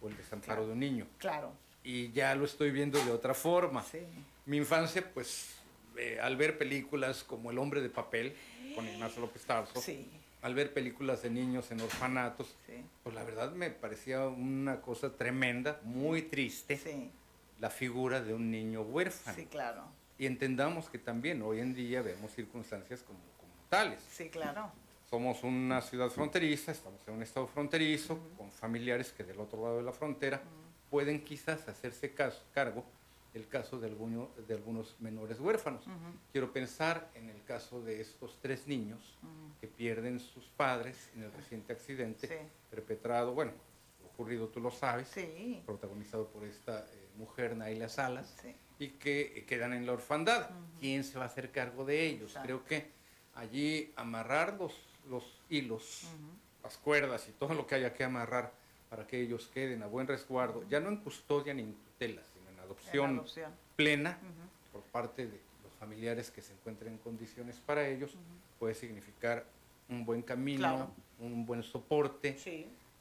[0.01, 1.07] o el desamparo de un niño.
[1.17, 1.51] Claro.
[1.83, 3.83] Y ya lo estoy viendo de otra forma.
[3.83, 3.99] Sí.
[4.45, 5.55] Mi infancia, pues,
[5.97, 8.35] eh, al ver películas como El hombre de papel,
[8.75, 10.09] con Ignacio López Tarso, Sí.
[10.41, 12.55] al ver películas de niños en orfanatos,
[13.03, 16.79] pues la verdad me parecía una cosa tremenda, muy triste,
[17.59, 19.35] la figura de un niño huérfano.
[19.37, 19.83] Sí, claro.
[20.17, 24.01] Y entendamos que también hoy en día vemos circunstancias como, como tales.
[24.09, 24.71] Sí, claro.
[25.09, 29.77] Somos una ciudad fronteriza, estamos en un estado fronterizo, con familiares que del otro lado
[29.77, 30.41] de la frontera
[30.89, 32.83] pueden quizás hacerse caso, cargo
[33.35, 35.83] el caso de, alguno, de algunos menores huérfanos.
[36.31, 39.17] Quiero pensar en el caso de estos tres niños
[39.59, 43.51] que pierden sus padres en el reciente accidente perpetrado, bueno,
[44.15, 45.13] ocurrido tú lo sabes,
[45.65, 48.33] protagonizado por esta eh, mujer Naila Salas,
[48.79, 50.49] y que eh, quedan en la orfandad.
[50.79, 52.35] ¿Quién se va a hacer cargo de ellos?
[52.41, 52.91] Creo que
[53.35, 54.73] allí amarrar los,
[55.09, 56.07] los hilos,
[56.63, 58.53] las cuerdas y todo lo que haya que amarrar
[58.89, 62.49] para que ellos queden a buen resguardo, ya no en custodia ni en tutela, sino
[62.51, 63.25] en adopción,
[63.75, 64.17] plena
[64.71, 68.15] por parte de los familiares que se encuentren en condiciones para ellos,
[68.59, 69.45] puede significar
[69.89, 72.37] un buen camino, un buen soporte.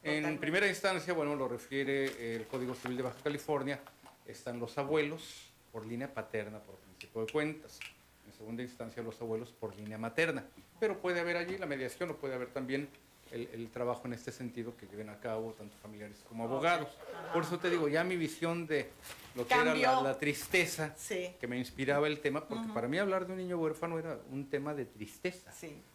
[0.04, 3.80] En primera instancia, bueno, lo refiere el Código Civil de Baja California,
[4.26, 7.80] están los abuelos por línea paterna, por principio de cuentas.
[8.26, 10.44] En segunda instancia, los abuelos por línea materna.
[10.78, 12.88] Pero puede haber allí la mediación o puede haber también
[13.34, 16.88] el, trabajo en este sentido que lleven a cabo tanto familiares como abogados.
[17.32, 18.90] Por eso te digo, ya mi visión de
[19.34, 23.32] lo que era la, tristeza que me inspiraba el tema, porque para mí hablar de
[23.32, 25.50] un niño huérfano era un tema de tristeza.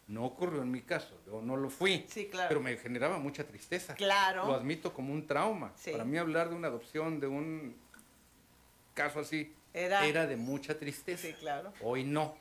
[0.07, 2.05] No ocurrió en mi caso, yo no lo fui,
[2.47, 3.95] pero me generaba mucha tristeza.
[3.95, 4.45] Claro.
[4.45, 5.73] Lo admito como un trauma.
[5.91, 7.75] Para mí hablar de una adopción, de un
[8.93, 11.27] caso así, era, era de mucha tristeza.
[11.39, 11.71] claro.
[11.81, 12.35] Hoy no.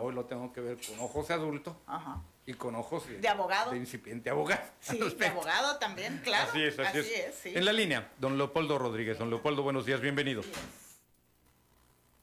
[0.00, 1.76] Hoy lo tengo que ver con ojos de adulto.
[1.86, 3.70] Ajá y con ojos de, abogado.
[3.70, 4.62] De incipiente abogado.
[4.80, 6.50] Sí, de abogado también, claro.
[6.50, 7.46] Así es, así, es.
[7.46, 9.18] En la línea, don Leopoldo Rodríguez.
[9.18, 10.42] Don Leopoldo, buenos días, bienvenido.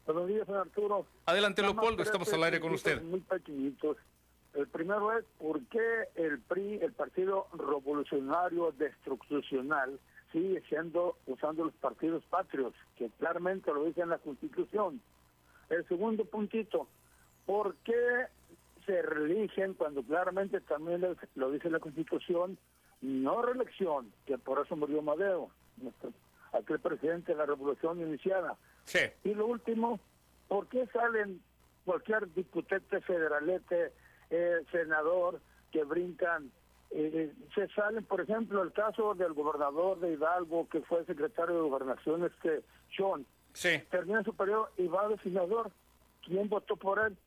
[0.05, 1.05] Buenos días, Arturo.
[1.25, 3.01] Adelante, Leopoldo, estamos al aire con usted.
[3.01, 3.97] Muy pequeñitos.
[4.53, 9.97] El primero es, ¿por qué el PRI, el Partido Revolucionario Destruccional,
[10.33, 15.01] sigue siendo, usando los partidos patrios, que claramente lo dice en la Constitución?
[15.69, 16.87] El segundo puntito,
[17.45, 18.25] ¿por qué
[18.85, 21.05] se reeligen cuando claramente también
[21.35, 22.57] lo dice la Constitución,
[23.01, 25.49] no reelección, que por eso murió Madero,
[26.53, 28.57] aquel presidente de la revolución iniciada.
[28.85, 28.99] Sí.
[29.23, 29.99] Y lo último,
[30.47, 31.41] ¿por qué salen
[31.85, 33.91] cualquier diputete federalete,
[34.29, 35.39] eh, senador,
[35.71, 36.51] que brincan?
[36.91, 41.61] Eh, se salen, por ejemplo, el caso del gobernador de Hidalgo, que fue secretario de
[41.61, 42.63] gobernación, este
[42.95, 43.25] Sean.
[43.53, 43.81] Sí.
[43.89, 45.71] Termina su periodo y va de senador.
[46.21, 47.17] ¿Quién votó por él?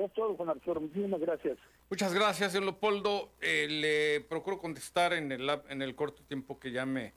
[0.00, 0.80] Es todo, Juan Arturo.
[0.80, 1.58] Muchísimas gracias.
[1.90, 3.32] Muchas gracias, Leopoldo.
[3.42, 7.12] Eh, le procuro contestar en el, en el corto tiempo que ya me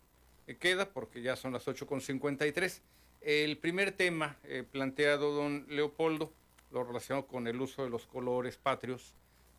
[0.60, 2.82] queda, porque ya son las 8.53.
[3.22, 6.34] El primer tema eh, planteado, don Leopoldo,
[6.72, 9.14] lo relacionado con el uso de los colores patrios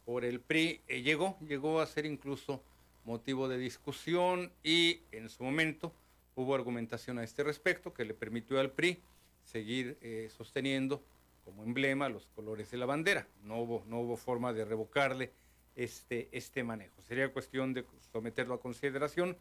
[0.04, 2.62] por el PRI, eh, llegó, llegó a ser incluso
[3.06, 5.94] motivo de discusión y en su momento
[6.34, 9.00] hubo argumentación a este respecto que le permitió al PRI
[9.44, 9.96] seguir
[10.36, 11.02] sosteniendo
[11.44, 13.26] como emblema los colores de la bandera.
[13.42, 15.32] No hubo, no hubo forma de revocarle
[15.76, 17.00] este, este manejo.
[17.02, 19.36] Sería cuestión de someterlo a consideración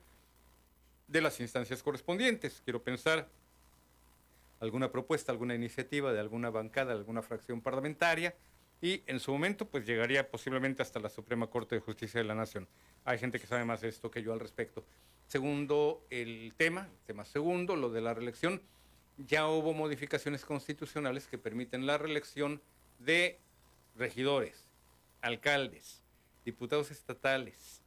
[1.07, 2.61] de las instancias correspondientes.
[2.63, 3.27] Quiero pensar
[4.59, 8.34] alguna propuesta, alguna iniciativa de alguna bancada, alguna fracción parlamentaria
[8.81, 12.35] y en su momento pues llegaría posiblemente hasta la Suprema Corte de Justicia de la
[12.35, 12.67] Nación.
[13.05, 14.84] Hay gente que sabe más de esto que yo al respecto.
[15.27, 18.61] Segundo, el tema, el tema segundo, lo de la reelección
[19.18, 22.61] ya hubo modificaciones constitucionales que permiten la reelección
[22.99, 23.40] de
[23.95, 24.69] regidores,
[25.22, 26.03] alcaldes,
[26.45, 27.81] diputados estatales,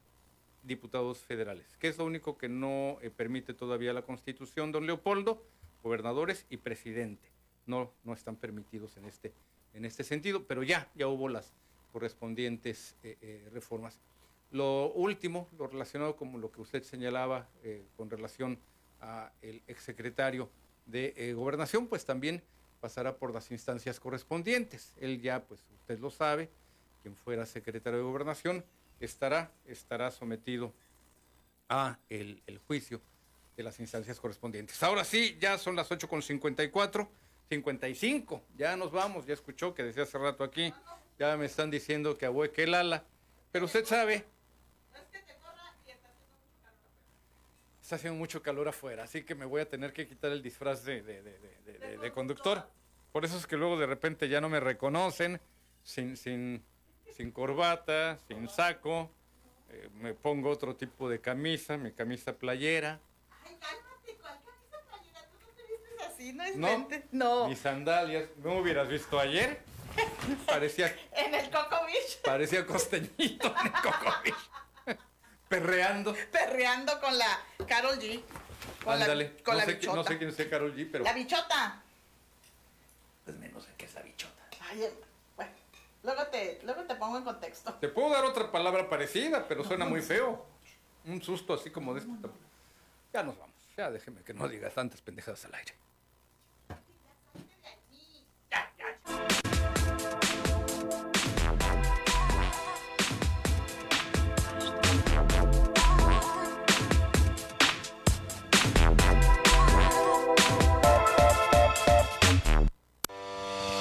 [0.63, 1.75] diputados federales.
[1.79, 5.43] ¿Qué es lo único que no eh, permite todavía la Constitución, don Leopoldo?
[5.83, 7.29] Gobernadores y presidente.
[7.65, 9.33] No, no están permitidos en este,
[9.73, 11.53] en este sentido, pero ya, ya hubo las
[11.91, 13.99] correspondientes eh, eh, reformas.
[14.51, 17.49] Lo último, lo relacionado con lo que usted señalaba
[17.97, 18.57] con relación
[19.01, 20.49] al exsecretario
[20.87, 22.41] de eh, gobernación, pues también
[22.79, 24.93] pasará por las instancias correspondientes.
[24.99, 26.49] Él ya, pues usted lo sabe,
[27.01, 28.63] quien fuera secretario de gobernación,
[28.99, 30.73] estará, estará sometido
[31.69, 33.01] a el, juicio
[33.55, 34.81] de las instancias correspondientes.
[34.83, 37.07] Ahora sí, ya son las 8.54,
[37.49, 40.73] 55, ya nos vamos, ya escuchó que decía hace rato aquí,
[41.17, 43.03] ya me están diciendo que abueque el ala,
[43.51, 44.25] pero usted sabe
[47.87, 50.83] está haciendo mucho calor afuera, así que me voy a tener que quitar el disfraz
[50.83, 52.67] de, conductor.
[53.13, 55.39] Por eso es que luego de repente ya no me reconocen,
[55.83, 56.61] sin, sin,
[57.15, 59.09] sin corbata, sin saco.
[59.69, 62.99] Eh, me pongo otro tipo de camisa, mi camisa playera.
[63.45, 65.21] Ay, cálmate, ¿cuál camisa playera?
[65.29, 66.33] ¿Tú no te vistes así?
[66.33, 66.43] No
[66.91, 68.27] es no, Mis sandalias.
[68.43, 69.61] ¿No me hubieras visto ayer?
[70.45, 74.56] Parecía, En el Coco Beach, parecía costeñito en el Coco Beach.
[75.49, 76.15] Perreando.
[76.31, 78.21] perreando con la Carol G.
[78.83, 79.33] Con Ándale.
[79.37, 79.95] la, con no, la sé, bichota.
[79.95, 81.03] no sé quién sea Carol G, pero.
[81.03, 81.81] La bichota.
[83.25, 84.33] Pues menos sé qué es la bichota.
[84.69, 84.89] Ay,
[85.35, 85.51] bueno,
[86.03, 87.73] luego te, luego te pongo en contexto.
[87.75, 90.45] Te puedo dar otra palabra parecida, pero suena muy feo.
[91.05, 92.11] Un susto así como de este.
[93.13, 93.55] Ya nos vamos.
[93.77, 95.73] Ya déjeme que no diga tantas pendejadas al aire.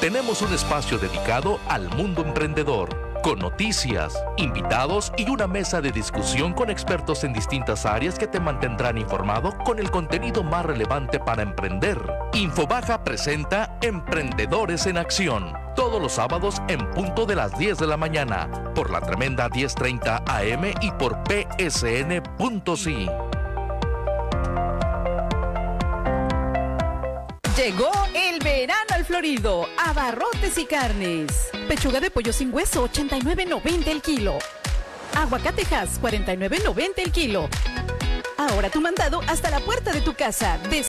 [0.06, 6.52] Tenemos un espacio dedicado al mundo emprendedor, con noticias, invitados y una mesa de discusión
[6.52, 11.42] con expertos en distintas áreas que te mantendrán informado con el contenido más relevante para
[11.42, 12.00] emprender.
[12.34, 17.96] Infobaja presenta Emprendedores en Acción, todos los sábados en punto de las 10 de la
[17.96, 23.08] mañana, por la tremenda 1030 AM y por psn.si.
[27.56, 31.48] Llegó el verano Florido, abarrotes y carnes.
[31.68, 34.36] Pechuga de pollo sin hueso, 89.90 el kilo.
[35.14, 37.48] Aguacatejas, 49.90 el kilo.
[38.36, 40.58] Ahora tu mandado hasta la puerta de tu casa.